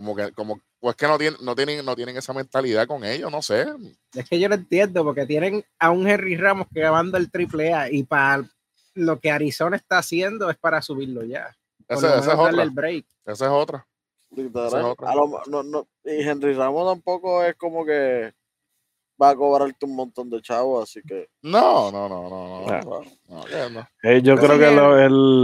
Como 0.00 0.16
que, 0.16 0.32
como, 0.32 0.58
pues 0.78 0.96
que 0.96 1.06
no 1.06 1.18
tienen, 1.18 1.38
no 1.44 1.54
tienen, 1.54 1.84
no 1.84 1.94
tienen 1.94 2.16
esa 2.16 2.32
mentalidad 2.32 2.86
con 2.86 3.04
ellos, 3.04 3.30
no 3.30 3.42
sé. 3.42 3.66
Es 4.14 4.26
que 4.26 4.40
yo 4.40 4.48
lo 4.48 4.54
entiendo, 4.54 5.04
porque 5.04 5.26
tienen 5.26 5.62
a 5.78 5.90
un 5.90 6.08
Henry 6.08 6.38
Ramos 6.38 6.68
que 6.72 6.88
manda 6.90 7.18
el 7.18 7.30
AAA 7.30 7.90
y 7.90 8.04
para 8.04 8.48
lo 8.94 9.20
que 9.20 9.30
Arizona 9.30 9.76
está 9.76 9.98
haciendo 9.98 10.48
es 10.48 10.56
para 10.56 10.80
subirlo 10.80 11.22
ya. 11.22 11.54
Esa, 11.86 12.18
es 12.18 12.28
otra. 12.28 12.64
Esa 13.26 13.44
es 13.44 13.52
otra. 13.52 13.86
y 16.04 16.22
Henry 16.22 16.54
Ramos 16.54 16.90
tampoco 16.90 17.44
es 17.44 17.54
como 17.56 17.84
que 17.84 18.32
va 19.20 19.30
a 19.30 19.36
cobrarte 19.36 19.84
un 19.84 19.96
montón 19.96 20.30
de 20.30 20.40
chavos, 20.40 20.88
así 20.88 21.00
que. 21.02 21.28
No, 21.42 21.90
no, 21.90 22.08
no, 22.08 22.28
no, 22.28 22.80
no. 23.28 23.88
Eh, 24.02 24.22
yo 24.22 24.36
creo 24.36 24.58
que 24.58 24.70
lo, 24.70 24.98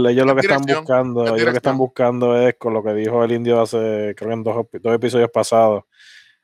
ellos 0.09 0.25
lo 0.25 0.35
que 0.35 0.41
están 0.41 0.61
buscando, 0.61 1.25
ellos 1.25 1.43
lo 1.43 1.51
que 1.51 1.57
están 1.57 1.77
buscando 1.77 2.37
es 2.37 2.55
con 2.55 2.73
lo 2.73 2.83
que 2.83 2.93
dijo 2.93 3.23
el 3.23 3.31
indio 3.31 3.61
hace, 3.61 4.15
creo 4.17 4.29
que 4.29 4.33
en 4.33 4.43
dos, 4.43 4.65
dos 4.81 4.95
episodios 4.95 5.29
pasados, 5.29 5.83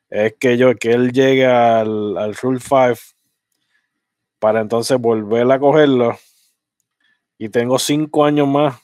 es 0.10 0.36
que 0.40 0.58
yo, 0.58 0.76
que 0.76 0.92
él 0.92 1.12
llegue 1.12 1.46
al, 1.46 2.18
al 2.18 2.36
Rule 2.36 2.60
5 2.60 2.94
para 4.40 4.62
entonces 4.62 5.00
volver 5.00 5.50
a 5.52 5.60
cogerlo. 5.60 6.18
Y 7.38 7.50
tengo 7.50 7.80
cinco 7.80 8.26
años 8.26 8.48
más 8.48 8.80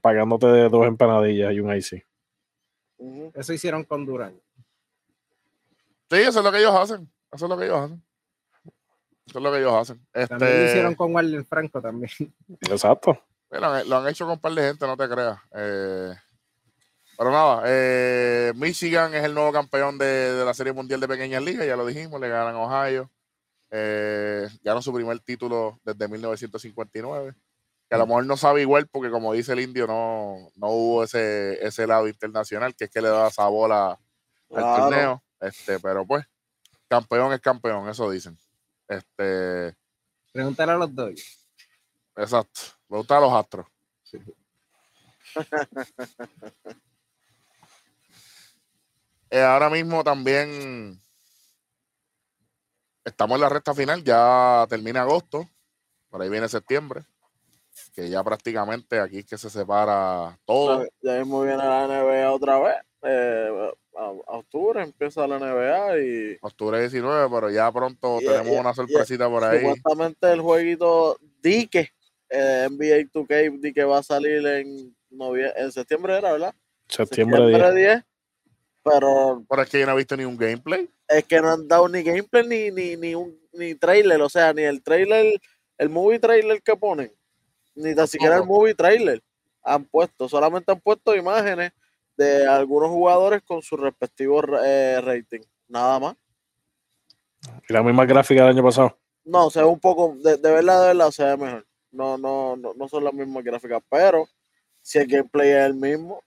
pagándote 0.00 0.46
de 0.46 0.68
dos 0.68 0.86
empanadillas 0.86 1.52
y 1.52 1.60
un 1.60 1.74
IC. 1.74 2.06
Eso 3.34 3.52
hicieron 3.52 3.84
con 3.84 4.04
Durán. 4.06 4.40
Sí, 6.10 6.16
eso 6.16 6.38
es 6.38 6.44
lo 6.44 6.52
que 6.52 6.58
ellos 6.58 6.74
hacen. 6.74 7.10
Eso 7.34 7.46
es 7.46 7.50
lo 7.50 7.58
que 7.58 7.64
ellos 7.64 7.78
hacen. 7.78 8.02
Eso 9.26 9.38
es 9.38 9.42
lo 9.42 9.52
que 9.52 9.58
ellos 9.58 9.72
hacen. 9.72 10.06
Este... 10.12 10.28
También 10.28 10.58
lo 10.58 10.66
hicieron 10.66 10.94
con 10.94 11.14
Warden 11.14 11.44
Franco 11.44 11.80
también. 11.80 12.10
Exacto. 12.70 13.18
Lo 13.50 13.96
han, 13.96 14.08
hecho 14.08 14.24
con 14.24 14.34
un 14.34 14.40
par 14.40 14.52
de 14.52 14.62
gente, 14.62 14.86
no 14.86 14.96
te 14.96 15.08
creas. 15.08 15.38
Eh, 15.54 16.14
pero 17.16 17.30
nada, 17.30 17.62
eh, 17.66 18.52
Michigan 18.56 19.14
es 19.14 19.22
el 19.24 19.34
nuevo 19.34 19.52
campeón 19.52 19.96
de, 19.96 20.42
la 20.44 20.54
Serie 20.54 20.72
Mundial 20.72 21.00
de 21.00 21.06
Pequeñas 21.06 21.42
Ligas, 21.42 21.66
ya 21.66 21.76
lo 21.76 21.86
dijimos, 21.86 22.20
le 22.20 22.28
ganan 22.28 22.56
a 22.56 22.58
Ohio. 22.58 23.10
Eh, 23.70 24.48
ganó 24.62 24.82
su 24.82 24.92
primer 24.92 25.18
título 25.20 25.80
desde 25.84 26.08
1959. 26.08 27.34
Que 27.88 27.94
a 27.94 27.98
lo 27.98 28.06
mejor 28.06 28.26
no 28.26 28.36
sabe 28.36 28.62
igual 28.62 28.88
porque 28.88 29.10
como 29.10 29.32
dice 29.32 29.52
el 29.52 29.60
indio, 29.60 29.86
no, 29.86 30.50
no 30.56 30.68
hubo 30.68 31.04
ese, 31.04 31.64
ese 31.64 31.86
lado 31.86 32.08
internacional, 32.08 32.74
que 32.74 32.84
es 32.84 32.90
que 32.90 33.02
le 33.02 33.08
da 33.08 33.30
sabor 33.30 33.72
al 33.72 33.96
torneo. 34.48 35.22
Este, 35.40 35.78
pero 35.78 36.06
pues, 36.06 36.24
campeón 36.88 37.32
es 37.32 37.40
campeón, 37.40 37.88
eso 37.88 38.10
dicen. 38.10 38.38
Este. 38.88 39.76
Preguntar 40.32 40.70
a 40.70 40.76
los 40.76 40.94
dos. 40.94 41.12
Exacto. 42.16 42.60
Preguntar 42.88 43.18
a 43.18 43.20
los 43.20 43.32
astros. 43.32 43.66
Eh, 49.30 49.42
ahora 49.42 49.68
mismo 49.68 50.04
también 50.04 50.96
estamos 53.04 53.34
en 53.34 53.40
la 53.40 53.48
recta 53.48 53.74
final, 53.74 54.04
ya 54.04 54.64
termina 54.68 55.02
agosto, 55.02 55.48
por 56.08 56.22
ahí 56.22 56.28
viene 56.28 56.48
septiembre, 56.48 57.04
que 57.92 58.08
ya 58.08 58.22
prácticamente 58.22 59.00
aquí 59.00 59.18
es 59.18 59.26
que 59.26 59.36
se 59.36 59.50
separa 59.50 60.38
todo. 60.44 60.86
Ya 61.02 61.18
mismo 61.18 61.42
viene 61.42 61.58
la 61.58 61.88
NBA 61.88 62.30
otra 62.30 62.60
vez. 62.60 62.76
Eh, 63.02 63.72
a, 63.96 64.10
octubre 64.38 64.82
empieza 64.82 65.26
la 65.26 65.38
NBA 65.38 65.98
y. 65.98 66.38
Octubre 66.40 66.80
19, 66.80 67.28
pero 67.30 67.50
ya 67.50 67.70
pronto 67.72 68.18
tenemos 68.18 68.58
una 68.58 68.74
sorpresita 68.74 69.28
por 69.28 69.44
ahí. 69.44 69.60
Supuestamente 69.60 70.32
el 70.32 70.40
jueguito 70.40 71.18
Dique, 71.42 71.90
eh, 72.28 72.68
NBA 72.70 73.10
2K, 73.12 73.60
Dique 73.60 73.84
va 73.84 73.98
a 73.98 74.02
salir 74.02 74.46
en, 74.46 74.94
en 75.10 75.72
septiembre, 75.72 76.16
¿era, 76.16 76.32
verdad? 76.32 76.54
Septiembre, 76.88 77.72
10. 77.74 78.02
Pero. 78.82 79.44
Pero 79.48 79.62
es 79.62 79.70
que 79.70 79.80
yo 79.80 79.86
no 79.86 79.92
he 79.92 79.96
visto 79.96 80.16
ni 80.16 80.24
un 80.24 80.36
gameplay. 80.36 80.88
Es 81.08 81.24
que 81.24 81.40
no 81.40 81.50
han 81.50 81.68
dado 81.68 81.88
ni 81.88 82.02
gameplay 82.02 82.46
ni, 82.46 82.70
ni, 82.70 82.96
ni 82.96 83.14
un 83.14 83.38
ni 83.54 83.74
trailer, 83.74 84.20
o 84.20 84.28
sea, 84.28 84.52
ni 84.52 84.62
el 84.62 84.82
trailer, 84.82 85.40
el 85.78 85.88
movie 85.88 86.18
trailer 86.18 86.62
que 86.62 86.76
ponen, 86.76 87.12
ni 87.74 87.94
tan 87.94 88.08
siquiera 88.08 88.36
el 88.36 88.44
movie 88.44 88.74
trailer 88.74 89.22
han 89.62 89.84
puesto, 89.84 90.28
solamente 90.28 90.70
han 90.70 90.80
puesto 90.80 91.14
imágenes 91.14 91.72
de 92.16 92.46
algunos 92.46 92.90
jugadores 92.90 93.42
con 93.42 93.62
su 93.62 93.76
respectivo 93.76 94.42
eh, 94.64 95.00
rating. 95.00 95.40
Nada 95.68 95.98
más. 95.98 96.16
¿Y 97.68 97.72
la 97.72 97.82
misma 97.82 98.04
gráfica 98.06 98.42
del 98.42 98.50
año 98.50 98.62
pasado? 98.62 98.98
No, 99.24 99.50
se 99.50 99.60
ve 99.60 99.66
un 99.66 99.80
poco, 99.80 100.16
de, 100.16 100.36
verdad, 100.36 100.82
de 100.82 100.86
verdad, 100.88 101.10
se 101.10 101.24
ve 101.24 101.36
mejor. 101.36 101.66
No, 101.92 102.18
no, 102.18 102.56
no, 102.56 102.74
no 102.74 102.88
son 102.88 103.04
las 103.04 103.14
mismas 103.14 103.44
gráficas, 103.44 103.82
pero 103.88 104.28
si 104.82 104.98
el 104.98 105.06
gameplay 105.06 105.50
es 105.50 105.66
el 105.66 105.74
mismo. 105.74 106.22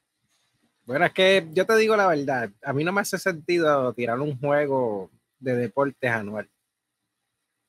Bueno, 0.85 1.05
es 1.05 1.13
que 1.13 1.47
yo 1.51 1.65
te 1.65 1.75
digo 1.75 1.95
la 1.97 2.07
verdad, 2.07 2.49
a 2.63 2.73
mí 2.73 2.83
no 2.83 2.93
me 2.93 3.01
hace 3.01 3.17
sentido 3.17 3.93
tirar 3.93 4.19
un 4.19 4.39
juego 4.39 5.11
de 5.39 5.55
deportes 5.55 6.09
anual. 6.09 6.49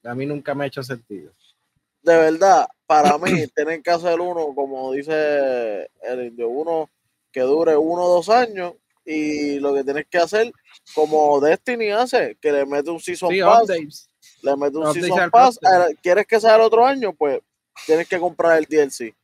A 0.05 0.15
mí 0.15 0.25
nunca 0.25 0.55
me 0.55 0.65
ha 0.65 0.69
hecho 0.69 0.83
sentido. 0.83 1.33
De 2.03 2.17
verdad, 2.17 2.67
para 2.87 3.19
mí, 3.19 3.23
tienen 3.55 3.83
que 3.83 3.91
hacer 3.91 4.21
uno, 4.21 4.55
como 4.55 4.93
dice 4.93 5.91
el 6.03 6.27
indio, 6.27 6.49
uno 6.49 6.89
que 7.39 7.45
dure 7.45 7.77
uno 7.77 8.03
o 8.03 8.15
dos 8.15 8.29
años 8.31 8.75
y 9.05 9.61
lo 9.61 9.73
que 9.73 9.85
tienes 9.85 10.07
que 10.11 10.19
hacer, 10.19 10.53
como 10.93 11.41
Destiny 11.41 11.91
hace, 11.91 12.37
que 12.41 12.51
le 12.51 12.67
mete 12.67 12.91
un 12.91 12.99
Season 12.99 13.33
Pass, 13.41 14.09
le 14.43 14.57
mete 14.57 14.77
un 14.77 14.93
Season 14.93 15.31
Pass, 15.31 15.61
eh, 15.63 15.95
¿quieres 16.03 16.27
que 16.27 16.41
sea 16.41 16.57
el 16.57 16.63
otro 16.63 16.85
año? 16.85 17.13
Pues 17.13 17.41
tienes 17.87 18.09
que 18.09 18.19
comprar 18.19 18.59
el 18.59 18.65
DLC. 18.65 19.15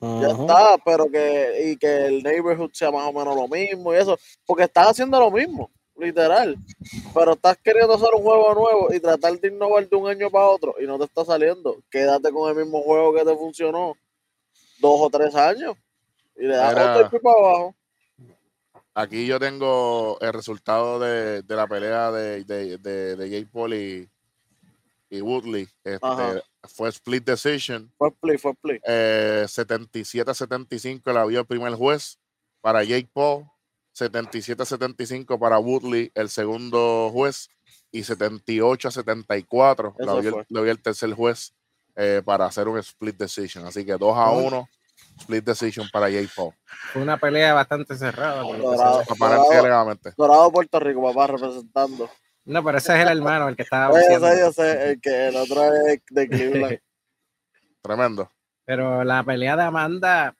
Ya 0.00 0.28
está, 0.28 0.78
pero 0.84 1.08
que, 1.10 1.72
y 1.72 1.76
que 1.76 2.06
el 2.06 2.22
neighborhood 2.22 2.70
sea 2.72 2.90
más 2.90 3.06
o 3.06 3.12
menos 3.12 3.36
lo 3.36 3.46
mismo 3.46 3.92
y 3.92 3.98
eso, 3.98 4.18
porque 4.46 4.64
estás 4.64 4.88
haciendo 4.88 5.20
lo 5.20 5.30
mismo, 5.30 5.70
literal, 5.96 6.56
pero 7.14 7.34
estás 7.34 7.58
queriendo 7.62 7.94
hacer 7.94 8.08
un 8.16 8.22
juego 8.22 8.54
nuevo 8.54 8.94
y 8.94 8.98
tratar 8.98 9.38
de 9.38 9.48
innovar 9.48 9.86
de 9.86 9.94
un 9.94 10.08
año 10.08 10.30
para 10.30 10.48
otro 10.48 10.74
y 10.80 10.86
no 10.86 10.98
te 10.98 11.04
está 11.04 11.24
saliendo. 11.24 11.76
Quédate 11.90 12.32
con 12.32 12.48
el 12.48 12.56
mismo 12.56 12.82
juego 12.82 13.12
que 13.14 13.24
te 13.24 13.36
funcionó 13.36 13.94
dos 14.80 15.00
o 15.02 15.10
tres 15.10 15.34
años. 15.36 15.76
Y 16.36 16.46
le 16.46 16.56
da 16.56 16.98
otro 16.98 17.20
para 17.20 17.38
abajo. 17.38 17.76
Aquí 18.94 19.26
yo 19.26 19.40
tengo 19.40 20.18
el 20.20 20.34
resultado 20.34 21.00
de, 21.00 21.42
la 21.48 21.66
pelea 21.66 22.12
de, 22.12 22.44
de, 22.44 22.76
de, 22.76 23.30
Jake 23.30 23.48
Paul 23.50 23.72
y, 23.72 24.06
y 25.08 25.22
Woodley. 25.22 25.66
Este, 25.82 26.42
fue 26.64 26.90
split 26.90 27.24
decision. 27.24 27.90
Fue 27.96 28.08
split, 28.08 28.38
fue 28.38 28.52
split. 28.52 28.82
77-75 28.84 31.02
eh, 31.06 31.12
la 31.12 31.24
vio 31.24 31.40
el 31.40 31.46
primer 31.46 31.74
juez 31.74 32.18
para 32.60 32.84
Jake 32.84 33.08
Paul. 33.12 33.46
77-75 33.94 35.38
para 35.38 35.58
Woodley, 35.58 36.12
el 36.14 36.28
segundo 36.28 37.08
juez. 37.12 37.48
Y 37.90 38.00
78-74 38.00 39.94
la 39.98 40.20
vio, 40.20 40.44
el 40.70 40.82
tercer 40.82 41.14
juez 41.14 41.54
eh, 41.96 42.20
para 42.24 42.44
hacer 42.44 42.68
un 42.68 42.76
split 42.78 43.16
decision. 43.16 43.66
Así 43.66 43.86
que 43.86 43.92
2 43.92 44.16
a 44.16 44.30
1 44.30 44.68
split 45.22 45.44
decision 45.44 45.88
para 45.90 46.10
Jake 46.10 46.28
Paul. 46.34 46.52
Fue 46.92 47.02
una 47.02 47.16
pelea 47.16 47.54
bastante 47.54 47.96
cerrada. 47.96 48.42
Dorado, 48.42 49.02
Dorado, 50.16 50.52
Puerto 50.52 50.80
Rico, 50.80 51.02
papá, 51.02 51.28
representando. 51.28 52.10
No, 52.44 52.64
pero 52.64 52.78
ese 52.78 52.94
es 52.94 53.02
el 53.02 53.18
hermano, 53.18 53.48
el 53.48 53.56
que 53.56 53.62
estaba. 53.62 53.94
Yo 53.94 54.20
sé, 54.20 54.40
yo 54.40 54.52
sé, 54.52 54.90
el 54.90 55.00
que 55.00 55.28
el 55.28 55.36
otro 55.36 55.64
es 55.64 56.02
de 56.10 56.28
Cleveland. 56.28 56.78
Tremendo. 57.82 58.30
Pero 58.64 59.04
la 59.04 59.24
pelea 59.24 59.56
de 59.56 59.62
Amanda, 59.62 60.36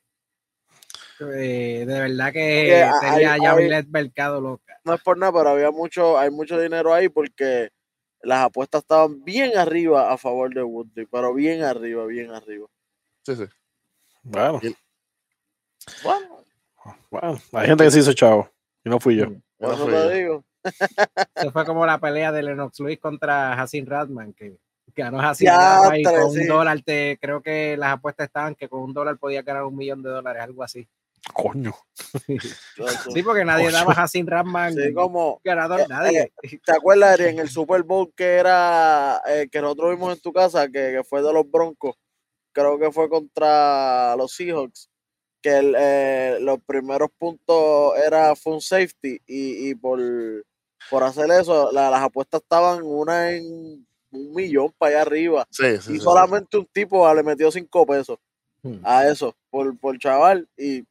eh, 1.21 1.85
de 1.87 2.01
verdad 2.01 2.33
que 2.33 2.89
tenía 3.01 3.37
ya 3.43 3.57
Mercado 3.89 4.41
loca. 4.41 4.79
No 4.85 4.95
es 4.95 5.03
por 5.03 5.19
nada, 5.19 5.33
pero 5.33 5.51
había 5.51 5.71
mucho, 5.71 6.19
hay 6.19 6.31
mucho 6.31 6.61
dinero 6.61 6.93
ahí 6.93 7.09
porque 7.09 7.71
las 8.23 8.47
apuestas 8.47 8.83
estaban 8.83 9.23
bien 9.25 9.57
arriba 9.57 10.13
a 10.13 10.19
favor 10.19 10.53
de 10.55 10.63
Woodley, 10.63 11.07
pero 11.07 11.35
bien 11.35 11.63
arriba, 11.63 12.07
bien 12.07 12.31
arriba. 12.31 12.67
Sí, 13.25 13.37
sí. 13.37 13.45
Bueno. 14.23 14.61
Bueno. 16.03 16.45
bueno. 17.11 17.41
Hay 17.53 17.67
gente 17.67 17.85
que 17.85 17.91
se 17.91 17.99
hizo 18.01 18.13
chavo 18.13 18.49
y 18.85 18.91
no 18.91 19.01
fui 19.01 19.17
yo. 19.17 19.27
Por 19.59 19.75
eso 19.75 19.87
te 19.87 20.15
digo. 20.15 20.45
Eso 21.35 21.51
fue 21.53 21.65
como 21.65 21.85
la 21.87 21.99
pelea 21.99 22.33
de 22.33 22.43
Lennox 22.43 22.79
Luis 22.81 22.99
contra 22.99 23.61
Hassan 23.61 23.87
Radman, 23.87 24.33
que 24.33 24.57
ganó 24.95 25.21
Hassan 25.21 25.49
Radman 25.49 26.01
y 26.01 26.05
con 26.05 26.15
un 26.15 26.47
dólar, 26.47 26.83
te, 26.83 27.19
creo 27.21 27.43
que 27.43 27.77
las 27.77 27.95
apuestas 27.95 28.27
estaban 28.27 28.55
que 28.55 28.69
con 28.69 28.83
un 28.83 28.93
dólar 28.93 29.19
podía 29.19 29.43
ganar 29.43 29.65
un 29.65 29.77
millón 29.77 30.03
de 30.03 30.11
dólares, 30.11 30.43
algo 30.43 30.63
así. 30.63 30.89
Coño. 31.33 31.75
Sí, 33.15 33.23
porque 33.23 33.45
nadie 33.45 33.71
daba 33.71 33.93
a 33.93 34.07
Radman 34.25 34.75
sí, 34.75 34.93
como, 34.93 35.41
ganador, 35.45 35.81
eh, 35.81 35.87
nadie. 35.89 36.33
Eh, 36.43 36.59
¿Te 36.65 36.73
acuerdas, 36.73 37.21
en 37.21 37.39
el 37.39 37.49
Super 37.49 37.83
Bowl 37.83 38.13
que 38.17 38.25
era 38.25 39.21
eh, 39.29 39.49
que 39.51 39.61
nosotros 39.61 39.91
vimos 39.91 40.15
en 40.15 40.21
tu 40.21 40.33
casa, 40.33 40.67
que, 40.67 40.93
que, 40.97 41.05
fue 41.05 41.23
de 41.23 41.33
los 41.33 41.49
Broncos? 41.49 41.97
Creo 42.53 42.79
que 42.79 42.93
fue 42.93 43.09
contra 43.09 44.15
los 44.17 44.33
Seahawks 44.35 44.89
que 45.41 46.39
los 46.41 46.61
primeros 46.61 47.11
puntos 47.19 47.95
era 47.99 48.37
fun 48.37 48.61
safety 48.61 49.21
y, 49.27 49.71
y 49.71 49.75
por 49.75 49.99
por 50.91 51.03
hacer 51.05 51.31
eso, 51.31 51.71
las 51.73 52.03
apuestas 52.03 52.43
estaban 52.43 52.83
una 52.83 53.31
en 53.31 53.87
un 54.11 54.35
millón 54.35 54.73
para 54.77 54.91
allá 54.91 55.03
arriba. 55.03 55.49
y 55.89 55.99
solamente 55.99 56.59
un 56.59 56.67
tipo 56.67 57.13
le 57.15 57.23
metió 57.23 57.51
cinco 57.51 57.87
pesos 57.87 58.19
hmm. 58.63 58.81
a 58.85 59.07
eso, 59.09 59.35
por, 59.51 59.77
por 59.79 59.99
chaval. 59.99 60.49
Y 60.57 60.85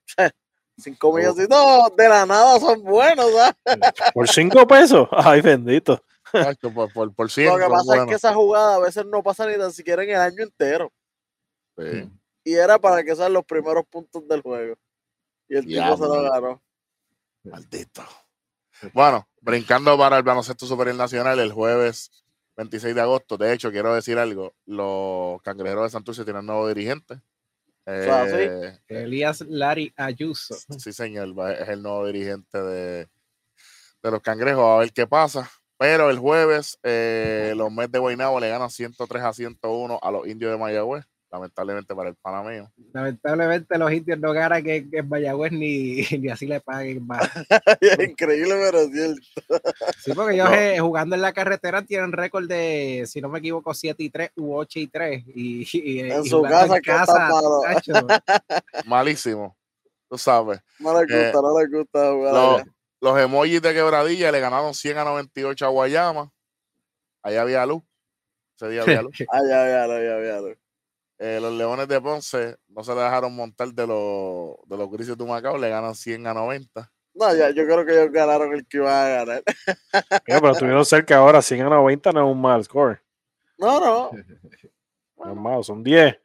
cinco 0.77 1.13
millones, 1.13 1.47
no, 1.49 1.89
de 1.95 2.09
la 2.09 2.25
nada 2.25 2.59
son 2.59 2.81
buenos. 2.83 3.27
Por 4.13 4.27
cinco 4.27 4.65
pesos, 4.65 5.07
ay 5.11 5.41
bendito. 5.41 6.03
por, 6.73 6.91
por, 6.91 7.13
por 7.13 7.27
Lo 7.37 7.57
que 7.57 7.67
pasa 7.69 7.97
es 7.97 8.05
que 8.05 8.15
esa 8.15 8.33
jugada 8.33 8.75
a 8.75 8.79
veces 8.79 9.05
no 9.05 9.21
pasa 9.21 9.45
ni 9.45 9.57
tan 9.57 9.71
siquiera 9.71 10.03
en 10.03 10.09
el 10.09 10.15
año 10.15 10.43
entero. 10.43 10.91
Y 12.43 12.53
era 12.53 12.79
para 12.79 13.03
que 13.03 13.15
sean 13.15 13.33
los 13.33 13.45
primeros 13.45 13.85
puntos 13.85 14.27
del 14.27 14.41
juego. 14.41 14.75
Y 15.47 15.57
el 15.57 15.65
tipo 15.65 15.97
se 15.97 16.03
lo 16.03 16.21
ganó. 16.23 16.63
Maldito. 17.43 18.03
Bueno, 18.93 19.27
brincando 19.41 19.97
para 19.97 20.17
el 20.17 20.23
baloncesto 20.23 20.65
superior 20.65 20.95
nacional 20.95 21.39
el 21.39 21.51
jueves 21.51 22.09
26 22.57 22.95
de 22.95 23.01
agosto. 23.01 23.37
De 23.37 23.53
hecho, 23.53 23.71
quiero 23.71 23.93
decir 23.93 24.17
algo. 24.17 24.55
Los 24.65 25.41
cangrejeros 25.41 25.83
de 25.83 25.89
Santurce 25.89 26.23
tienen 26.23 26.45
nuevo 26.45 26.67
dirigente. 26.67 27.21
Eh, 27.85 28.79
Elías 28.87 29.41
Lari 29.41 29.93
Ayuso. 29.95 30.55
Sí, 30.77 30.93
señor. 30.93 31.33
Es 31.51 31.69
el 31.69 31.81
nuevo 31.83 32.07
dirigente 32.07 32.57
de, 32.61 33.09
de 34.01 34.11
los 34.11 34.21
cangrejos. 34.21 34.63
A 34.63 34.77
ver 34.77 34.91
qué 34.93 35.05
pasa. 35.05 35.49
Pero 35.77 36.09
el 36.09 36.19
jueves, 36.19 36.79
eh, 36.83 37.53
los 37.55 37.71
Mets 37.71 37.91
de 37.91 37.99
Guaynabo 37.99 38.39
le 38.39 38.49
ganan 38.49 38.69
103 38.69 39.23
a 39.23 39.33
101 39.33 39.99
a 40.01 40.11
los 40.11 40.27
indios 40.27 40.51
de 40.51 40.57
Mayagüez 40.57 41.10
lamentablemente 41.31 41.95
para 41.95 42.09
el 42.09 42.15
panameño. 42.15 42.71
Lamentablemente 42.93 43.77
los 43.77 43.91
indios 43.91 44.19
no 44.19 44.33
ganan 44.33 44.63
que, 44.63 44.87
en 44.91 45.09
Mayagüez 45.09 45.51
ni, 45.51 46.01
ni 46.19 46.29
así 46.29 46.45
le 46.45 46.59
paguen 46.59 47.07
más. 47.07 47.21
Increíble, 47.99 48.55
pero 48.55 48.79
es 48.79 48.91
cierto. 48.91 49.21
Sí, 50.03 50.11
porque 50.13 50.35
ellos 50.35 50.49
eh, 50.51 50.77
jugando 50.79 51.15
en 51.15 51.21
la 51.21 51.31
carretera 51.31 51.81
tienen 51.83 52.11
récord 52.11 52.47
de, 52.47 53.05
si 53.07 53.21
no 53.21 53.29
me 53.29 53.39
equivoco, 53.39 53.73
7 53.73 54.03
y 54.03 54.09
3 54.09 54.31
u 54.35 54.55
8 54.55 54.79
y 54.79 54.87
3. 54.87 55.23
Y, 55.33 55.99
en 55.99 56.25
su 56.25 56.41
casa, 56.41 56.75
en 56.75 56.81
casa 56.81 57.29
Malísimo, 58.85 59.55
tú 60.09 60.17
sabes. 60.17 60.59
No 60.79 60.93
les 60.99 61.09
gusta, 61.09 61.29
eh, 61.29 61.41
no 61.41 61.59
les 61.59 61.71
gusta 61.71 62.11
jugar 62.11 62.33
los, 62.33 62.63
los 62.99 63.19
emojis 63.19 63.61
de 63.61 63.73
quebradilla 63.73 64.31
le 64.31 64.39
ganaron 64.39 64.73
100 64.73 64.97
a 64.97 65.03
98 65.05 65.65
a 65.65 65.69
Guayama. 65.69 66.31
Allá 67.23 67.41
había 67.41 67.65
luz. 67.65 67.83
Ese 68.57 68.69
día 68.69 68.81
había 68.81 69.01
luz. 69.01 69.15
allá 69.31 69.63
había 69.63 69.87
luz, 69.87 69.95
allá 69.95 70.15
había 70.15 70.41
luz. 70.41 70.57
Eh, 71.23 71.39
los 71.39 71.53
Leones 71.53 71.87
de 71.87 72.01
Ponce 72.01 72.57
no 72.69 72.83
se 72.83 72.95
le 72.95 73.01
dejaron 73.01 73.35
montar 73.35 73.71
de 73.71 73.85
los, 73.85 74.55
de 74.65 74.75
los 74.75 74.89
Grises 74.89 75.15
de 75.15 75.23
Macao, 75.23 75.55
le 75.55 75.69
ganan 75.69 75.93
100 75.93 76.25
a 76.25 76.33
90. 76.33 76.91
No, 77.13 77.35
ya, 77.35 77.51
yo 77.51 77.63
creo 77.63 77.85
que 77.85 77.91
ellos 77.91 78.11
ganaron 78.11 78.51
el 78.55 78.65
que 78.65 78.77
iba 78.77 79.05
a 79.05 79.07
ganar. 79.07 79.43
pero 80.25 80.51
estuvieron 80.51 80.83
cerca 80.83 81.17
ahora, 81.17 81.43
100 81.43 81.61
a 81.61 81.69
90 81.69 82.11
no 82.11 82.27
es 82.27 82.35
un 82.35 82.41
mal 82.41 82.63
score. 82.63 82.99
No, 83.59 83.79
no. 83.79 84.11
No 85.23 85.31
es 85.31 85.37
malo, 85.37 85.61
son 85.61 85.83
10. 85.83 86.17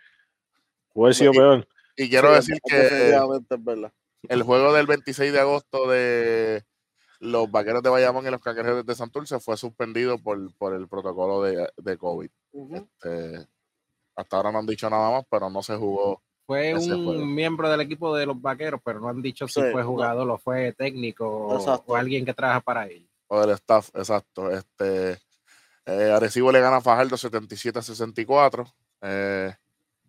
Puede 0.94 1.12
ser 1.12 1.30
peor. 1.30 1.68
Y 1.94 2.08
quiero 2.08 2.32
decir 2.32 2.56
que 2.64 3.14
el 4.30 4.42
juego 4.42 4.72
del 4.72 4.86
26 4.86 5.30
de 5.30 5.40
agosto 5.40 5.90
de 5.90 6.64
los 7.20 7.50
vaqueros 7.50 7.82
de 7.82 7.90
Bayamón 7.90 8.26
y 8.26 8.30
los 8.30 8.40
cangrejeros 8.40 8.86
de 8.86 8.94
Santurce 8.94 9.38
fue 9.40 9.58
suspendido 9.58 10.16
por, 10.16 10.38
por 10.56 10.72
el 10.72 10.88
protocolo 10.88 11.42
de, 11.42 11.68
de 11.76 11.98
COVID. 11.98 12.30
este, 12.72 13.46
hasta 14.16 14.36
ahora 14.36 14.50
no 14.50 14.58
han 14.58 14.66
dicho 14.66 14.88
nada 14.88 15.10
más, 15.10 15.24
pero 15.30 15.50
no 15.50 15.62
se 15.62 15.76
jugó. 15.76 16.22
Fue 16.46 16.74
un 16.74 17.34
miembro 17.34 17.68
del 17.68 17.80
equipo 17.80 18.16
de 18.16 18.24
los 18.24 18.40
vaqueros, 18.40 18.80
pero 18.84 19.00
no 19.00 19.08
han 19.08 19.20
dicho 19.20 19.48
si 19.48 19.60
fue 19.72 19.82
jugador 19.82 20.30
o 20.30 20.38
fue 20.38 20.72
técnico 20.72 21.26
o, 21.28 21.96
alguien 21.96 22.24
que 22.24 22.34
trabaja 22.34 22.60
para 22.60 22.86
ellos. 22.86 23.10
O 23.26 23.40
del 23.40 23.50
staff, 23.50 23.90
exacto. 23.94 24.50
Este, 24.52 25.18
eh, 25.86 26.12
Arecibo 26.12 26.52
le 26.52 26.60
gana 26.60 26.76
a 26.76 26.80
Fajardo 26.80 27.16
77 27.16 27.80
a 27.80 27.82
64. 27.82 28.64
Eh, 29.02 29.52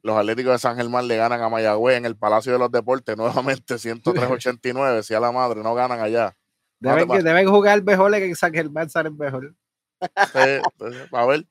los 0.04 0.16
Atléticos 0.16 0.54
de 0.54 0.60
San 0.60 0.78
Germán 0.78 1.08
le 1.08 1.18
ganan 1.18 1.42
a 1.42 1.50
Mayagüez 1.50 1.98
en 1.98 2.06
el 2.06 2.16
Palacio 2.16 2.54
de 2.54 2.60
los 2.60 2.72
Deportes 2.72 3.18
nuevamente 3.18 3.76
103-89. 3.76 5.02
si 5.02 5.16
a 5.16 5.20
la 5.20 5.32
madre, 5.32 5.64
no 5.64 5.74
ganan 5.74 6.00
allá. 6.00 6.38
Deben, 6.80 7.10
que, 7.10 7.24
deben 7.24 7.50
jugar 7.50 7.84
mejor 7.84 8.12
que 8.12 8.36
San 8.36 8.54
Germán 8.54 8.92
salen 8.92 9.18
mejor. 9.18 9.56
a 10.00 11.26
ver. 11.26 11.48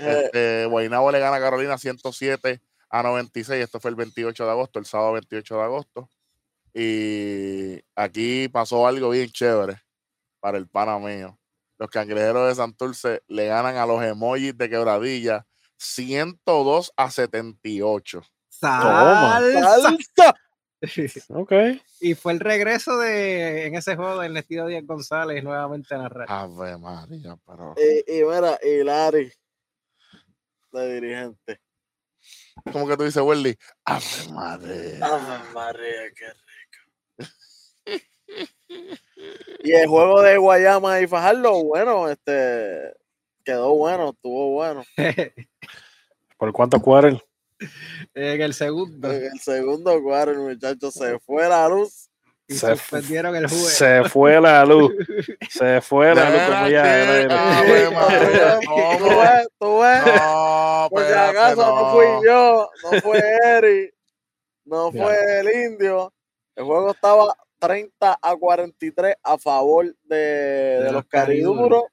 Eh, 0.00 0.22
este, 0.24 0.66
Guaynabo 0.66 1.10
le 1.12 1.20
gana 1.20 1.36
a 1.36 1.40
Carolina 1.40 1.78
107 1.78 2.60
a 2.88 3.02
96. 3.02 3.62
Esto 3.62 3.80
fue 3.80 3.90
el 3.90 3.96
28 3.96 4.44
de 4.44 4.50
agosto, 4.50 4.78
el 4.78 4.86
sábado 4.86 5.12
28 5.12 5.56
de 5.56 5.62
agosto. 5.62 6.10
Y 6.72 7.80
aquí 7.94 8.48
pasó 8.48 8.86
algo 8.86 9.10
bien 9.10 9.28
chévere 9.30 9.82
para 10.40 10.58
el 10.58 10.68
pana 10.68 10.98
mío. 10.98 11.38
Los 11.78 11.90
cangrejeros 11.90 12.48
de 12.48 12.54
Santurce 12.54 13.22
le 13.26 13.46
ganan 13.46 13.76
a 13.76 13.86
los 13.86 14.02
emojis 14.02 14.56
de 14.56 14.68
quebradilla 14.68 15.46
102 15.78 16.92
a 16.96 17.10
78. 17.10 18.22
¡Salsa! 18.48 20.34
ok. 21.28 21.52
Y 22.02 22.14
fue 22.14 22.32
el 22.32 22.40
regreso 22.40 22.96
de 22.96 23.66
en 23.66 23.74
ese 23.74 23.94
juego 23.94 24.20
del 24.20 24.32
vestido 24.32 24.66
Díaz 24.66 24.86
González 24.86 25.44
nuevamente 25.44 25.94
a 25.94 25.98
narrar. 25.98 26.26
Ave 26.30 26.78
María, 26.78 27.36
pero. 27.46 27.74
Y, 27.76 28.20
y 28.20 28.24
mira, 28.24 28.58
y 28.62 28.82
Larry, 28.82 29.30
de 30.72 30.94
dirigente. 30.94 31.60
Como 32.72 32.86
que 32.86 32.96
tú 32.96 33.04
dices, 33.04 33.22
Welly, 33.22 33.56
¡Ave 33.84 34.32
madre! 34.32 34.98
¡Ave 35.02 35.52
madre, 35.54 36.12
qué 36.14 36.26
rico! 36.26 38.00
y 39.64 39.72
el 39.72 39.86
juego 39.88 40.22
de 40.22 40.36
Guayama 40.36 41.00
y 41.00 41.06
Fajardo, 41.06 41.64
bueno, 41.64 42.08
este 42.08 42.94
quedó 43.44 43.74
bueno, 43.74 44.10
estuvo 44.10 44.52
bueno. 44.52 44.84
¿Por 46.36 46.52
cuánto 46.52 46.80
cuadros? 46.80 47.22
En 48.14 48.40
el 48.40 48.54
segundo. 48.54 49.12
En 49.12 49.24
el 49.24 49.40
segundo 49.40 50.02
cuadro, 50.02 50.32
el 50.32 50.38
muchacho 50.38 50.90
se 50.90 51.18
fue 51.20 51.48
la 51.48 51.68
luz 51.68 52.09
se 52.54 52.76
suspendieron 52.76 53.36
el 53.36 53.48
juego. 53.48 53.64
Se 53.64 54.04
fue 54.04 54.40
la 54.40 54.64
luz. 54.64 54.92
Se 55.50 55.80
fue 55.80 56.14
la 56.14 56.30
luz 56.30 56.42
como 56.42 56.68
ya. 56.68 57.28
Tú 58.98 59.08
ves, 59.08 59.48
tú 59.58 59.78
ves. 59.80 60.02
No, 60.06 60.88
Por 60.90 61.06
si 61.06 61.12
acaso 61.12 61.66
no. 61.66 61.92
fui 61.92 62.06
yo, 62.26 62.70
no 62.84 63.00
fue 63.00 63.22
Eric, 63.44 63.94
no 64.64 64.92
fue 64.92 65.40
el 65.40 65.72
indio. 65.72 66.12
El 66.56 66.64
juego 66.64 66.90
estaba 66.90 67.34
30 67.58 68.18
a 68.20 68.36
43 68.36 69.16
a 69.22 69.38
favor 69.38 69.94
de, 70.04 70.16
de, 70.16 70.92
los 70.92 71.04
cariduros. 71.06 71.84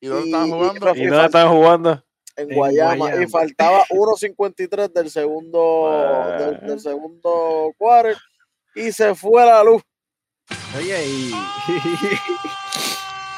¿Y 0.00 0.08
dónde 0.08 0.26
estaban 0.26 0.50
jugando? 0.50 0.94
¿Y 0.96 1.06
dónde 1.06 1.26
estaban 1.26 1.52
jugando? 1.52 2.04
en, 2.36 2.54
Guayama, 2.54 3.22
y 3.22 3.26
faltaba 3.26 3.84
1.53 3.90 4.92
del 4.92 5.10
segundo 5.10 6.36
del, 6.38 6.60
del, 6.60 6.80
segundo 6.80 7.72
quarter 7.76 8.16
y 8.74 8.92
se 8.92 9.14
fue 9.14 9.44
la 9.44 9.62
luz. 9.62 9.82
Oye, 10.76 11.06
y 11.06 11.34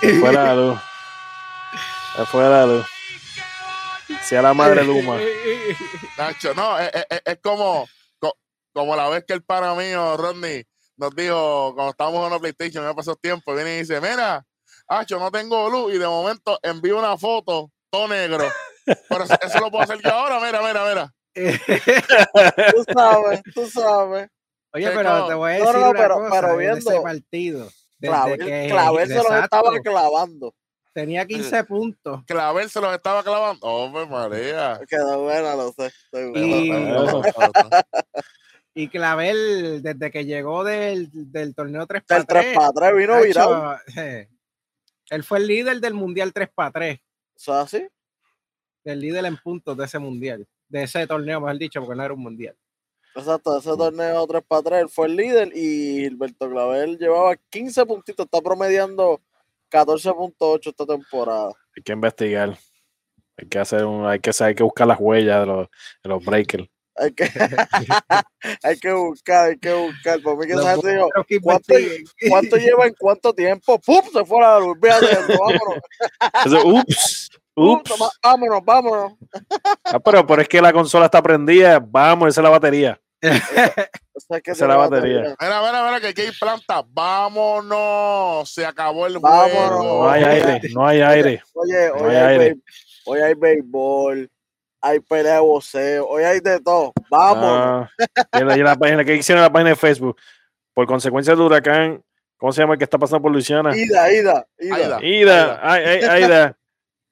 se 0.01 0.21
fue 0.21 0.33
la 0.33 0.55
luz. 0.57 0.81
Se 2.17 2.27
fue 2.27 2.43
la 2.49 2.67
luz. 2.67 2.87
Sea 4.23 4.43
la 4.43 4.55
madre 4.55 4.85
Luma. 4.85 5.19
Nacho, 6.17 6.55
no, 6.55 6.79
es, 6.79 6.91
es, 6.95 7.23
es, 7.25 7.39
como, 7.43 7.89
como 8.73 8.97
la 8.97 9.09
vez 9.09 9.25
que 9.27 9.33
el 9.33 9.43
pana 9.43 9.75
mío, 9.75 10.17
Rodney, 10.17 10.65
nos 10.97 11.15
dijo 11.15 11.73
cuando 11.75 11.91
estábamos 11.91 12.27
en 12.27 12.33
la 12.33 12.39
PlayStation, 12.39 12.87
me 12.87 12.95
pasó 12.95 13.17
tiempo, 13.17 13.55
viene 13.55 13.77
y 13.77 13.79
dice, 13.81 14.01
mira, 14.01 14.45
Nacho, 14.89 15.19
no 15.19 15.31
tengo 15.31 15.69
luz, 15.71 15.95
y 15.95 15.99
de 15.99 16.07
momento 16.07 16.59
envío 16.63 16.99
una 16.99 17.17
foto, 17.17 17.71
todo 17.91 18.09
negro. 18.09 18.47
Pero 18.85 19.25
eso 19.25 19.61
lo 19.61 19.71
puedo 19.71 19.85
hacer 19.85 20.01
yo 20.03 20.11
ahora, 20.11 20.39
mira, 20.41 20.61
mira, 20.63 20.85
mira. 20.87 21.15
tú 22.75 22.85
sabes, 22.93 23.43
tú 23.55 23.67
sabes. 23.69 24.29
Oye, 24.75 24.91
pero 24.91 25.29
te 25.29 25.35
voy 25.35 25.53
a 25.53 25.55
decir 25.55 25.67
no, 25.67 25.81
no, 25.81 25.91
una 25.91 26.01
pero, 26.01 26.15
cosa, 26.17 26.41
pero 26.41 26.57
viendo 26.57 26.91
ese 26.91 27.01
partido. 27.01 27.69
Clavel, 28.01 28.39
que, 28.39 28.67
Clavel 28.69 29.09
se 29.09 29.15
los 29.15 29.33
estaba 29.33 29.81
clavando. 29.81 30.55
Tenía 30.93 31.25
15 31.25 31.65
puntos. 31.65 32.25
Clavel 32.27 32.69
se 32.69 32.81
los 32.81 32.93
estaba 32.93 33.23
clavando. 33.23 33.65
Hombre, 33.65 34.07
María. 34.07 34.81
Quedó 34.89 35.23
buena, 35.23 35.55
lo 35.55 35.73
sé. 35.73 35.93
Y, 36.35 36.73
y, 38.75 38.89
Clavel, 38.89 39.81
desde 39.81 40.11
que 40.11 40.25
llegó 40.25 40.65
del, 40.65 41.09
del 41.13 41.55
torneo 41.55 41.87
3 41.87 42.03
para 42.03 42.25
3, 42.25 42.45
3 42.45 42.57
para 42.57 42.73
3 42.73 42.97
vino 42.97 43.23
virado. 43.23 43.79
Eh, 43.97 44.29
él 45.11 45.23
fue 45.23 45.39
el 45.39 45.47
líder 45.47 45.81
del 45.81 45.95
Mundial 45.95 46.33
3 46.33 46.49
para 46.53 46.73
3. 46.73 46.99
¿Eso 47.37 47.55
así? 47.55 47.87
El 48.83 49.01
líder 49.01 49.25
en 49.25 49.37
puntos 49.37 49.77
de 49.77 49.85
ese 49.85 50.01
Mundial. 50.01 50.49
De 50.69 50.83
ese 50.83 51.07
torneo, 51.07 51.41
mejor 51.41 51.59
dicho, 51.59 51.81
porque 51.81 51.97
no 51.97 52.05
era 52.05 52.15
un 52.15 52.21
Mundial. 52.21 52.57
Exacto, 53.17 53.57
ese 53.59 53.77
torneo 53.77 54.27
3 54.27 54.43
para 54.47 54.63
3 54.63 54.83
él 54.83 54.89
fue 54.89 55.07
el 55.07 55.17
líder 55.17 55.53
y 55.55 56.01
Gilberto 56.01 56.51
Clavel 56.51 56.99
llevaba 56.99 57.37
15 57.51 57.87
puntitos, 57.87 58.27
está 58.27 58.41
promediando 58.41 59.21
14.8 59.71 60.71
esta 60.71 60.87
temporada. 60.87 61.53
Hay 61.77 61.83
que 61.83 61.93
investigar. 61.93 62.59
Hay 63.37 63.49
que 63.49 63.59
hacer 63.59 63.85
un, 63.85 64.07
hay 64.07 64.21
que 64.21 64.31
hay 64.41 64.55
que 64.55 64.63
buscar 64.63 64.87
las 64.87 64.99
huellas 65.01 65.41
de 65.41 65.47
los, 65.47 65.69
de 66.03 66.09
los 66.09 66.25
breakers. 66.25 66.69
Hay 66.97 67.13
que, 67.13 67.25
hay 68.63 68.79
que 68.79 68.93
buscar, 68.93 69.49
hay 69.49 69.59
que 69.59 69.73
buscar. 69.73 70.21
Por 70.21 70.39
mí 70.39 70.47
que 70.47 70.53
esa 70.53 70.75
gente 70.75 70.93
dijo, 70.95 71.09
¿cuánto, 71.43 71.75
¿cuánto, 72.29 72.57
lleva 72.57 72.87
en 72.87 72.95
cuánto 72.97 73.33
tiempo? 73.33 73.81
¡Pum! 73.81 74.03
Se 74.13 74.25
fue 74.25 74.41
la 74.41 74.61
luz. 74.61 74.77
vámonos. 74.81 76.65
ups. 76.65 77.31
Ups. 77.57 77.95
vámonos, 78.23 78.65
vámonos. 78.65 79.13
Ah, 79.85 80.01
pero, 80.01 80.27
pero 80.27 80.43
es 80.43 80.49
que 80.49 80.61
la 80.61 80.73
consola 80.73 81.05
está 81.05 81.23
prendida. 81.23 81.79
Vamos, 81.79 82.29
esa 82.29 82.41
es 82.41 82.43
la 82.43 82.51
batería. 82.51 83.01
Esa 83.25 84.53
es 84.53 84.61
la 84.61 84.77
batería. 84.77 85.21
Mira, 85.41 85.61
mira, 85.61 85.85
mira, 85.87 86.01
que 86.01 86.09
aquí 86.09 86.21
hay 86.23 86.33
planta. 86.39 86.85
Vámonos. 86.87 88.53
Se 88.53 88.65
acabó 88.65 89.07
el 89.07 89.17
juego. 89.19 90.05
No 90.05 90.11
hay 90.11 90.25
aire, 90.25 90.61
no 90.73 90.87
hay 90.87 91.01
aire. 91.01 91.43
Oye, 91.55 91.89
no 91.89 91.95
hoy, 91.95 92.15
hay, 92.15 92.39
aire. 92.39 92.57
hoy 93.07 93.21
hay 93.21 93.35
béisbol, 93.35 94.31
hay 94.81 95.01
pelea 95.01 95.35
de 95.35 95.41
voceo, 95.41 96.07
hoy 96.07 96.25
hay 96.25 96.41
de 96.41 96.61
todo. 96.61 96.93
Vamos. 97.11 97.89
Ah, 98.33 98.57
y, 98.57 98.63
la, 98.63 98.77
página 98.77 99.05
que 99.05 99.17
hicieron 99.17 99.41
en 99.41 99.47
la 99.47 99.53
página 99.53 99.71
de 99.71 99.77
Facebook, 99.77 100.17
por 100.75 100.87
consecuencia 100.87 101.33
del 101.33 101.43
huracán, 101.43 102.03
¿cómo 102.37 102.53
se 102.53 102.61
llama 102.61 102.75
el 102.75 102.79
que 102.79 102.85
está 102.85 102.99
pasando 102.99 103.23
por 103.23 103.33
Luisiana? 103.33 103.77
Ida, 103.77 104.13
Ida, 104.13 104.47
Ida. 104.59 104.99
Ida, 105.03 105.81
Ida. 105.99 106.21
Ida. 106.21 106.59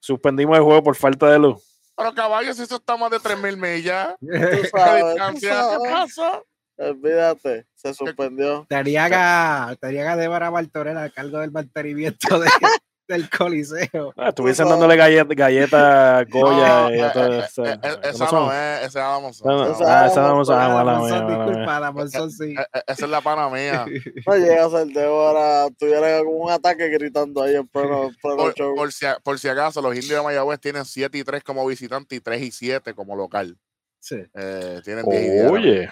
Suspendimos 0.01 0.57
el 0.57 0.65
juego 0.65 0.83
por 0.83 0.97
falta 0.97 1.31
de 1.31 1.39
luz. 1.39 1.72
Pero 2.03 2.15
caballos, 2.15 2.59
eso 2.59 2.77
está 2.77 2.97
más 2.97 3.11
de 3.11 3.19
3.000 3.19 3.57
millas. 3.57 4.17
¿Tú 4.21 4.77
sabes, 4.77 5.05
¿Qué 5.41 5.49
pasa? 5.91 6.43
Olvídate, 6.77 7.67
se 7.75 7.95
suspendió. 7.95 8.67
Tariaga, 8.69 9.77
Tariaga 9.79 10.17
de 10.17 10.27
Bartorera 10.27 11.05
a 11.05 11.11
cargo 11.11 11.39
del 11.39 11.53
mantenimiento 11.53 12.41
de, 12.41 12.49
del 13.13 13.29
Coliseo. 13.31 14.13
Ah, 14.17 14.29
estuviesen 14.31 14.69
dándole 14.69 14.97
galletas, 14.97 15.37
galleta, 15.37 16.25
Goya. 16.31 16.89
No, 16.89 16.95
y 16.95 17.13
todo, 17.13 17.33
eh, 17.33 17.47
eh, 17.59 17.79
eh, 17.83 17.97
esa 18.05 18.31
no 18.31 18.53
es, 18.53 18.87
esa 18.87 19.09
vamos. 19.09 19.43
Ah, 19.45 20.07
esa 20.11 20.21
vamos 20.23 20.51
a 20.51 21.27
Disculpa, 21.27 21.81
la 21.81 22.31
sí. 22.31 22.55
Esa 22.87 23.05
es 23.05 23.11
la 23.11 23.21
pana 23.21 23.49
mía. 23.49 23.87
No 24.27 24.37
llegas 24.37 24.75
al 24.75 24.93
de 24.93 25.05
ahora, 25.05 25.69
tuviera 25.79 26.19
como 26.25 26.39
un 26.39 26.51
ataque 26.51 26.89
gritando 26.89 27.43
ahí 27.43 27.55
en 27.55 27.69
pleno, 27.69 28.11
por, 28.23 28.55
show. 28.55 28.75
Por 28.75 28.93
si, 28.93 29.07
por 29.23 29.39
si 29.39 29.49
acaso, 29.49 29.83
los 29.83 29.95
indios 29.95 30.19
de 30.19 30.23
Mayagüez 30.23 30.61
tienen 30.61 30.85
7 30.85 31.17
y 31.19 31.25
3 31.25 31.45
como 31.45 31.67
visitante 31.67 32.17
y 32.17 32.21
3 32.21 32.43
y 32.43 32.51
7 32.51 32.95
como 32.95 33.15
local. 33.17 33.57
Sí. 34.01 34.17
Eh, 34.35 34.81
tienen 34.85 35.05
10 35.05 35.23
y 35.23 35.31
10. 35.31 35.51
Oye. 35.51 35.91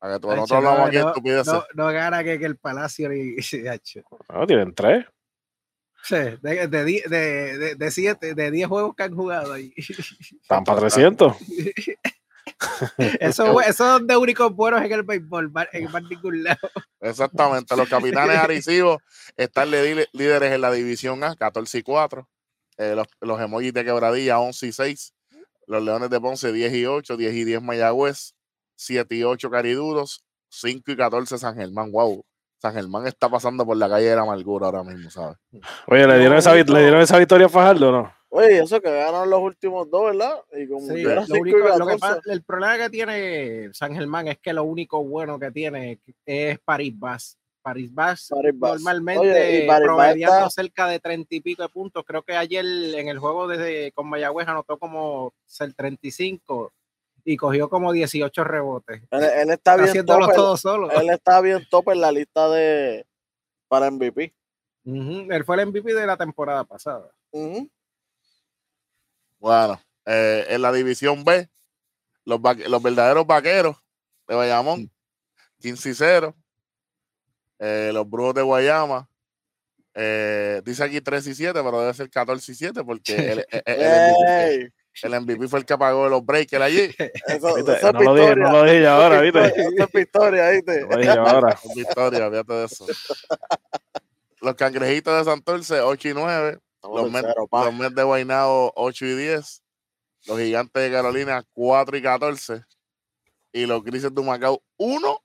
A 0.00 0.20
que 0.20 0.26
nosotros 0.26 0.52
hablamos 0.52 0.88
aquí 0.88 0.98
estupideces. 0.98 1.52
No, 1.52 1.64
no 1.74 1.86
gana 1.86 2.22
que, 2.22 2.38
que 2.38 2.44
el 2.44 2.56
Palacio 2.56 3.12
y, 3.12 3.36
No, 4.32 4.46
tienen 4.46 4.74
3. 4.74 5.06
Sí, 6.06 6.14
de, 6.14 6.68
de, 6.68 7.02
de, 7.08 7.74
de, 7.74 7.90
siete, 7.90 8.34
de 8.34 8.50
10 8.52 8.68
juegos 8.68 8.94
que 8.94 9.02
han 9.02 9.14
jugado 9.14 9.52
ahí. 9.52 9.72
Están 9.76 10.62
para 10.62 10.78
300. 10.80 11.36
eso, 13.20 13.60
eso 13.60 13.96
es 13.96 14.06
de 14.06 14.16
únicos 14.16 14.54
buenos 14.54 14.82
en 14.82 14.92
el 14.92 15.02
béisbol, 15.02 15.52
en 15.72 15.90
particular. 15.90 16.58
Exactamente. 17.00 17.76
Los 17.76 17.88
capitanes 17.88 18.36
agresivos 18.36 18.98
están 19.36 19.70
líderes 19.70 20.52
en 20.52 20.60
la 20.60 20.70
división 20.70 21.24
A, 21.24 21.34
14 21.34 21.78
y 21.78 21.82
4. 21.82 22.28
Eh, 22.78 22.94
los, 22.94 23.06
los 23.20 23.40
emojis 23.40 23.72
de 23.72 23.84
quebradilla, 23.84 24.38
11 24.38 24.66
y 24.66 24.72
6. 24.72 25.12
Los 25.66 25.82
leones 25.82 26.08
de 26.08 26.20
Ponce, 26.20 26.52
10 26.52 26.72
y 26.74 26.86
8. 26.86 27.16
10 27.16 27.34
y 27.34 27.44
10 27.44 27.62
Mayagüez. 27.62 28.34
7 28.76 29.14
y 29.16 29.24
8 29.24 29.50
Cariduros. 29.50 30.24
5 30.50 30.92
y 30.92 30.96
14 30.96 31.38
San 31.38 31.56
Germán. 31.56 31.90
Wow. 31.90 32.24
San 32.66 32.74
Germán 32.74 33.06
está 33.06 33.28
pasando 33.28 33.64
por 33.64 33.76
la 33.76 33.88
calle 33.88 34.06
de 34.06 34.16
la 34.16 34.22
amargura 34.22 34.66
ahora 34.66 34.82
mismo, 34.82 35.08
¿sabes? 35.08 35.36
Oye, 35.86 36.06
¿le 36.06 36.18
dieron, 36.18 36.36
esa, 36.36 36.54
¿le 36.54 36.64
dieron 36.64 37.00
esa 37.00 37.18
victoria 37.18 37.46
a 37.46 37.48
Fajardo 37.50 37.88
o 37.90 37.92
no? 37.92 38.12
Oye, 38.28 38.58
eso 38.58 38.80
que 38.80 38.90
ganaron 38.90 39.30
los 39.30 39.40
últimos 39.40 39.88
dos, 39.88 40.06
¿verdad? 40.06 40.34
Y 40.52 40.66
como 40.68 40.86
sí, 40.86 41.02
lo 41.02 41.24
único, 41.40 41.58
lo 41.78 41.86
que 41.86 41.96
pasa, 41.96 42.20
el 42.26 42.42
problema 42.42 42.76
que 42.76 42.90
tiene 42.90 43.70
San 43.72 43.94
Germán 43.94 44.28
es 44.28 44.38
que 44.38 44.52
lo 44.52 44.64
único 44.64 45.02
bueno 45.04 45.38
que 45.38 45.50
tiene 45.52 46.00
es 46.24 46.58
París 46.60 46.98
Bas. 46.98 47.38
París 47.62 47.94
Bas 47.94 48.30
normalmente 48.80 49.66
promediando 49.66 50.38
está... 50.38 50.50
cerca 50.50 50.86
de 50.88 50.98
treinta 50.98 51.34
y 51.34 51.40
pico 51.40 51.62
de 51.62 51.68
puntos. 51.68 52.04
Creo 52.04 52.22
que 52.22 52.36
ayer 52.36 52.64
en 52.64 53.08
el 53.08 53.18
juego 53.18 53.46
desde 53.46 53.92
con 53.92 54.08
Mayagüez 54.08 54.48
anotó 54.48 54.76
como 54.76 55.32
el 55.60 55.74
35 55.74 56.72
y 57.28 57.36
cogió 57.36 57.68
como 57.68 57.92
18 57.92 58.44
rebotes. 58.44 59.02
Él, 59.10 59.24
él 59.24 59.50
está 59.50 59.74
bien 59.74 59.88
haciéndolo 59.88 60.28
todo 60.28 60.56
solo. 60.56 60.90
Él 60.92 61.10
está 61.10 61.40
bien 61.40 61.66
top 61.68 61.90
en 61.90 62.00
la 62.00 62.12
lista 62.12 62.48
de 62.48 63.04
para 63.66 63.90
MVP. 63.90 64.32
Uh 64.84 64.94
-huh. 64.94 65.34
Él 65.34 65.44
fue 65.44 65.56
el 65.60 65.66
MVP 65.66 65.92
de 65.92 66.06
la 66.06 66.16
temporada 66.16 66.62
pasada. 66.62 67.10
Uh 67.32 67.46
-huh. 67.48 67.70
Bueno, 69.40 69.80
eh, 70.06 70.46
en 70.50 70.62
la 70.62 70.70
división 70.70 71.24
B, 71.24 71.50
los, 72.24 72.40
los 72.68 72.82
verdaderos 72.82 73.26
vaqueros 73.26 73.76
de 74.28 74.34
Bayamón, 74.36 74.88
15 75.58 75.90
y 75.90 75.94
0. 75.94 76.34
Eh, 77.58 77.90
los 77.92 78.08
brujos 78.08 78.34
de 78.34 78.42
Guayama, 78.42 79.08
eh, 79.94 80.62
dice 80.64 80.84
aquí 80.84 81.00
3 81.00 81.26
y 81.26 81.34
7, 81.34 81.60
pero 81.60 81.80
debe 81.80 81.94
ser 81.94 82.08
14 82.08 82.52
y 82.52 82.54
7 82.54 82.84
porque 82.84 83.16
el, 83.32 83.46
el, 83.50 83.62
el, 83.66 84.74
el, 85.02 85.20
MVP 85.20 85.48
fue 85.48 85.60
el 85.60 85.64
que 85.64 85.76
pagó 85.76 86.08
los 86.08 86.24
breakers 86.24 86.62
allí. 86.62 86.94
Eso, 87.26 87.54
¿Viste? 87.56 87.92
No, 87.92 88.02
lo 88.02 88.14
dije, 88.14 88.36
no, 88.36 88.52
lo 88.52 88.64
dije, 88.64 88.86
ahora, 88.86 89.20
¿viste? 89.20 89.46
Esa 89.46 89.84
es 89.84 89.92
victoria, 89.92 90.50
¿viste? 90.50 90.80
No 90.82 90.88
lo 90.88 90.96
dije 90.96 91.10
ahora. 91.10 91.58
victoria, 91.74 92.30
fíjate 92.30 92.52
de 92.52 92.64
eso. 92.64 92.86
Los 94.40 94.54
cangrejitos 94.54 95.18
de 95.18 95.30
Santurce, 95.30 95.80
8 95.80 96.08
y 96.08 96.14
9. 96.14 96.58
Los 96.82 97.10
Mets, 97.10 97.28
los 97.50 97.74
Mets 97.74 97.94
de 97.94 98.02
Guaynabo, 98.02 98.72
8 98.76 99.06
y 99.06 99.16
10. 99.16 99.62
Los 100.26 100.38
Gigantes 100.38 100.82
de 100.82 100.90
Carolina, 100.90 101.44
4 101.52 101.96
y 101.96 102.02
14. 102.02 102.62
Y 103.52 103.66
los 103.66 103.82
Grises 103.82 104.14
de 104.14 104.20
Humacao, 104.20 104.62
1 104.76 105.24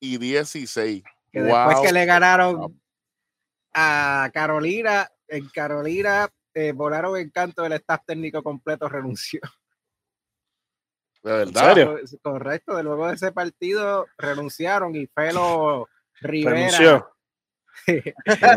y 0.00 0.18
16. 0.18 1.02
Que 1.32 1.40
wow. 1.42 1.68
después 1.68 1.86
que 1.86 1.92
le 1.92 2.06
ganaron 2.06 2.80
a 3.74 4.30
Carolina, 4.32 5.10
en 5.28 5.48
Carolina 5.48 6.30
eh, 6.56 6.72
volaron 6.72 7.18
en 7.18 7.28
canto 7.28 7.62
del 7.62 7.74
staff 7.74 8.00
técnico 8.06 8.42
completo 8.42 8.88
renunció. 8.88 9.40
¿De 11.22 11.32
verdad? 11.32 11.68
¿En 11.68 11.74
serio? 11.74 12.20
Correcto, 12.22 12.76
de 12.76 12.82
luego 12.82 13.08
de 13.08 13.14
ese 13.14 13.30
partido 13.30 14.06
renunciaron 14.16 14.96
y 14.96 15.06
Felo 15.06 15.88
Rivera. 16.20 16.56
Renunció. 16.56 17.12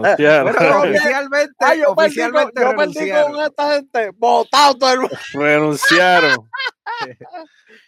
bueno, 0.10 0.80
oficialmente, 0.80 1.54
Ay, 1.60 1.80
yo 1.80 1.92
oficialmente 1.92 2.54
perdí, 2.54 2.72
yo 2.72 2.78
perdí 2.78 3.12
con 3.12 3.42
esta 3.42 3.74
gente, 3.74 4.12
votado 4.16 4.78
todo 4.78 4.94
el 4.94 5.00
mundo. 5.02 5.18
Renunciaron. 5.34 6.50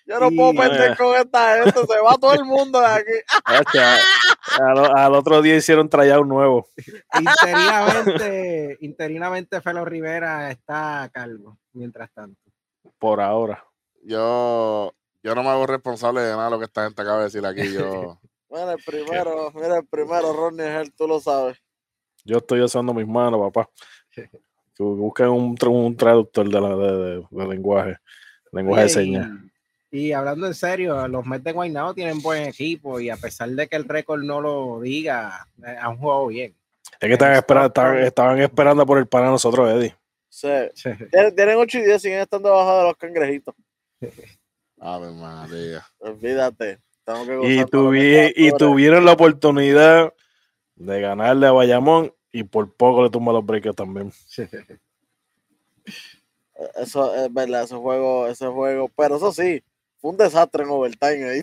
Yo 0.05 0.19
no 0.19 0.29
puedo 0.31 0.53
perder 0.53 0.97
con 0.97 1.15
esta 1.15 1.63
gente, 1.63 1.79
se 1.87 1.99
va 2.01 2.17
todo 2.19 2.33
el 2.33 2.45
mundo 2.45 2.79
de 2.79 2.85
aquí. 2.87 3.65
al, 4.59 4.97
al, 4.97 5.15
otro 5.15 5.41
día 5.41 5.55
hicieron 5.55 5.89
tryout 5.89 6.25
nuevo. 6.27 6.67
Interinamente, 7.19 8.77
interinamente 8.81 9.61
Felo 9.61 9.85
Rivera 9.85 10.51
está 10.51 11.09
calvo, 11.13 11.57
mientras 11.73 12.11
tanto. 12.13 12.39
Por 12.97 13.21
ahora. 13.21 13.63
Yo, 14.03 14.93
yo 15.23 15.35
no 15.35 15.43
me 15.43 15.49
hago 15.49 15.67
responsable 15.67 16.21
de 16.21 16.31
nada 16.31 16.45
de 16.45 16.51
lo 16.51 16.59
que 16.59 16.65
esta 16.65 16.83
gente 16.85 17.01
acaba 17.01 17.19
de 17.19 17.23
decir 17.25 17.45
aquí. 17.45 17.71
Yo, 17.73 18.19
Mira, 18.49 18.73
el 18.73 18.83
primero, 18.85 19.51
mira, 19.55 19.77
el 19.77 19.85
primero, 19.87 20.33
Ronnie 20.33 20.65
él, 20.81 20.93
tú 20.93 21.07
lo 21.07 21.19
sabes. 21.21 21.57
Yo 22.25 22.37
estoy 22.37 22.59
usando 22.61 22.93
mis 22.93 23.07
manos, 23.07 23.39
papá. 23.39 23.69
Que 24.13 24.27
busquen 24.79 25.29
un, 25.29 25.55
un 25.67 25.95
traductor 25.95 26.49
de, 26.49 26.59
la, 26.61 26.75
de, 26.75 26.97
de- 26.97 27.27
de 27.29 27.47
lenguaje, 27.47 27.95
lenguaje 28.51 28.83
de 28.83 28.89
señas. 28.89 29.29
Y, 29.91 30.07
y 30.07 30.13
hablando 30.13 30.47
en 30.47 30.53
serio, 30.53 31.07
los 31.07 31.25
Mets 31.25 31.43
de 31.43 31.51
Guaynabo 31.51 31.93
tienen 31.93 32.21
buen 32.21 32.43
equipo 32.43 32.99
y 32.99 33.09
a 33.09 33.17
pesar 33.17 33.49
de 33.49 33.67
que 33.67 33.75
el 33.75 33.83
récord 33.85 34.21
no 34.23 34.39
lo 34.41 34.79
diga, 34.81 35.47
eh, 35.65 35.75
han 35.79 35.97
jugado 35.97 36.27
bien. 36.27 36.55
Es 36.99 37.07
que 37.07 37.13
estaban, 37.13 37.33
en 37.33 37.39
espera- 37.39 37.61
Stockton. 37.65 37.85
estaban, 37.97 38.03
estaban 38.03 38.39
esperando 38.41 38.85
por 38.85 38.97
el 38.97 39.07
pan 39.07 39.25
a 39.25 39.29
nosotros, 39.31 39.69
Eddie. 39.71 39.95
Sí. 40.29 40.47
Tienen, 41.11 41.35
tienen 41.35 41.57
8 41.57 41.79
y 41.79 41.81
10, 41.83 42.01
siguen 42.01 42.19
estando 42.19 42.49
debajo 42.49 42.77
de 42.77 42.83
los 42.85 42.97
cangrejitos. 42.97 43.55
Ave 44.79 45.11
María. 45.11 45.85
Olvídate. 45.99 46.79
Tengo 47.03 47.25
que 47.25 47.53
Y, 47.53 47.59
tuvi- 47.63 48.57
tuvieron 48.57 49.03
la 49.05 49.11
oportunidad 49.13 50.13
de 50.75 51.01
ganarle 51.01 51.47
a 51.47 51.51
Bayamón 51.51 52.13
y 52.31 52.43
por 52.43 52.73
poco 52.73 53.03
le 53.03 53.09
tumba 53.09 53.33
los 53.33 53.45
breakers 53.45 53.75
también. 53.75 54.11
Eso 56.75 57.13
es 57.15 57.33
verdad, 57.33 57.63
ese 57.63 57.75
juego, 57.75 58.27
ese 58.27 58.47
juego. 58.47 58.89
Pero 58.95 59.15
eso 59.17 59.31
sí, 59.31 59.63
fue 59.99 60.11
un 60.11 60.17
desastre 60.17 60.63
en 60.63 60.69
overtime 60.69 61.29
ahí. 61.29 61.41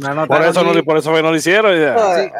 Por 0.00 0.10
anotaron 0.10 0.48
eso, 0.48 0.62
no, 0.62 0.70
ni- 0.70 0.76
le- 0.76 0.82
por 0.82 0.96
eso 0.98 1.14
que 1.14 1.22
no 1.22 1.30
lo 1.30 1.36
hicieron. 1.36 1.72
ya. 1.80 1.94
No, 1.94 2.14
sí. 2.14 2.30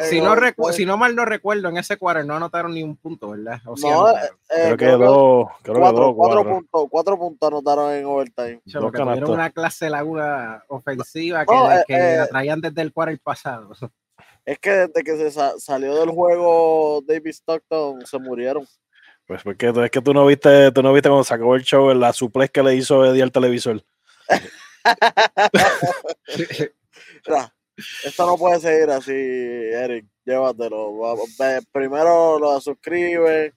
Eh, 0.00 0.04
si, 0.10 0.20
no, 0.20 0.34
no 0.34 0.40
recu- 0.40 0.54
pues- 0.56 0.76
si 0.76 0.84
no 0.86 0.96
mal 0.96 1.14
no 1.14 1.24
recuerdo, 1.24 1.68
en 1.68 1.76
ese 1.76 1.96
quarter 1.96 2.24
no 2.26 2.34
anotaron 2.36 2.74
ni 2.74 2.82
un 2.82 2.96
punto, 2.96 3.30
¿verdad? 3.30 3.60
O 3.66 3.76
sí 3.76 3.88
No, 3.88 4.08
eh, 4.10 4.14
creo 4.50 4.76
que 4.76 4.86
dos, 4.86 5.46
creo 5.62 5.74
que 5.74 5.80
cuatro, 5.80 6.04
dos, 6.06 6.14
cuatro 6.16 6.36
cuatro. 6.42 6.50
puntos, 6.54 6.86
cuatro 6.90 7.18
puntos 7.18 7.46
anotaron 7.48 7.92
en 7.92 8.04
overtime. 8.06 8.60
Che, 8.66 8.78
porque 8.80 8.98
tuvieron 9.02 9.30
una 9.30 9.50
clase 9.50 9.84
de 9.86 9.90
laguna 9.92 10.64
ofensiva 10.68 11.44
que, 11.46 11.54
No, 11.54 11.70
eh, 11.72 11.84
que 11.86 11.94
eh, 11.94 12.16
la 12.18 12.26
traían 12.28 12.60
desde 12.60 12.82
el 12.82 12.92
quarter 12.92 13.18
pasado. 13.20 13.70
Es 14.44 14.58
que 14.58 14.70
desde 14.70 15.02
que 15.02 15.16
se 15.16 15.30
sa- 15.30 15.58
salió 15.58 15.94
del 15.98 16.10
juego 16.10 17.00
David 17.06 17.30
Stockton 17.30 18.04
se 18.04 18.18
murieron. 18.18 18.66
Pues 19.26 19.42
porque 19.42 19.68
es 19.68 19.90
que 19.90 20.02
tú 20.02 20.12
no 20.12 20.26
viste, 20.26 20.70
tú 20.72 20.82
no 20.82 20.92
viste 20.92 21.08
cuando 21.08 21.24
sacó 21.24 21.54
el 21.54 21.62
show 21.62 21.94
la 21.94 22.12
suplex 22.12 22.52
que 22.52 22.62
le 22.62 22.76
hizo 22.76 23.04
Eddie 23.04 23.22
al 23.22 23.32
televisor. 23.32 23.82
Mira, 27.26 27.54
esto 28.04 28.26
no 28.26 28.36
puede 28.36 28.60
seguir 28.60 28.90
así, 28.90 29.12
Eric. 29.12 30.06
Llévatelo. 30.24 30.92
Primero 31.72 32.38
lo 32.38 32.60
suscriben. 32.60 33.54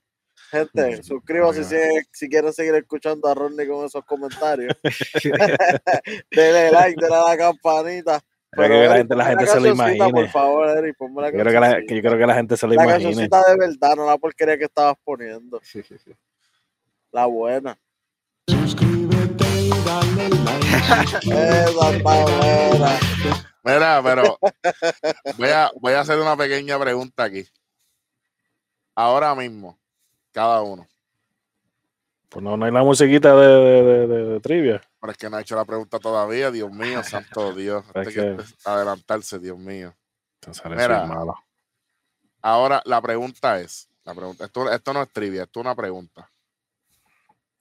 Gente, 0.49 1.03
suscríbanse 1.03 1.65
si, 1.65 1.75
si 2.13 2.29
quieren 2.29 2.53
seguir 2.53 2.73
escuchando 2.75 3.27
a 3.27 3.33
Ronnie 3.33 3.67
con 3.67 3.85
esos 3.85 4.05
comentarios. 4.05 4.73
Denle 6.31 6.71
like, 6.71 7.01
denle 7.01 7.15
a 7.15 7.29
la 7.29 7.37
campanita. 7.37 8.23
Creo 8.65 8.81
que 8.81 8.87
la 8.89 8.95
gente, 8.97 9.15
la 9.15 9.25
gente 9.25 9.47
se 9.47 9.59
lo 9.59 9.65
cancioncita, 9.67 10.03
Por 10.05 10.09
imagine. 10.09 10.29
favor, 10.31 10.77
Eric, 10.77 10.97
ponme 10.97 11.21
la 11.21 11.27
Yo 11.31 11.37
creo, 11.39 11.53
que 11.53 11.59
la, 11.59 11.79
yo 11.79 11.85
creo 12.01 12.17
que 12.17 12.25
la 12.27 12.33
gente 12.35 12.57
se 12.57 12.67
lo 12.67 12.73
La 12.73 12.83
imagine. 12.83 13.03
cancioncita 13.03 13.43
de 13.51 13.57
verdad, 13.57 13.95
no 13.95 14.05
la 14.05 14.17
porquería 14.17 14.57
que 14.57 14.65
estabas 14.65 14.95
poniendo. 15.03 15.61
La 17.11 17.25
buena. 17.25 17.77
Suscríbete 18.47 19.45
y 19.59 19.69
dale 19.69 20.29
like. 20.29 21.17
Esa 21.27 21.91
está 21.95 22.25
buena. 22.25 22.99
Mira, 23.63 24.01
pero 24.03 24.37
voy 25.37 25.49
a, 25.49 25.71
voy 25.81 25.93
a 25.93 25.99
hacer 26.01 26.17
una 26.19 26.35
pequeña 26.37 26.79
pregunta 26.79 27.23
aquí. 27.23 27.45
Ahora 28.95 29.35
mismo, 29.35 29.77
cada 30.31 30.61
uno. 30.61 30.87
Pues 32.29 32.43
no, 32.43 32.57
no 32.57 32.65
hay 32.65 32.71
la 32.71 32.83
musiquita 32.83 33.35
de, 33.35 33.47
de, 33.47 33.83
de- 33.83 34.07
de- 34.07 34.25
de 34.25 34.39
trivia. 34.39 34.81
Pero 35.07 35.13
es 35.13 35.17
que 35.19 35.29
no 35.29 35.37
ha 35.37 35.41
hecho 35.41 35.55
la 35.55 35.63
pregunta 35.63 35.99
todavía, 35.99 36.51
Dios 36.51 36.69
mío, 36.69 37.01
santo 37.03 37.53
Dios. 37.53 37.85
Que- 38.13 38.35
adelantarse, 38.65 39.39
Dios 39.39 39.57
mío. 39.57 39.95
Mira. 40.81 40.99
Ahora, 42.41 42.81
la 42.83 43.01
pregunta 43.01 43.57
es, 43.61 43.87
la 44.03 44.13
pregunta, 44.13 44.43
esto, 44.43 44.69
esto 44.69 44.93
no 44.93 45.01
es 45.01 45.09
trivia, 45.13 45.43
esto 45.43 45.61
es 45.61 45.65
una 45.65 45.75
pregunta. 45.75 46.29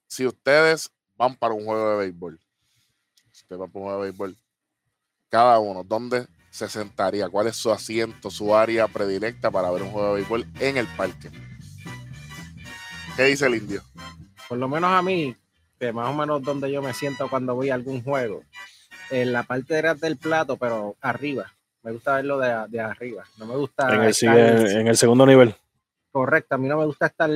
Si 0.08 0.26
ustedes 0.26 0.90
van 1.16 1.36
para 1.36 1.54
un 1.54 1.64
juego 1.64 1.90
de 1.90 1.96
béisbol, 1.98 2.40
si 3.30 3.42
ustedes 3.42 3.60
van 3.60 3.70
para 3.70 3.80
un 3.84 3.86
juego 3.90 4.02
de 4.02 4.10
béisbol, 4.10 4.36
cada 5.28 5.60
uno, 5.60 5.84
¿dónde 5.84 6.26
se 6.50 6.68
sentaría? 6.68 7.28
¿Cuál 7.28 7.46
es 7.46 7.56
su 7.56 7.70
asiento, 7.70 8.28
su 8.28 8.56
área 8.56 8.88
predilecta 8.88 9.52
para 9.52 9.70
ver 9.70 9.82
un 9.82 9.92
juego 9.92 10.08
de 10.08 10.14
béisbol 10.16 10.46
en 10.58 10.78
el 10.78 10.88
parque? 10.96 11.30
¿Qué 13.16 13.22
dice 13.24 13.46
el 13.46 13.54
indio? 13.54 13.82
Por 14.48 14.58
lo 14.58 14.68
menos 14.68 14.90
a 14.90 15.00
mí, 15.00 15.36
que 15.78 15.92
más 15.92 16.08
o 16.10 16.14
menos 16.14 16.42
donde 16.42 16.70
yo 16.70 16.82
me 16.82 16.94
siento 16.94 17.28
cuando 17.28 17.54
voy 17.54 17.70
a 17.70 17.74
algún 17.74 18.02
juego, 18.02 18.42
en 19.10 19.32
la 19.32 19.42
parte 19.44 19.74
de 19.74 19.80
atrás 19.80 20.00
del 20.00 20.16
plato, 20.16 20.56
pero 20.56 20.96
arriba. 21.00 21.52
Me 21.82 21.92
gusta 21.92 22.16
verlo 22.16 22.38
de, 22.38 22.52
de 22.68 22.80
arriba. 22.80 23.24
No 23.38 23.46
me 23.46 23.54
gusta. 23.56 23.94
En 23.94 24.02
el, 24.02 24.08
estar- 24.10 24.12
sigue- 24.58 24.80
en 24.80 24.88
el 24.88 24.96
segundo 24.96 25.24
nivel. 25.24 25.54
Correcto, 26.10 26.54
a 26.54 26.58
mí 26.58 26.66
no 26.66 26.78
me 26.78 26.86
gusta 26.86 27.06
estar 27.06 27.28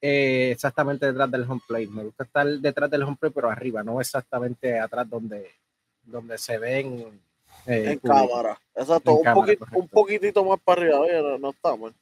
eh, 0.00 0.50
exactamente 0.52 1.06
detrás 1.06 1.30
del 1.30 1.42
home 1.48 1.60
plate. 1.68 1.86
Me 1.88 2.02
gusta 2.04 2.24
estar 2.24 2.46
detrás 2.46 2.90
del 2.90 3.02
home 3.02 3.16
plate, 3.20 3.34
pero 3.34 3.50
arriba, 3.50 3.82
no 3.84 4.00
exactamente 4.00 4.80
atrás 4.80 5.08
donde, 5.08 5.50
donde 6.02 6.38
se 6.38 6.58
ven. 6.58 7.20
eh, 7.66 7.92
En 7.92 7.98
público. 8.00 8.28
cámara. 8.30 8.58
Exacto, 8.74 9.10
En 9.10 9.16
un, 9.18 9.22
cámara, 9.22 9.52
poquit- 9.52 9.68
un 9.76 9.88
poquitito 9.88 10.44
más 10.44 10.58
para 10.64 10.80
arriba. 10.80 10.98
Oye, 11.00 11.38
no, 11.38 11.76
mal. 11.76 11.94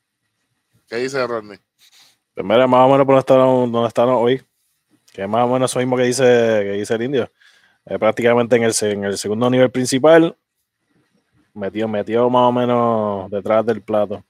¿Qué 0.89 0.97
dice 0.97 1.27
Rodney? 1.27 1.59
Pues 2.33 2.47
mira, 2.47 2.67
más 2.67 2.87
o 2.87 2.93
menos 2.93 3.05
por 3.07 3.15
donde 3.17 3.21
están, 3.21 3.73
donde 3.73 3.89
están 3.89 4.09
hoy. 4.09 4.41
Que 5.21 5.25
es 5.25 5.31
más 5.31 5.45
o 5.45 5.53
menos 5.53 5.71
eso 5.71 5.81
mismo 5.81 5.99
que 5.99 6.05
dice, 6.05 6.23
que 6.25 6.73
dice 6.79 6.95
el 6.95 7.03
indio. 7.03 7.31
Eh, 7.85 7.99
prácticamente 7.99 8.57
en 8.57 8.63
el, 8.63 8.73
en 8.81 9.05
el 9.05 9.19
segundo 9.19 9.51
nivel 9.51 9.71
principal. 9.71 10.35
Metió, 11.53 11.87
metió 11.89 12.31
más 12.31 12.49
o 12.49 12.53
menos 12.53 13.31
detrás 13.31 13.67
del 13.67 13.83
plato. 13.83 14.25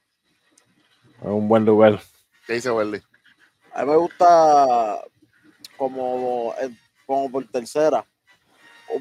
Es 1.21 1.29
un 1.29 1.47
buen 1.47 1.65
lugar. 1.65 2.01
¿Qué 2.45 2.55
dice 2.55 2.73
Welly? 2.73 3.01
A 3.73 3.85
mí 3.85 3.91
me 3.93 3.99
gusta 3.99 5.01
como, 5.77 6.57
como 7.07 7.31
por 7.31 7.47
tercera, 7.47 8.05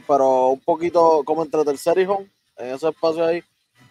pero 0.08 0.50
un 0.50 0.60
poquito 0.60 1.24
como 1.26 1.42
entre 1.42 1.66
tercera 1.66 2.00
y 2.00 2.06
home, 2.06 2.30
en 2.58 2.76
ese 2.76 2.88
espacio 2.88 3.26
ahí. 3.26 3.44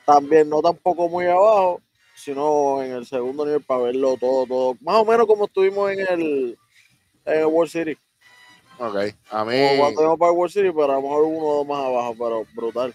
También 0.07 0.49
no 0.49 0.63
tampoco 0.63 1.09
muy 1.09 1.27
abajo, 1.27 1.81
sino 2.15 2.81
en 2.81 2.93
el 2.93 3.07
segundo 3.07 3.45
nivel 3.45 3.65
para 3.65 3.83
verlo 3.83 4.17
todo, 4.17 4.47
todo. 4.47 4.77
Más 4.83 4.99
o 4.99 5.05
menos 5.05 5.27
como 5.27 5.47
estuvimos 5.47 5.91
en 5.91 6.01
el, 6.09 6.59
en 7.29 7.41
el 7.41 7.47
World 7.47 7.71
City. 7.71 7.99
Ok, 8.79 8.97
a 9.31 9.45
mí, 9.45 9.59
Como 9.61 9.77
cuando 9.79 10.01
íbamos 10.03 10.19
para 10.19 10.31
el 10.33 10.37
World 10.39 10.53
City, 10.53 10.71
pero 10.73 10.85
a 10.93 10.97
lo 10.97 11.03
mejor 11.03 11.23
uno 11.25 11.47
o 11.47 11.57
dos 11.59 11.67
más 11.67 11.85
abajo, 11.85 12.15
pero 12.19 12.47
brutal. 12.55 12.95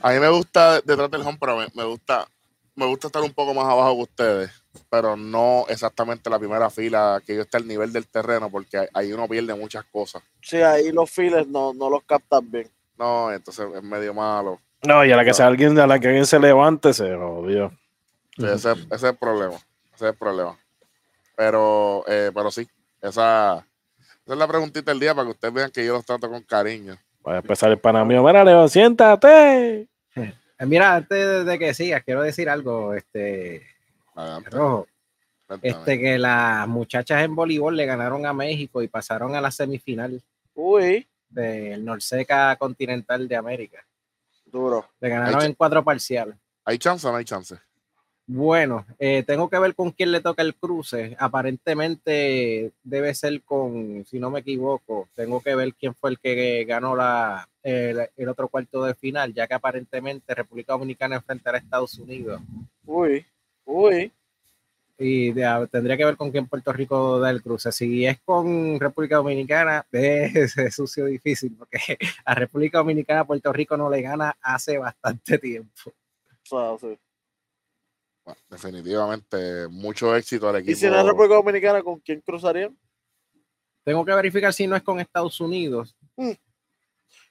a 0.00 0.10
mí 0.12 0.18
me 0.20 0.28
gusta 0.28 0.80
detrás 0.80 1.10
del 1.10 1.22
home, 1.22 1.38
pero 1.40 1.56
me, 1.56 1.66
me 1.74 1.84
gusta 1.84 2.26
me 2.74 2.86
gusta 2.86 3.08
estar 3.08 3.22
un 3.22 3.32
poco 3.32 3.54
más 3.54 3.64
abajo 3.64 3.96
que 3.96 4.02
ustedes, 4.02 4.50
pero 4.88 5.16
no 5.16 5.64
exactamente 5.68 6.30
la 6.30 6.38
primera 6.38 6.70
fila, 6.70 7.20
que 7.26 7.34
yo 7.34 7.42
esté 7.42 7.56
al 7.56 7.66
nivel 7.66 7.92
del 7.92 8.06
terreno, 8.06 8.48
porque 8.50 8.78
ahí- 8.78 8.86
ahí 8.94 9.12
uno 9.12 9.26
pierde 9.26 9.52
muchas 9.54 9.84
cosas. 9.86 10.22
Sí, 10.42 10.58
ahí 10.58 10.92
los 10.92 11.10
files 11.10 11.48
no, 11.48 11.74
no 11.74 11.90
los 11.90 12.04
captan 12.04 12.48
bien. 12.48 12.70
No, 12.96 13.32
entonces 13.32 13.66
es 13.74 13.82
medio 13.82 14.14
malo. 14.14 14.60
No, 14.86 15.04
y 15.04 15.10
a 15.10 15.16
la 15.16 15.24
que 15.24 15.30
No. 15.30 15.34
sea 15.34 15.48
alguien, 15.48 15.76
a 15.80 15.88
la 15.88 15.98
que 15.98 16.06
alguien 16.06 16.24
se 16.26 16.38
levante, 16.38 16.94
se 16.94 17.16
jodió. 17.16 17.72
Sí, 18.36 18.44
ese, 18.46 18.70
ese 18.72 18.94
es 18.94 19.02
el 19.02 19.16
problema. 19.16 19.56
Ese 19.56 20.04
es 20.06 20.12
el 20.12 20.14
problema. 20.16 20.56
Pero, 21.38 22.02
eh, 22.08 22.32
pero 22.34 22.50
sí, 22.50 22.68
esa, 23.00 23.58
esa 24.24 24.32
es 24.32 24.36
la 24.36 24.48
preguntita 24.48 24.90
del 24.90 24.98
día 24.98 25.14
para 25.14 25.26
que 25.26 25.30
ustedes 25.30 25.54
vean 25.54 25.70
que 25.70 25.86
yo 25.86 25.92
los 25.92 26.04
trato 26.04 26.28
con 26.28 26.42
cariño. 26.42 26.96
Va 27.24 27.34
a 27.34 27.38
empezar 27.38 27.70
el 27.70 27.78
pana 27.78 28.04
mío. 28.04 28.24
Mira, 28.24 28.42
Leo, 28.42 28.66
siéntate. 28.66 29.82
Eh, 30.16 30.34
Mira, 30.66 30.96
antes 30.96 31.46
de, 31.46 31.58
que 31.60 31.74
sigas, 31.74 32.02
quiero 32.02 32.22
decir 32.22 32.48
algo, 32.50 32.92
este, 32.92 33.64
Adelante, 34.16 34.50
Rojo. 34.50 34.88
cuéntame. 35.46 35.72
Este, 35.78 36.00
que 36.00 36.18
las 36.18 36.66
muchachas 36.66 37.22
en 37.22 37.36
voleibol 37.36 37.76
le 37.76 37.86
ganaron 37.86 38.26
a 38.26 38.32
México 38.32 38.82
y 38.82 38.88
pasaron 38.88 39.36
a 39.36 39.40
la 39.40 39.52
semifinal 39.52 40.20
Uy, 40.54 41.06
del 41.28 41.84
Norseca 41.84 42.56
Continental 42.56 43.28
de 43.28 43.36
América. 43.36 43.86
duro. 44.44 44.88
Le 44.98 45.08
ganaron 45.08 45.42
en 45.42 45.54
cuatro 45.54 45.84
parciales. 45.84 46.34
¿Hay 46.64 46.78
chance 46.78 47.06
o 47.06 47.12
no 47.12 47.18
hay 47.18 47.24
chance? 47.24 47.54
Bueno, 48.30 48.84
eh, 48.98 49.22
tengo 49.26 49.48
que 49.48 49.58
ver 49.58 49.74
con 49.74 49.90
quién 49.90 50.12
le 50.12 50.20
toca 50.20 50.42
el 50.42 50.54
cruce. 50.54 51.16
Aparentemente 51.18 52.72
debe 52.82 53.14
ser 53.14 53.40
con, 53.42 54.04
si 54.04 54.20
no 54.20 54.28
me 54.30 54.40
equivoco, 54.40 55.08
tengo 55.14 55.40
que 55.40 55.54
ver 55.54 55.72
quién 55.74 55.94
fue 55.94 56.10
el 56.10 56.18
que 56.18 56.66
ganó 56.66 56.94
la, 56.94 57.48
el, 57.62 58.06
el 58.14 58.28
otro 58.28 58.48
cuarto 58.48 58.84
de 58.84 58.94
final, 58.94 59.32
ya 59.32 59.46
que 59.46 59.54
aparentemente 59.54 60.34
República 60.34 60.74
Dominicana 60.74 61.16
enfrentará 61.16 61.56
a 61.56 61.60
Estados 61.62 61.98
Unidos. 61.98 62.42
Uy, 62.84 63.24
uy. 63.64 64.12
Y 64.98 65.32
de- 65.32 65.46
a- 65.46 65.66
tendría 65.66 65.96
que 65.96 66.04
ver 66.04 66.16
con 66.18 66.30
quién 66.30 66.48
Puerto 66.48 66.70
Rico 66.72 67.18
da 67.20 67.30
el 67.30 67.40
cruce. 67.42 67.72
Si 67.72 68.04
es 68.04 68.18
con 68.26 68.78
República 68.78 69.16
Dominicana, 69.16 69.86
es, 69.92 70.58
es 70.58 70.74
sucio 70.74 71.06
difícil, 71.06 71.54
porque 71.58 71.78
a 72.26 72.34
República 72.34 72.76
Dominicana 72.78 73.24
Puerto 73.24 73.50
Rico 73.54 73.74
no 73.78 73.88
le 73.88 74.02
gana 74.02 74.36
hace 74.42 74.76
bastante 74.76 75.38
tiempo. 75.38 75.92
O 76.50 76.78
sea, 76.78 76.90
sí. 76.90 76.98
Bueno, 78.28 78.40
definitivamente, 78.50 79.68
mucho 79.68 80.14
éxito 80.14 80.50
al 80.50 80.56
equipo. 80.56 80.72
¿Y 80.72 80.74
si 80.74 80.86
no 80.90 80.98
es 81.00 81.06
República 81.06 81.36
Dominicana, 81.36 81.82
con 81.82 81.98
quién 82.00 82.20
cruzarían? 82.20 82.76
Tengo 83.84 84.04
que 84.04 84.12
verificar 84.12 84.52
si 84.52 84.66
no 84.66 84.76
es 84.76 84.82
con 84.82 85.00
Estados 85.00 85.40
Unidos. 85.40 85.96
Mm. 86.16 86.32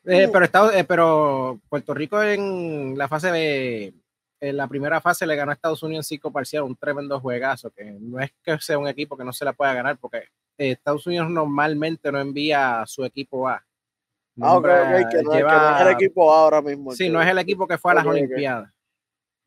Eh, 0.05 0.27
Mm. 0.27 0.31
pero, 0.31 0.45
Estados- 0.45 0.73
eh, 0.73 0.83
pero 0.85 1.59
Puerto 1.69 1.93
Rico 1.93 2.19
en 2.23 2.97
la 2.97 3.07
fase 3.07 3.31
de 3.31 3.93
en 4.39 4.55
la 4.57 4.67
primera 4.67 4.99
fase 5.01 5.25
le 5.27 5.35
ganó 5.35 5.51
a 5.51 5.53
Estados 5.55 5.81
Unidos 5.83 6.05
en 6.05 6.15
cinco 6.17 6.31
parcial, 6.31 6.63
un 6.63 6.75
tremendo 6.75 7.19
juegazo, 7.19 7.69
que 7.71 7.83
no 7.85 8.19
es 8.19 8.31
que 8.43 8.57
sea 8.59 8.77
un 8.79 8.87
equipo 8.87 9.15
que 9.17 9.23
no 9.23 9.33
se 9.33 9.43
la 9.45 9.53
pueda 9.53 9.73
ganar, 9.73 9.97
porque 9.97 10.17
eh, 10.57 10.71
Estados 10.71 11.05
Unidos 11.05 11.29
normalmente 11.29 12.11
no 12.11 12.19
envía 12.19 12.81
a 12.81 12.87
su 12.87 13.03
equipo 13.05 13.47
A. 13.47 13.55
Ah, 13.55 14.57
ok, 14.57 14.63
Nombra- 14.65 14.81
ok, 14.83 14.87
que 14.87 14.91
no, 14.91 14.97
es- 14.97 15.07
que 15.09 15.23
no 15.23 15.31
es 15.33 15.37
lleva- 15.37 15.81
el 15.81 15.87
equipo 15.93 16.33
A 16.33 16.39
ahora 16.39 16.61
mismo. 16.63 16.91
Sí, 16.93 17.03
que- 17.05 17.09
no 17.11 17.21
es 17.21 17.27
el 17.27 17.37
equipo 17.37 17.67
que 17.67 17.77
fue 17.77 17.91
a 17.91 17.95
las 17.95 18.05
ok. 18.05 18.13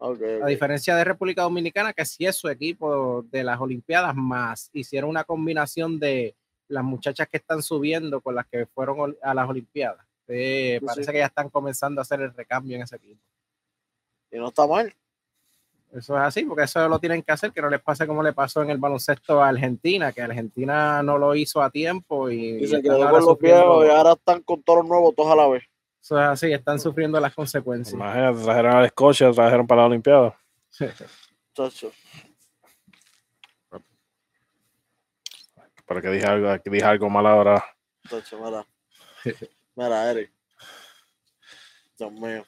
A 0.01 0.47
diferencia 0.47 0.97
de 0.97 1.05
República 1.05 1.43
Dominicana, 1.43 1.93
que 1.93 2.07
sí 2.07 2.25
es 2.25 2.37
su 2.37 2.49
equipo 2.49 3.23
de 3.31 3.45
las 3.45 3.61
Olimpiadas, 3.61 4.15
más 4.15 4.71
hicieron 4.73 5.11
una 5.11 5.25
combinación 5.25 5.99
de 6.01 6.35
las 6.69 6.83
muchachas 6.83 7.29
que 7.29 7.37
están 7.37 7.63
subiendo 7.63 8.21
con 8.21 8.35
las 8.35 8.47
que 8.47 8.65
fueron 8.67 9.17
a 9.23 9.35
las 9.35 9.49
Olimpiadas. 9.49 10.07
Eh, 10.29 10.79
Sí, 10.81 10.87
parece 10.87 11.05
sí. 11.05 11.13
que 11.13 11.19
ya 11.19 11.27
están 11.27 11.51
comenzando 11.51 12.01
a 12.01 12.03
hacer 12.03 12.21
el 12.21 12.33
recambio 12.33 12.77
en 12.77 12.83
ese 12.83 12.97
equipo. 12.97 13.21
Y 14.31 14.39
no 14.39 14.49
está 14.49 14.67
mal. 14.67 14.95
Eso 15.93 16.17
es 16.17 16.23
así, 16.23 16.45
porque 16.45 16.63
eso 16.63 16.89
lo 16.89 17.01
tienen 17.01 17.23
que 17.23 17.33
hacer, 17.33 17.53
que 17.53 17.61
no 17.61 17.69
les 17.69 17.81
pase 17.81 18.07
como 18.07 18.23
le 18.23 18.33
pasó 18.33 18.63
en 18.63 18.71
el 18.71 18.79
baloncesto 18.79 19.43
a 19.43 19.49
Argentina, 19.49 20.13
que 20.13 20.23
Argentina 20.23 21.03
no 21.03 21.19
lo 21.19 21.35
hizo 21.35 21.61
a 21.61 21.69
tiempo 21.69 22.31
y, 22.31 22.63
Y 22.63 22.67
se 22.69 22.81
quedó 22.81 23.11
con 23.11 23.25
los 23.25 23.39
viejos 23.39 23.87
y 23.87 23.91
ahora 23.91 24.13
están 24.13 24.41
con 24.43 24.63
todos 24.63 24.81
los 24.81 24.89
nuevos, 24.89 25.15
todos 25.17 25.33
a 25.33 25.37
la 25.37 25.49
vez. 25.49 25.65
Eso 26.03 26.19
es 26.19 26.27
así, 26.27 26.53
están 26.53 26.81
sufriendo 26.81 27.21
las 27.21 27.35
consecuencias. 27.35 27.95
Imagínate, 27.95 28.43
trajeron 28.43 28.77
a 28.77 28.81
la 28.81 28.87
Escocia, 28.87 29.31
trajeron 29.31 29.67
para 29.67 29.83
la 29.83 29.87
Olimpiada. 29.89 30.39
Chacho. 31.55 31.93
Pero 35.87 36.03
que 36.03 36.09
dije 36.09 36.27
algo, 36.27 36.63
que 36.63 36.71
dije 36.71 36.85
algo 36.85 37.11
mal 37.11 37.27
ahora. 37.27 37.65
Chacho, 38.09 38.39
mira. 38.43 38.67
Mira, 39.77 40.11
Eric. 40.11 40.33
Dios 41.97 42.13
mío. 42.13 42.45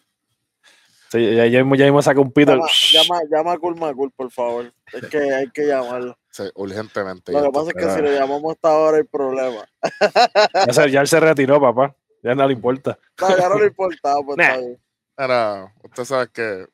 Sí, 1.11 1.35
ya, 1.35 1.47
ya, 1.47 1.61
ya 1.61 1.85
mismo 1.85 2.01
saca 2.01 2.21
un 2.21 2.33
pito. 2.33 2.53
Llama, 2.53 3.21
llama, 3.31 3.55
llama 3.59 3.89
a 3.91 3.95
por 4.17 4.31
favor. 4.31 4.73
Es 4.93 5.07
que 5.09 5.19
hay 5.19 5.51
que 5.51 5.67
llamarlo. 5.67 6.19
Sí, 6.31 6.45
urgentemente. 6.55 7.33
Lo 7.33 7.43
que 7.43 7.51
pasa 7.51 7.71
es 7.71 7.75
que 7.75 7.91
si 7.91 8.01
lo 8.01 8.11
llamamos 8.11 8.51
a 8.51 8.53
esta 8.55 8.73
hora 8.73 8.97
hay 8.97 9.05
problema. 9.05 9.69
Ya, 10.67 10.73
se, 10.73 10.91
ya 10.91 11.01
él 11.03 11.07
se 11.07 11.21
retiró, 11.21 11.61
papá. 11.61 11.95
Ya 12.23 12.35
no 12.35 12.47
le 12.47 12.53
importa. 12.55 12.99
No, 13.21 13.37
ya 13.37 13.49
no 13.49 13.59
le 13.59 13.67
importaba, 13.67 14.23
pues 14.25 14.37
Nah. 14.39 14.45
está 14.45 14.59
bien. 14.59 14.83
Ahora, 15.17 15.75
usted 15.83 16.05
sabe 16.05 16.29
que 16.31 16.67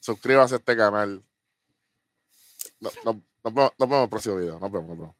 suscríbase 0.00 0.54
a 0.54 0.58
este 0.58 0.76
canal. 0.76 1.22
No, 2.80 2.90
no, 3.04 3.22
nos 3.44 3.54
vemos 3.54 3.72
nos 3.78 3.88
vemos 3.88 3.96
en 3.98 4.02
el 4.02 4.08
próximo 4.08 4.36
video. 4.36 4.58
Nos 4.58 4.72
vemos, 4.72 4.88
nos 4.88 4.98
vemos. 4.98 5.16